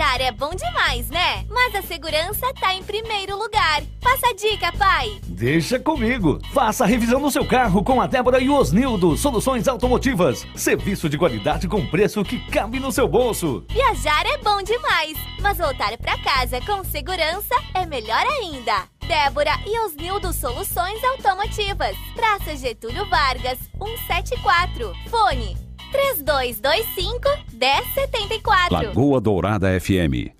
[0.00, 1.44] Viajar é bom demais, né?
[1.50, 3.82] Mas a segurança tá em primeiro lugar.
[4.00, 5.20] Passa a dica, pai.
[5.26, 6.38] Deixa comigo.
[6.54, 9.14] Faça a revisão do seu carro com a Débora e o Osnildo.
[9.18, 10.46] Soluções automotivas.
[10.56, 13.62] Serviço de qualidade com preço que cabe no seu bolso.
[13.68, 18.84] Viajar é bom demais, mas voltar pra casa com segurança é melhor ainda.
[19.06, 21.94] Débora e Osnildo Soluções Automotivas.
[22.16, 24.94] Praça Getúlio Vargas, 174.
[25.10, 28.70] Fone 3225 1074.
[28.70, 30.39] Lagoa Dourada FM.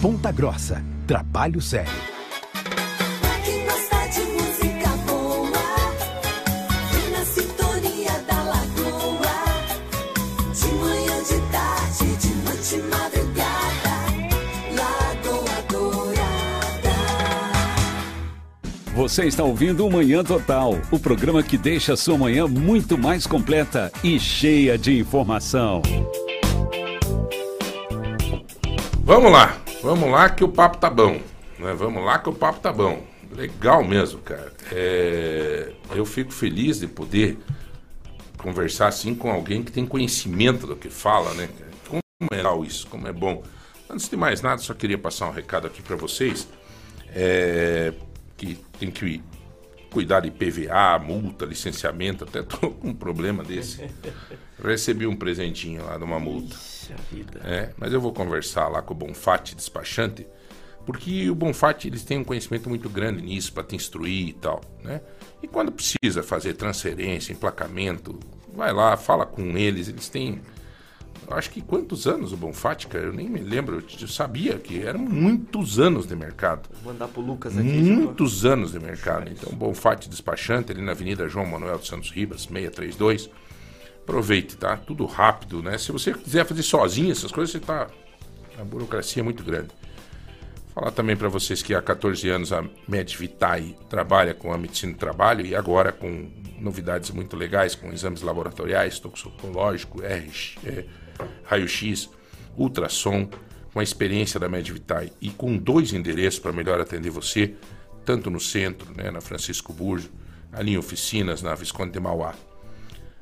[0.00, 0.80] Ponta Grossa.
[1.08, 1.90] Trabalho sério.
[3.44, 5.50] Quem gosta de música boa,
[6.92, 9.34] vem na sintonia da lagoa.
[10.54, 13.96] De manhã, de tarde, de noite, madrugada.
[14.76, 16.94] Lagoa Dourada.
[18.94, 23.26] Você está ouvindo o Manhã Total, o programa que deixa a sua manhã muito mais
[23.26, 25.82] completa e cheia de informação.
[29.02, 29.56] Vamos lá.
[29.82, 31.20] Vamos lá que o papo tá bom.
[31.58, 31.72] Né?
[31.74, 33.02] Vamos lá que o papo tá bom.
[33.30, 34.52] Legal mesmo, cara.
[34.72, 37.38] É, Eu fico feliz de poder
[38.38, 41.48] conversar assim com alguém que tem conhecimento do que fala, né?
[41.86, 42.00] Como
[42.30, 43.42] é legal isso, como é bom.
[43.90, 46.48] Antes de mais nada, só queria passar um recado aqui para vocês.
[47.14, 47.92] É,
[48.36, 49.22] que tem que
[49.90, 53.88] cuidar de PVA, multa, licenciamento, até tô com um problema desse.
[54.62, 56.56] Recebi um presentinho lá de uma multa.
[57.44, 60.26] É, mas eu vou conversar lá com o Bonfatti, despachante,
[60.86, 64.60] porque o Bonfatti eles têm um conhecimento muito grande nisso para te instruir e tal,
[64.82, 65.00] né?
[65.42, 68.18] E quando precisa fazer transferência, emplacamento,
[68.54, 70.40] vai lá, fala com eles, eles têm
[71.30, 73.06] acho que quantos anos o Bonfatti, cara?
[73.06, 76.68] Eu nem me lembro, eu sabia que eram muitos anos de mercado.
[76.82, 77.66] Vou mandar pro Lucas aqui.
[77.66, 79.30] Muitos anos de mercado.
[79.30, 83.30] Então, Bonfatti Despachante, ali na Avenida João Manuel dos Santos Ribas, 632.
[84.02, 84.76] Aproveite, tá?
[84.76, 85.76] Tudo rápido, né?
[85.76, 87.88] Se você quiser fazer sozinho essas coisas, você tá.
[88.58, 89.68] A burocracia é muito grande.
[90.74, 94.98] Falar também para vocês que há 14 anos a MedVitae trabalha com a medicina do
[94.98, 96.30] trabalho e agora com
[96.60, 100.30] novidades muito legais, com exames laboratoriais, toxicológico, R,
[100.64, 100.84] é,
[101.44, 102.08] raio-x,
[102.56, 103.28] ultrassom,
[103.72, 107.54] com a experiência da MedVitae e com dois endereços para melhor atender você,
[108.04, 110.10] tanto no centro, né, na Francisco Burjo,
[110.52, 112.34] ali em oficinas na Visconde de Mauá.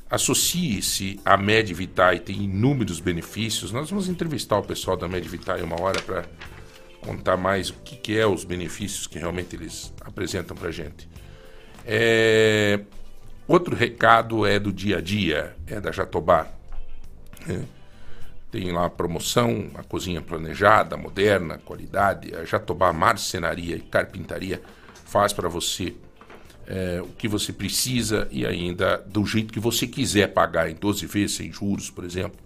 [0.09, 3.73] Associe-se à MedVitae, tem inúmeros benefícios.
[3.73, 6.25] Nós vamos entrevistar o pessoal da MedVitae uma hora para
[7.01, 11.09] contar mais o que, que é os benefícios que realmente eles apresentam para gente.
[11.85, 12.81] É,
[13.49, 16.49] Outro recado é do dia a dia, é da Jatobá.
[17.49, 17.61] É.
[18.57, 22.35] Tem lá a promoção, a cozinha planejada, moderna, qualidade.
[22.35, 24.63] A Jatobá Marcenaria e Carpintaria
[25.05, 25.95] faz para você
[26.67, 31.05] é, o que você precisa e ainda do jeito que você quiser pagar, em 12
[31.05, 32.41] vezes, sem juros, por exemplo.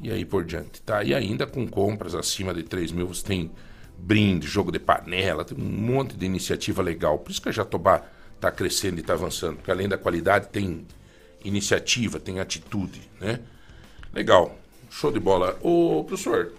[0.00, 1.04] E aí por diante, tá?
[1.04, 3.50] E ainda com compras acima de 3 mil, você tem
[3.98, 7.18] brinde, jogo de panela, tem um monte de iniciativa legal.
[7.18, 8.02] Por isso que a Jatobá
[8.36, 9.56] está crescendo e está avançando.
[9.56, 10.86] Porque além da qualidade, tem
[11.44, 13.40] iniciativa, tem atitude, né?
[14.14, 14.58] Legal,
[14.96, 15.58] show de bola.
[15.60, 16.52] Ô, professor,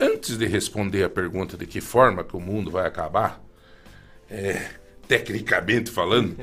[0.00, 3.38] antes de responder a pergunta de que forma que o mundo vai acabar,
[4.30, 4.70] é,
[5.06, 6.34] tecnicamente falando,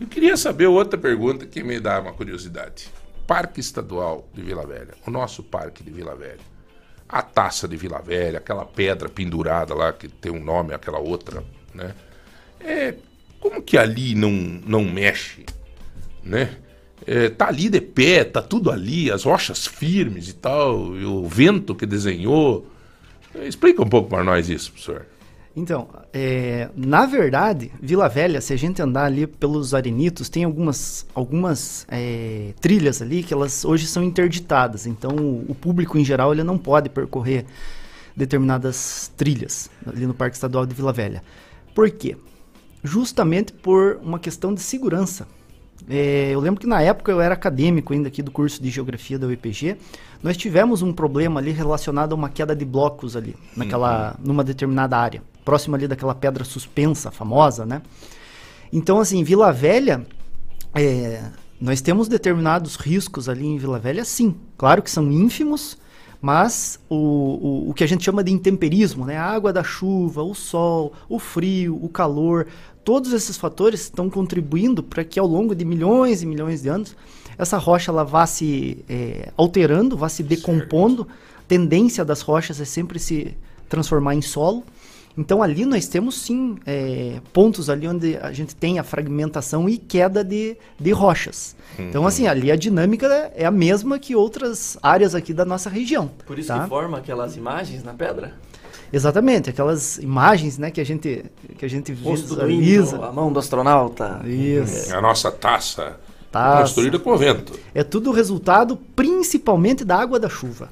[0.00, 2.88] eu queria saber outra pergunta que me dá uma curiosidade.
[3.26, 6.54] Parque Estadual de Vila Velha, o nosso parque de Vila Velha.
[7.06, 11.44] A taça de Vila Velha, aquela pedra pendurada lá que tem um nome, aquela outra,
[11.74, 11.94] né?
[12.58, 12.94] É,
[13.38, 15.44] como que ali não, não mexe,
[16.22, 16.56] né?
[17.06, 21.26] É, tá ali de pé, tá tudo ali, as rochas firmes e tal, e o
[21.26, 22.66] vento que desenhou.
[23.34, 25.06] Explica um pouco para nós isso, professor.
[25.56, 31.06] Então, é, na verdade, Vila Velha, se a gente andar ali pelos arenitos, tem algumas,
[31.14, 34.84] algumas é, trilhas ali que elas hoje são interditadas.
[34.84, 37.44] Então, o, o público em geral ele não pode percorrer
[38.16, 41.22] determinadas trilhas ali no Parque Estadual de Vila Velha.
[41.72, 42.16] Por quê?
[42.82, 45.26] Justamente por uma questão de segurança.
[45.88, 49.18] É, eu lembro que na época eu era acadêmico ainda aqui do curso de geografia
[49.18, 49.76] da UEPG.
[50.22, 54.96] Nós tivemos um problema ali relacionado a uma queda de blocos ali, naquela, numa determinada
[54.96, 57.82] área, próximo ali daquela pedra suspensa famosa, né?
[58.72, 60.06] Então, assim, Vila Velha,
[60.74, 61.22] é,
[61.60, 64.34] nós temos determinados riscos ali em Vila Velha, sim.
[64.56, 65.76] Claro que são ínfimos,
[66.24, 69.18] mas o, o, o que a gente chama de intemperismo, né?
[69.18, 72.46] A água da chuva, o sol, o frio, o calor,
[72.82, 76.96] todos esses fatores estão contribuindo para que ao longo de milhões e milhões de anos
[77.36, 81.06] essa rocha ela vá se é, alterando, vá se decompondo.
[81.40, 83.36] A tendência das rochas é sempre se
[83.68, 84.64] transformar em solo.
[85.16, 89.78] Então ali nós temos sim é, pontos ali onde a gente tem a fragmentação e
[89.78, 91.54] queda de, de rochas.
[91.78, 92.08] Então Uhum.
[92.08, 96.10] assim, ali a dinâmica é a mesma que outras áreas aqui da nossa região.
[96.26, 96.64] Por isso tá?
[96.64, 98.34] que forma aquelas imagens na pedra?
[98.92, 101.24] Exatamente, aquelas imagens né, que a gente,
[101.58, 102.96] que a gente visualiza.
[103.04, 104.20] a mão do astronauta.
[104.24, 104.94] Isso.
[104.94, 105.96] A nossa taça,
[106.30, 106.60] Taça.
[106.62, 107.58] construída com vento.
[107.74, 110.68] É tudo resultado principalmente da água da chuva.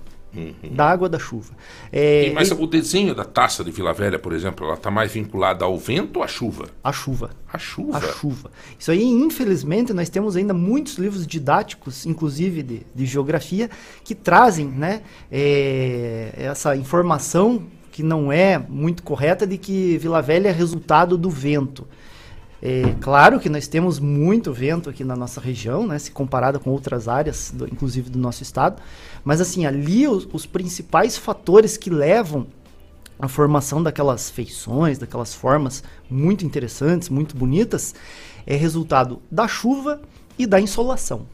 [0.71, 1.53] Da água da chuva.
[1.93, 4.91] É, E, mas e- o desenho da taça de Vila Velha, por exemplo, ela está
[4.91, 6.67] mais vinculada ao vento ou à chuva?
[6.83, 7.31] A chuva.
[7.53, 7.99] A chuva?
[7.99, 8.51] A chuva.
[8.79, 13.69] Isso aí, infelizmente, nós temos ainda muitos livros didáticos, inclusive de, de geografia,
[14.03, 20.49] que trazem né, é, essa informação que não é muito correta de que Vila Velha
[20.49, 21.87] é resultado do vento.
[22.65, 26.71] É claro que nós temos muito vento aqui na nossa região, né, se comparado com
[26.71, 28.81] outras áreas, do- inclusive do nosso estado,
[29.25, 32.47] mas assim, ali os, os principais fatores que levam
[33.19, 37.95] a formação daquelas feições, daquelas formas muito interessantes, muito bonitas,
[38.47, 40.03] é resultado da chuva
[40.39, 41.27] e da insolação.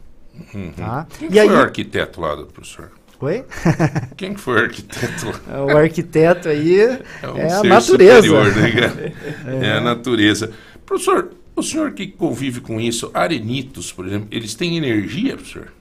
[0.55, 0.73] Uhum.
[0.77, 1.07] Tá?
[1.19, 2.91] Quem E foi aí- o arquiteto lá do professor?
[3.21, 3.45] Oi?
[4.17, 5.27] Quem que foi o arquiteto?
[5.73, 8.23] O arquiteto aí é, um a ser natureza.
[8.29, 9.13] superior, né?
[9.47, 9.67] É.
[9.67, 9.73] É.
[9.73, 10.53] a natureza.
[10.87, 15.73] Professor, o senhor que convive com isso, arenitos, por exemplo, eles têm energia, professor?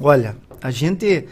[0.00, 1.26] Olha, a gente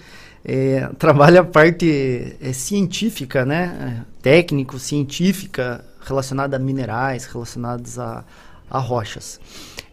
[0.45, 4.05] é, trabalha a parte é, científica, né?
[4.09, 8.25] É, Técnico, científica, relacionada a minerais, relacionados a,
[8.71, 9.39] a rochas.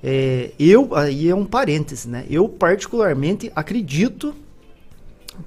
[0.04, 2.26] É, eu, aí é um parêntese, né?
[2.30, 4.34] Eu particularmente acredito,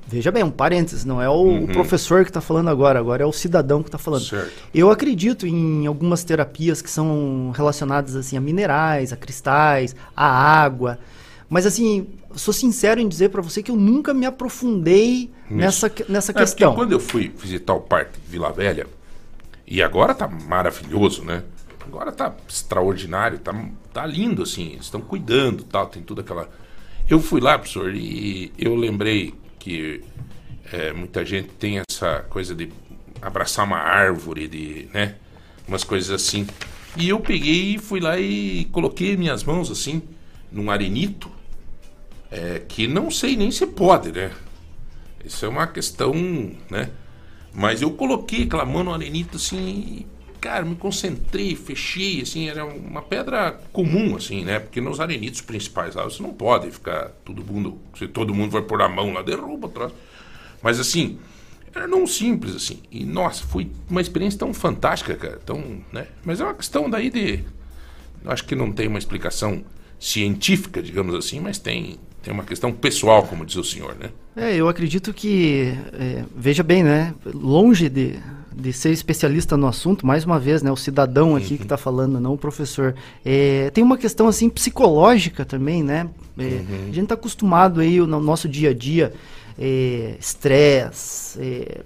[0.07, 1.67] veja bem, um parêntese, não é o, Uhum.
[1.67, 4.25] professor que está falando agora, agora é o cidadão que está falando.
[4.25, 4.53] Certo.
[4.75, 10.99] Eu acredito em algumas terapias que são relacionadas assim a minerais, a cristais, a água.
[11.55, 16.33] Mas assim, sou sincero em dizer para você que eu nunca me aprofundei nessa, nessa
[16.33, 16.75] É, questão.
[16.75, 18.89] quando eu fui visitar o Parque Vila Velha,
[19.65, 21.45] e agora tá maravilhoso, né?
[21.87, 23.55] Agora tá extraordinário, tá,
[23.93, 24.73] tá lindo, assim.
[24.73, 26.51] Eles estão cuidando tal, tem tudo aquela.
[27.09, 30.03] Eu fui lá, professor, e eu lembrei que
[30.73, 32.69] é, muita gente tem essa coisa de
[33.23, 35.15] abraçar uma árvore, de, né?
[35.69, 36.49] Umas coisas assim.
[36.97, 40.03] E eu peguei e fui lá e coloquei minhas mãos assim,
[40.51, 41.31] num arenito,
[42.35, 44.33] é, que não sei nem se pode, né?
[45.25, 46.13] Isso é uma questão,
[46.69, 46.91] né?
[47.53, 50.05] Mas eu coloquei aquela mão no arenito assim,
[50.41, 54.59] cara, me concentrei, fechei, assim, era uma pedra comum, assim, né?
[54.59, 58.63] Porque nos arenitos principais lá você não pode ficar todo mundo, se todo mundo vai
[58.63, 59.95] pôr a mão lá, derruba o troço.
[60.61, 61.21] Mas assim,
[61.73, 62.81] era não simples, assim.
[62.91, 66.09] E nossa, foi uma experiência tão fantástica, cara, tão, né?
[66.25, 67.45] Mas é uma questão daí de.
[68.25, 69.65] Acho que não tem uma explicação
[70.01, 74.09] científica, digamos assim, mas tem, tem uma questão pessoal, como diz o senhor, né?
[74.35, 77.15] É, eu acredito que, é, veja bem, né?
[77.35, 78.19] Longe de,
[78.51, 80.73] de ser especialista no assunto, mais uma vez, né?
[80.73, 82.95] O cidadão aqui que está falando, não o professor.
[83.25, 86.09] É, tem uma questão, assim, psicológica também, né?
[86.39, 89.13] É, A gente está acostumado aí no nosso dia a dia,
[89.59, 91.83] é, estresse, é,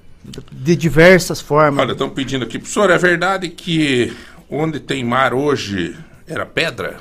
[0.53, 1.81] de diversas formas.
[1.81, 4.17] Olha, estão pedindo aqui, professor, é verdade que
[4.49, 5.97] onde tem mar hoje
[6.27, 6.97] era pedra?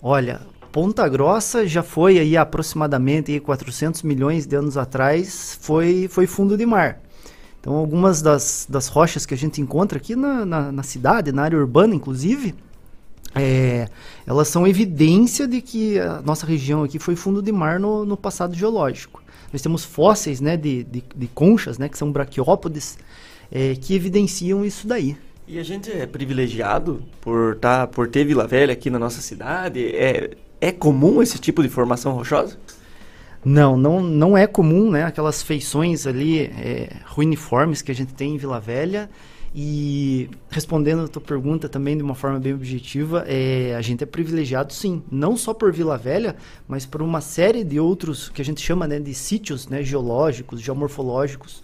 [0.00, 0.40] Olha,
[0.78, 6.56] Ponta Grossa já foi aí aproximadamente aí 400 milhões de anos atrás, foi, foi fundo
[6.56, 7.00] de mar.
[7.58, 11.42] Então, algumas das, das rochas que a gente encontra aqui na, na, na cidade, na
[11.42, 12.54] área urbana, inclusive,
[13.34, 13.88] é,
[14.24, 18.16] elas são evidência de que a nossa região aqui foi fundo de mar no, no
[18.16, 19.20] passado geológico.
[19.52, 22.96] Nós temos fósseis né, de, de, de conchas, né, que são braquiópodes,
[23.50, 25.16] é, que evidenciam isso daí.
[25.44, 29.84] E a gente é privilegiado por, tá, por ter Vila Velha aqui na nossa cidade.
[29.96, 32.58] É, é comum esse tipo de formação rochosa?
[33.44, 35.04] Não, não, não é comum, né?
[35.04, 39.08] Aquelas feições ali é, ruiniformes que a gente tem em Vila Velha.
[39.54, 44.06] E respondendo a tua pergunta também de uma forma bem objetiva, é, a gente é
[44.06, 46.36] privilegiado sim, não só por Vila Velha,
[46.66, 50.60] mas por uma série de outros que a gente chama né, de sítios né, geológicos,
[50.60, 51.62] geomorfológicos,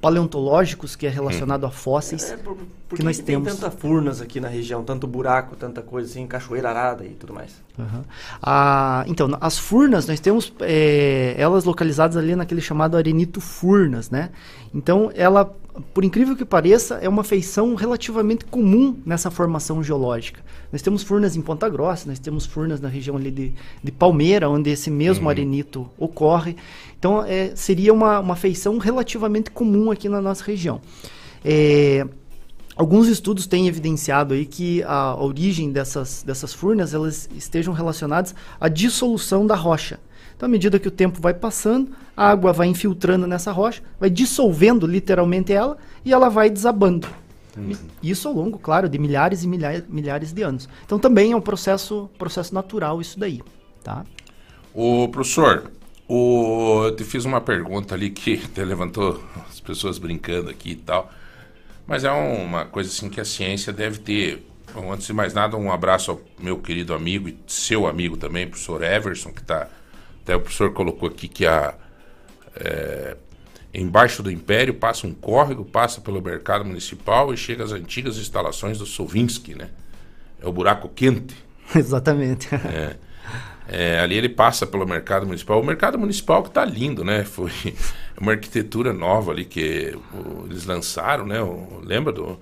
[0.00, 2.56] paleontológicos, que é relacionado a fósseis É, por,
[2.88, 3.54] por que nós tem temos.
[3.54, 7.52] tanta furnas aqui na região, tanto buraco, tanta coisa assim, cachoeira arada e tudo mais.
[7.78, 8.04] Aham.
[8.42, 14.30] Ah, então, as furnas, nós temos é, elas localizadas ali naquele chamado arenito furnas, né?
[14.74, 15.54] Então, ela,
[15.92, 20.40] por incrível que pareça, é uma feição relativamente comum nessa formação geológica.
[20.72, 23.52] Nós temos furnas em Ponta Grossa, nós temos furnas na região ali de,
[23.82, 26.56] de Palmeira, onde esse mesmo arenito ocorre.
[26.98, 30.80] Então, é, seria uma, uma feição relativamente comum aqui na nossa região.
[31.44, 32.06] É,
[32.76, 38.34] Alguns estudos têm evidenciado aí que a a origem dessas, dessas furnas elas estejam relacionadas
[38.58, 40.00] à dissolução da rocha.
[40.34, 41.90] Então, à medida que o tempo vai passando,
[42.20, 47.08] a água vai infiltrando nessa rocha, vai dissolvendo literalmente ela e ela vai desabando.
[48.02, 50.68] Isso ao longo, claro, de milhares e milhares, milhares de anos.
[50.84, 53.40] Então, também é um processo, processo natural isso daí,
[53.82, 54.04] tá?
[54.74, 55.70] Ô, professor,
[56.06, 60.76] o, eu te fiz uma pergunta ali que até levantou as pessoas brincando aqui e
[60.76, 61.10] tal.
[61.86, 64.46] Mas é uma coisa assim que a ciência deve ter.
[64.74, 68.46] Bom, antes de mais nada, um abraço ao meu querido amigo e seu amigo também,
[68.46, 69.68] professor Everson, que está.
[70.22, 71.74] Até o professor colocou aqui que a.
[72.60, 73.16] é,
[73.72, 78.78] embaixo do Império passa um córrego, passa pelo mercado municipal e chega às antigas instalações
[78.78, 79.68] do Sovinsky, né?
[80.42, 81.34] É o buraco quente.
[81.74, 82.48] Exatamente.
[82.54, 82.96] É.
[83.72, 85.60] É, ali ele passa pelo mercado municipal.
[85.60, 87.22] O mercado municipal que tá lindo, né?
[87.22, 87.52] Foi
[88.20, 91.40] uma arquitetura nova ali que o- eles lançaram, né?
[91.40, 92.36] O- lembra do.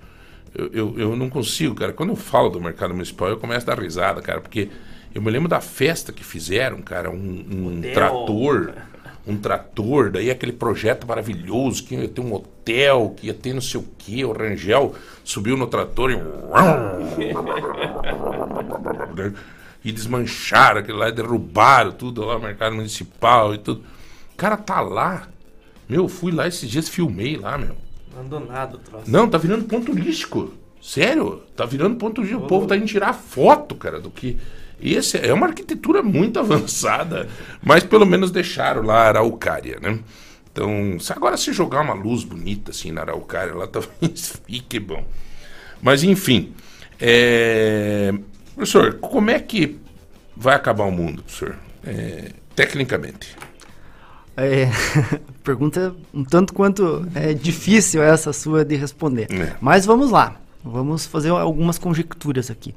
[0.55, 1.93] Eu, eu, eu não consigo, cara.
[1.93, 4.69] Quando eu falo do mercado municipal, eu começo a dar risada, cara, porque
[5.13, 8.73] eu me lembro da festa que fizeram, cara, um, um trator.
[9.27, 13.61] Um trator, daí aquele projeto maravilhoso que ia ter um hotel, que ia ter não
[13.61, 16.15] sei o que, o Rangel subiu no trator e.
[19.83, 23.83] e desmancharam aquilo lá, e derrubaram tudo lá, o mercado municipal e tudo.
[24.35, 25.27] Cara, tá lá.
[25.87, 27.75] Meu, fui lá esses dias, filmei lá, meu.
[28.13, 29.09] Abandonado o troço.
[29.09, 30.53] Não, tá virando ponto turístico.
[30.81, 32.43] Sério, tá virando ponto turístico.
[32.43, 34.37] O povo tá indo tirar foto, cara, do que.
[34.81, 37.27] Esse é uma arquitetura muito avançada,
[37.61, 39.99] mas pelo menos deixaram lá a araucária, né?
[40.51, 45.05] Então, se agora se jogar uma luz bonita assim na araucária, lá talvez fique bom.
[45.81, 46.53] Mas enfim,
[46.99, 48.13] é...
[48.55, 49.79] professor, como é que
[50.35, 51.55] vai acabar o mundo, professor?
[51.85, 53.37] É, Tecnicamente.
[54.35, 54.69] É,
[55.45, 59.27] pergunta um tanto quanto é difícil essa sua de responder.
[59.31, 59.55] É.
[59.61, 60.35] Mas vamos lá.
[60.61, 62.75] Vamos fazer algumas conjecturas aqui.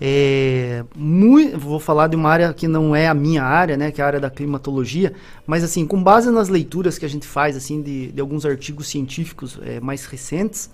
[0.00, 4.00] É, mui- vou falar de uma área que não é a minha área, né, que
[4.00, 5.14] é a área da climatologia,
[5.46, 8.88] mas assim, com base nas leituras que a gente faz assim de, de alguns artigos
[8.88, 10.68] científicos é, mais recentes,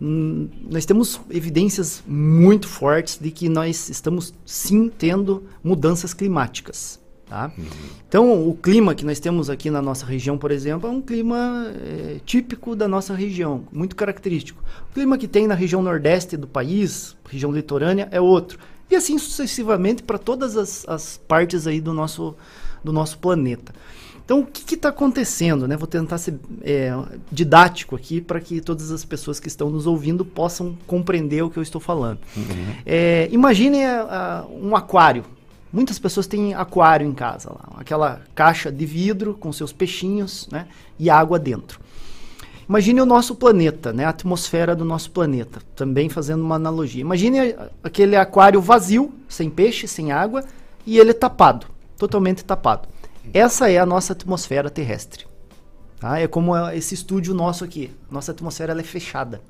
[0.00, 7.03] hum, nós temos evidências muito fortes de que nós estamos sim tendo mudanças climáticas.
[7.26, 7.50] Tá?
[8.06, 11.72] Então, o clima que nós temos aqui na nossa região, por exemplo, é um clima
[11.74, 14.62] eh, típico da nossa região, muito característico.
[14.90, 18.58] O clima que tem na região nordeste do país, região litorânea, é outro.
[18.90, 22.36] E assim sucessivamente para todas as, as partes aí do nosso,
[22.84, 23.72] do nosso planeta.
[24.24, 25.68] Então, o que está acontecendo?
[25.68, 25.76] Né?
[25.76, 26.94] Vou tentar ser eh,
[27.30, 31.58] didático aqui para que todas as pessoas que estão nos ouvindo possam compreender o que
[31.58, 32.18] eu estou falando.
[32.86, 35.24] É, imagine ah, um aquário.
[35.74, 40.68] Muitas pessoas têm aquário em casa, lá, aquela caixa de vidro com seus peixinhos né,
[40.96, 41.80] e água dentro.
[42.68, 47.00] Imagine o nosso planeta, né, a atmosfera do nosso planeta, também fazendo uma analogia.
[47.00, 50.44] Imagine aquele aquário vazio, sem peixe, sem água,
[50.86, 51.66] e ele tapado,
[51.98, 52.88] totalmente tapado.
[53.32, 55.26] Essa é a nossa atmosfera terrestre.
[55.98, 56.20] tá?
[56.20, 57.90] É como é esse estúdio nosso aqui.
[58.08, 59.42] Nossa atmosfera é fechada.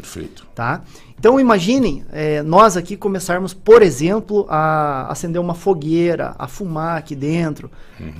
[0.00, 0.46] Perfeito.
[0.54, 0.82] Tá?
[1.18, 7.16] Então imaginem eh, nós aqui começarmos, por exemplo, a acender uma fogueira, a fumar aqui
[7.16, 7.70] dentro,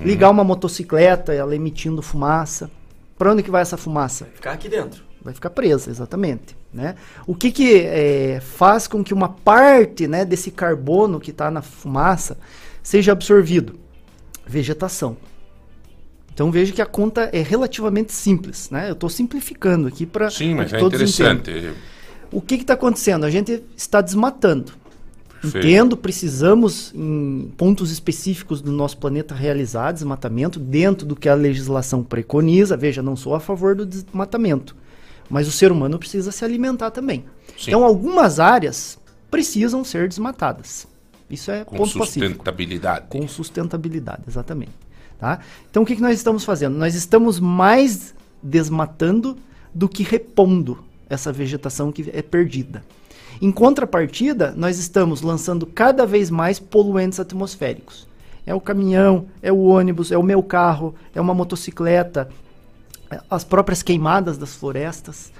[0.03, 2.71] ligar uma motocicleta, ela emitindo fumaça.
[3.19, 4.27] Para onde que vai essa fumaça?
[4.35, 5.05] Ficar aqui dentro.
[5.23, 6.57] Vai ficar presa, exatamente.
[6.73, 6.95] Né?
[7.27, 11.61] O que, que eh, faz com que uma parte né, desse carbono que está na
[11.61, 12.39] fumaça
[12.83, 13.79] seja absorvido?
[14.47, 15.17] Vegetação.
[16.37, 18.91] Então veja que a conta é relativamente simples, né?
[18.91, 21.51] Eu estou simplificando aqui para Sim, mas é todos interessante.
[21.51, 21.73] entendam.
[22.31, 23.25] O que está acontecendo?
[23.25, 24.71] A gente está desmatando.
[25.41, 25.67] Perfeito.
[25.67, 32.05] Entendo, precisamos em pontos específicos do nosso planeta realizar desmatamento dentro do que a legislação
[32.05, 32.77] preconiza.
[32.77, 34.77] Veja, não sou a favor do desmatamento,
[35.31, 37.25] mas o ser humano precisa se alimentar também.
[37.57, 37.69] Sim.
[37.71, 38.99] Então, algumas áreas
[39.31, 40.87] precisam ser desmatadas.
[41.31, 42.27] Isso é Com ponto pacífico.
[42.27, 43.07] sustentabilidade.
[43.09, 44.85] Com sustentabilidade, exatamente.
[45.19, 45.41] Tá?
[45.71, 46.77] Então, o que, que nós estamos fazendo?
[46.77, 49.37] Nós estamos mais desmatando
[49.75, 50.79] do que repondo
[51.09, 52.85] essa vegetação que é perdida.
[53.41, 58.07] Em contrapartida, nós estamos lançando cada vez mais poluentes atmosféricos.
[58.47, 62.29] É o caminhão, é o ônibus, é o meu carro, é uma motocicleta,
[63.29, 65.33] as próprias queimadas das florestas.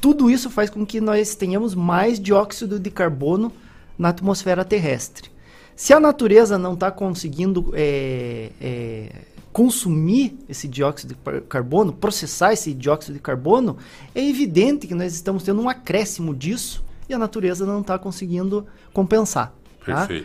[0.00, 3.52] Tudo isso faz com que nós tenhamos mais dióxido de carbono
[3.98, 5.30] na atmosfera terrestre.
[5.78, 9.12] Se a natureza não está conseguindo é, é,
[9.52, 13.76] consumir esse dióxido de carbono, processar esse dióxido de carbono,
[14.12, 18.66] é evidente que nós estamos tendo um acréscimo disso e a natureza não está conseguindo
[18.92, 19.54] compensar.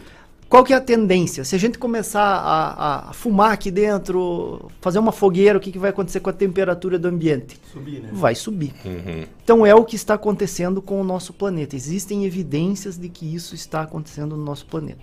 [0.52, 0.56] Perfeito.
[0.56, 1.44] Qual que é a tendência?
[1.44, 5.78] Se a gente começar a, a fumar aqui dentro, fazer uma fogueira, o que, que
[5.78, 7.58] vai acontecer com a temperatura do ambiente?
[7.72, 8.10] Subir, né?
[8.12, 8.74] Vai subir.
[8.84, 9.24] Uhum.
[9.42, 11.74] Então é o que está acontecendo com o nosso planeta.
[11.74, 15.00] Existem evidências de que isso está acontecendo no nosso planeta.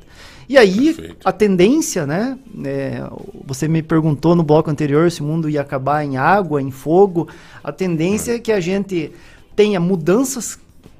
[0.48, 2.38] E aí a tendência, né?
[2.64, 3.04] é,
[3.44, 7.28] você me perguntou no bloco anterior se o mundo ia acabar em água, em fogo.
[7.64, 9.12] A tendência é que a gente
[9.56, 10.60] tenha mudanças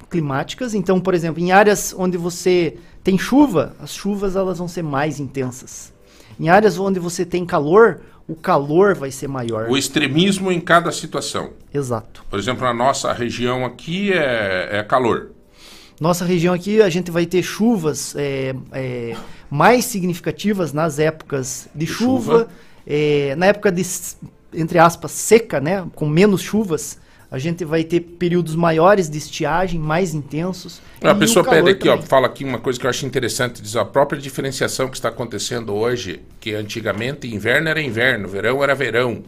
[0.10, 0.74] climáticas.
[0.74, 5.20] Então, por exemplo, em áreas onde você tem chuva, as chuvas elas vão ser mais
[5.20, 5.94] intensas.
[6.40, 9.70] Em áreas onde você tem calor, o calor vai ser maior.
[9.70, 11.52] O extremismo em cada situação.
[11.74, 12.24] Exato.
[12.30, 15.32] Por exemplo, na nossa região aqui é, é calor.
[16.00, 19.18] Nossa região aqui, a gente vai ter chuvas é, é,
[19.50, 22.48] mais significativas nas épocas de, chuva, chuva.
[22.88, 23.84] é, na época de,
[24.54, 27.00] entre aspas, seca, né, com menos chuvas,
[27.32, 30.82] a gente vai ter períodos maiores de estiagem, mais intensos.
[31.04, 33.62] A e o pessoa pede aqui, ó, fala aqui uma coisa que eu acho interessante,
[33.62, 38.74] diz a própria diferenciação que está acontecendo hoje, que antigamente inverno era inverno, verão era
[38.74, 39.24] verão.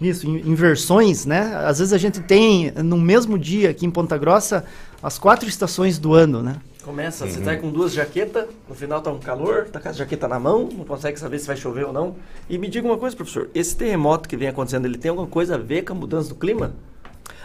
[0.00, 1.54] Isso, in- inversões, né?
[1.66, 4.64] Às vezes a gente tem no mesmo dia aqui em Ponta Grossa
[5.02, 6.56] as quatro estações do ano, né?
[6.84, 7.44] Começa, você Uhum.
[7.44, 10.68] tá com duas jaquetas, no final tá um calor, tá com a jaqueta na mão,
[10.76, 12.14] não consegue saber se vai chover ou não.
[12.48, 15.54] E me diga uma coisa, professor, esse terremoto que vem acontecendo, ele tem alguma coisa
[15.54, 16.72] a ver com a mudança do clima?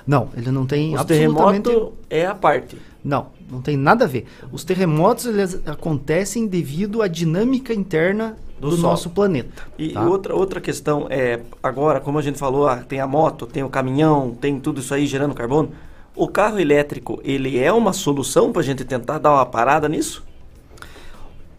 [0.05, 1.63] Não, ele não tem Os absolutamente...
[1.69, 2.77] terremotos é a parte.
[3.03, 4.25] Não, não tem nada a ver.
[4.51, 8.79] Os terremotos eles acontecem devido à dinâmica interna do, Sol.
[8.89, 9.63] nosso planeta.
[9.77, 10.05] E tá?
[10.05, 13.69] outra, outra questão é, agora, como a gente falou, ah, tem a moto, tem o
[13.69, 15.71] caminhão, tem tudo isso aí gerando carbono.
[16.19, 20.21] O carro elétrico, ele é uma solução para a gente tentar dar uma parada nisso?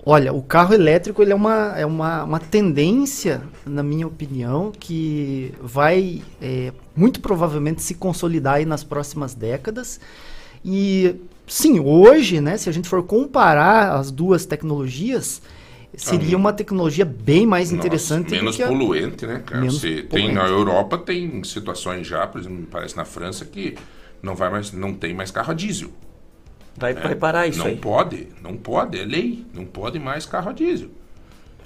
[0.04, 5.54] Olha, o carro elétrico ele é, uma, é uma, uma tendência, na minha opinião, que
[5.62, 9.98] vai é, muito provavelmente se consolidar aí nas próximas décadas.
[10.62, 11.16] E
[11.46, 15.40] sim, hoje, né, se a gente for comparar as duas tecnologias,
[15.96, 18.68] seria uma tecnologia bem mais interessante menos do que a...
[18.68, 19.62] poluente, né, cara?
[19.62, 20.34] Menos Você tem poluente.
[20.34, 23.74] na Europa tem situações já, por exemplo, me parece na França que
[24.22, 25.90] não vai mais, não tem mais carro a diesel.
[26.76, 27.76] Vai, vai parar isso não aí.
[27.76, 30.88] pode, não pode, é lei, não pode mais carro a diesel.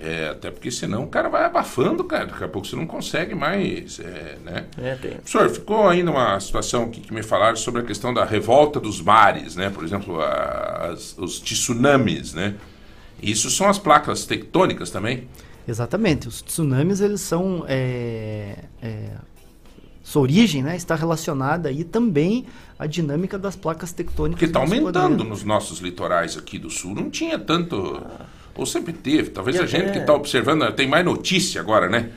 [0.01, 2.27] É, até porque senão o cara vai abafando, cara.
[2.27, 4.65] Daqui a pouco você não consegue mais, é, né?
[4.77, 5.13] É, tem.
[5.13, 9.01] Professor, ficou ainda uma situação aqui que me falaram sobre a questão da revolta dos
[9.01, 9.71] mares, né?
[9.71, 12.57] Por exemplo, a- as- os tsunamis, né?
[13.23, 15.29] Isso são as placas tectônicas também?
[15.67, 16.27] Exatamente.
[16.27, 17.65] Os tsunamis, eles são...
[17.69, 19.11] É, é,
[20.05, 22.45] sua origem né, está relacionada aí também
[22.79, 24.39] à dinâmica das placas tectônicas.
[24.39, 26.95] Porque está aumentando nos nossos litorais aqui do sul.
[26.95, 28.01] Não tinha tanto.
[28.55, 29.31] Ou sempre teve.
[29.31, 32.11] Talvez E a gente até- que está observando tem mais notícia agora, né?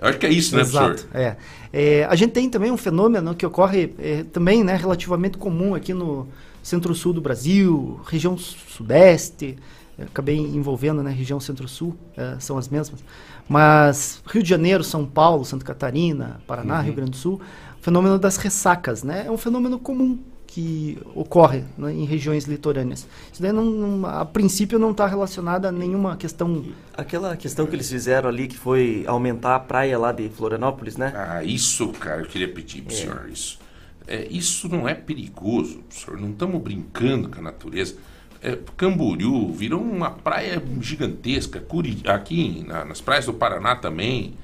[0.00, 1.16] Eu acho que é isso, né, Exato, professor?
[1.16, 1.36] é.
[1.72, 5.94] É, A gente tem também um fenômeno que ocorre é, também né, relativamente comum aqui
[5.94, 6.28] no
[6.62, 9.56] centro-sul do Brasil, região su- sudeste,
[9.98, 13.02] eu acabei envolvendo né, região centro-sul, é, são as mesmas.
[13.48, 16.84] Mas Rio de Janeiro, São Paulo, Santa Catarina, Paraná, Uhum.
[16.84, 17.40] Rio Grande do Sul,
[17.80, 19.24] o fenômeno das ressacas, né?
[19.26, 23.08] É um fenômeno comum que ocorre né, em regiões litorâneas.
[23.32, 26.64] Isso daí, não, não- a princípio, não está relacionado a nenhuma questão
[26.96, 31.12] Aquela questão que eles fizeram ali, que foi aumentar a praia lá de Florianópolis, né?
[31.16, 32.96] Ah, isso, cara, eu queria pedir pro É.
[32.96, 33.58] senhor isso.
[34.06, 36.20] É, isso não é perigoso, professor.
[36.20, 37.96] Não estamos brincando com a natureza.
[38.44, 41.60] É, Camboriú virou uma praia gigantesca.
[41.60, 44.34] Curi, aqui na- nas praias do Paraná também.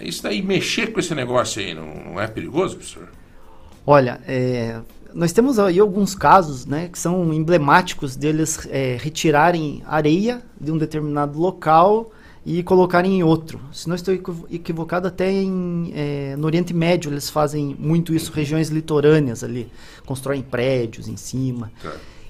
[0.00, 3.08] Isso daí, mexer com esse negócio aí, não, não é perigoso, professor?
[3.84, 4.80] Olha, é,
[5.12, 10.78] nós temos aí alguns casos né, que são emblemáticos deles é, retirarem areia de um
[10.78, 12.12] determinado local
[12.44, 13.58] e colocarem em outro.
[13.72, 18.30] Se não estou equivo- equivocado, até em, é, no Oriente Médio eles fazem muito isso,
[18.32, 19.68] regiões litorâneas ali,
[20.04, 21.72] constroem prédios em cima.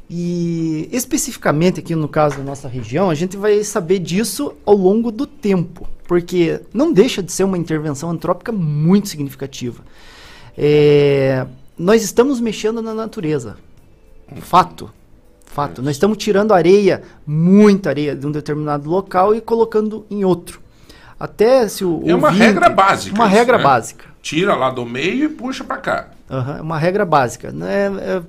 [0.08, 5.10] E especificamente aqui no caso da nossa região, a gente vai saber disso ao longo
[5.10, 9.82] do tempo, porque não deixa de ser uma intervenção antrópica muito significativa.
[10.56, 11.44] É,
[11.76, 13.56] nós estamos mexendo na natureza.
[14.40, 14.90] Fato.
[15.44, 15.82] Fato.
[15.82, 20.60] Nós estamos tirando areia, muita areia, de um determinado local e colocando em outro.
[21.18, 22.02] Até se o.
[22.06, 23.14] É uma ouvinte- regra básica.
[23.16, 23.64] Uma isso, regra né?
[23.64, 24.04] básica.
[24.22, 26.10] Tira lá do meio e puxa pra cá.
[26.28, 27.50] É uma regra básica.
[27.50, 27.86] né?
[28.00, 28.22] É-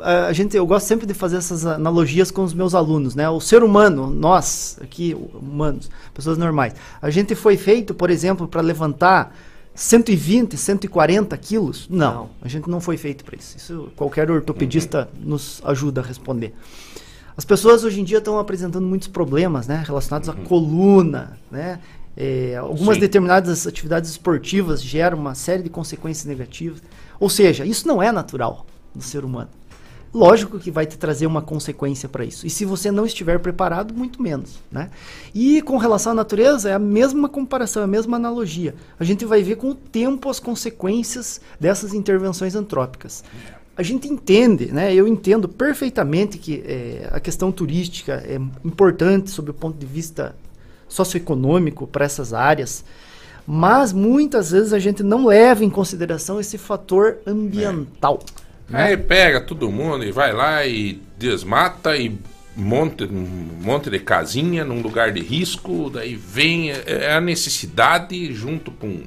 [0.00, 3.28] a gente, eu gosto sempre de fazer essas analogias com os meus alunos, né?
[3.28, 8.60] O ser humano, nós aqui, humanos, pessoas normais, a gente foi feito, por exemplo, para
[8.60, 9.34] levantar
[9.74, 11.86] 120, 140 quilos?
[11.88, 13.56] Não, a gente não foi feito para isso.
[13.56, 16.54] Isso qualquer ortopedista nos ajuda a responder.
[17.36, 21.80] As pessoas hoje em dia estão apresentando muitos problemas, né, relacionados à coluna, né?
[22.16, 23.00] É, algumas Sim.
[23.00, 26.82] determinadas atividades esportivas geram uma série de consequências negativas.
[27.20, 28.64] Ou seja, isso não é natural
[28.94, 29.50] do ser humano.
[30.16, 32.46] Lógico que vai te trazer uma consequência para isso.
[32.46, 34.88] E se você não estiver preparado, muito menos, né?
[35.34, 38.74] E com relação à natureza, é a mesma comparação, é a mesma analogia.
[38.98, 43.22] A gente vai ver com o tempo as consequências dessas intervenções antrópicas.
[43.76, 44.94] A gente entende, né?
[44.94, 50.34] Eu entendo perfeitamente que eh, a questão turística é importante sob o ponto de vista
[50.88, 52.82] socioeconômico para essas áreas,
[53.46, 58.20] mas muitas vezes a gente não leva em consideração esse fator ambiental.
[58.68, 58.82] Né?
[58.84, 62.18] Aí pega todo mundo e vai lá e desmata e
[62.56, 68.32] monta um monte de casinha num lugar de risco, daí vem é é a necessidade
[68.32, 69.02] junto com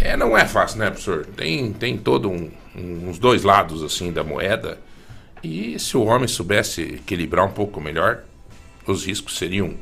[0.00, 1.26] é não é fácil, né, professor?
[1.36, 4.78] Tem tem todo um, um- uns dois lados assim da moeda.
[5.42, 8.20] E se o homem soubesse equilibrar um pouco melhor,
[8.86, 9.74] os riscos seriam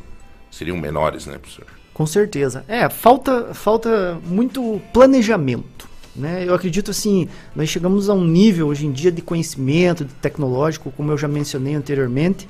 [0.51, 1.67] seriam menores, né, professor?
[1.93, 2.65] Com certeza.
[2.69, 5.89] É, falta, falta muito planejamento.
[6.15, 6.45] Né?
[6.47, 10.93] Eu acredito assim, nós chegamos a um nível hoje em dia de conhecimento, de tecnológico,
[10.93, 12.49] como eu já mencionei anteriormente.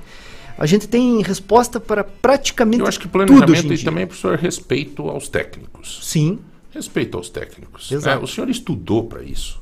[0.57, 5.09] A gente tem resposta para praticamente Eu acho que tudo planejamento e também, professor, respeito
[5.09, 6.01] aos técnicos.
[6.03, 6.39] Sim.
[6.71, 7.91] Respeito aos técnicos.
[7.91, 8.21] Exato.
[8.21, 9.61] É, o senhor estudou para isso?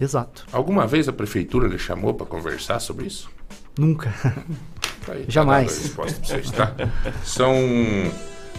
[0.00, 0.46] Exato.
[0.50, 3.30] Alguma vez a prefeitura lhe chamou para conversar sobre isso?
[3.78, 4.12] Nunca.
[5.06, 5.88] Tá aí, tá Jamais.
[5.96, 6.74] pra vocês, tá?
[7.24, 7.54] São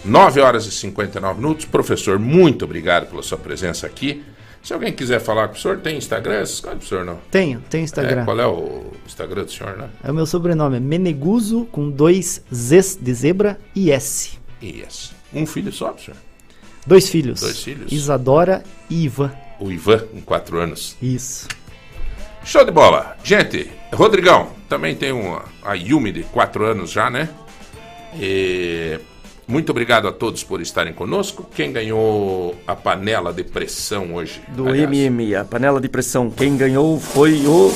[0.04, 1.66] 9 horas e 59 minutos.
[1.66, 4.24] Professor, muito obrigado pela sua presença aqui.
[4.62, 6.36] Se alguém quiser falar com o senhor, tem Instagram?
[6.36, 7.18] Essas coisas, professor, não?
[7.30, 8.22] Tenho, tenho Instagram.
[8.22, 9.90] É, qual é o Instagram do senhor, né?
[10.04, 14.38] É o meu sobrenome, é Meneguso, com dois Zs de zebra e S.
[14.62, 15.12] Yes.
[15.34, 16.14] Um filho só, professor?
[16.86, 17.40] Dois filhos.
[17.40, 17.90] Dois filhos.
[17.90, 19.32] Isadora e Ivan.
[19.58, 20.96] O Ivan, com quatro anos.
[21.02, 21.48] Isso.
[22.44, 23.16] Show de bola.
[23.24, 27.28] Gente, Rodrigão, também tem uma, a Yumi de quatro anos já, né?
[28.14, 28.98] E
[29.46, 31.46] muito obrigado a todos por estarem conosco.
[31.54, 34.40] Quem ganhou a panela de pressão hoje?
[34.48, 36.30] Do MM, a panela de pressão.
[36.30, 37.72] Quem ganhou foi o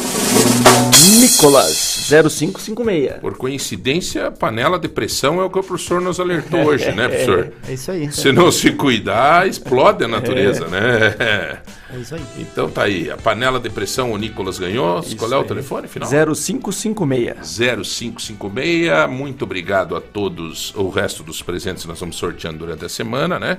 [1.21, 3.21] Nicolas, 0556.
[3.21, 7.09] Por coincidência, a panela de pressão é o que o professor nos alertou hoje, né,
[7.09, 7.53] professor?
[7.69, 8.13] É isso aí.
[8.13, 10.69] Se não se cuidar, explode a natureza, É.
[10.69, 11.59] né?
[11.93, 12.23] É isso aí.
[12.39, 15.03] Então tá aí, a panela de pressão o Nicolas ganhou.
[15.17, 16.09] Qual é o telefone final?
[16.09, 17.47] 0556.
[17.47, 19.09] 0556.
[19.11, 20.75] Muito obrigado a todos.
[20.75, 23.59] O resto dos presentes nós vamos sorteando durante a semana, né?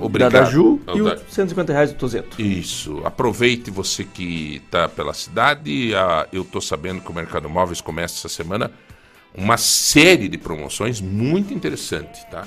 [0.00, 0.32] Obrigado.
[0.32, 2.40] Da Ju e da- o 150 reais do Tozeto.
[2.40, 3.00] Isso.
[3.04, 5.94] Aproveite você que está pela cidade.
[5.94, 8.70] Ah, eu estou sabendo que o Mercado Móveis começa essa semana
[9.34, 12.46] uma série de promoções muito interessante, tá?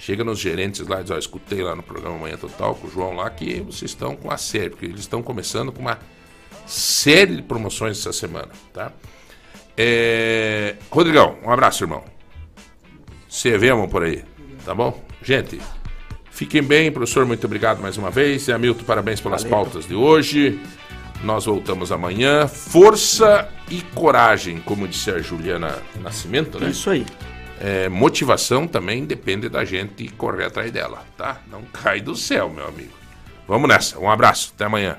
[0.00, 2.90] Chega nos gerentes lá e diz, ó, escutei lá no programa Manhã Total com o
[2.90, 5.98] João lá que vocês estão com a série, porque eles estão começando com uma
[6.66, 8.92] série de promoções essa semana, tá?
[9.76, 10.76] É...
[10.90, 12.02] Rodrigão, um abraço, irmão.
[13.28, 14.24] Se vemos por aí,
[14.64, 15.04] tá bom?
[15.22, 15.60] Gente,
[16.30, 18.48] fiquem bem, professor, muito obrigado mais uma vez.
[18.48, 19.58] E Hamilton, parabéns pelas Valeu.
[19.58, 20.58] pautas de hoje.
[21.22, 22.48] Nós voltamos amanhã.
[22.48, 26.70] Força e coragem, como disse a Juliana Nascimento, né?
[26.70, 27.04] Isso aí.
[27.62, 31.42] É, motivação também depende da gente correr atrás dela, tá?
[31.46, 32.94] Não cai do céu, meu amigo.
[33.46, 33.98] Vamos nessa.
[33.98, 34.52] Um abraço.
[34.54, 34.96] Até amanhã.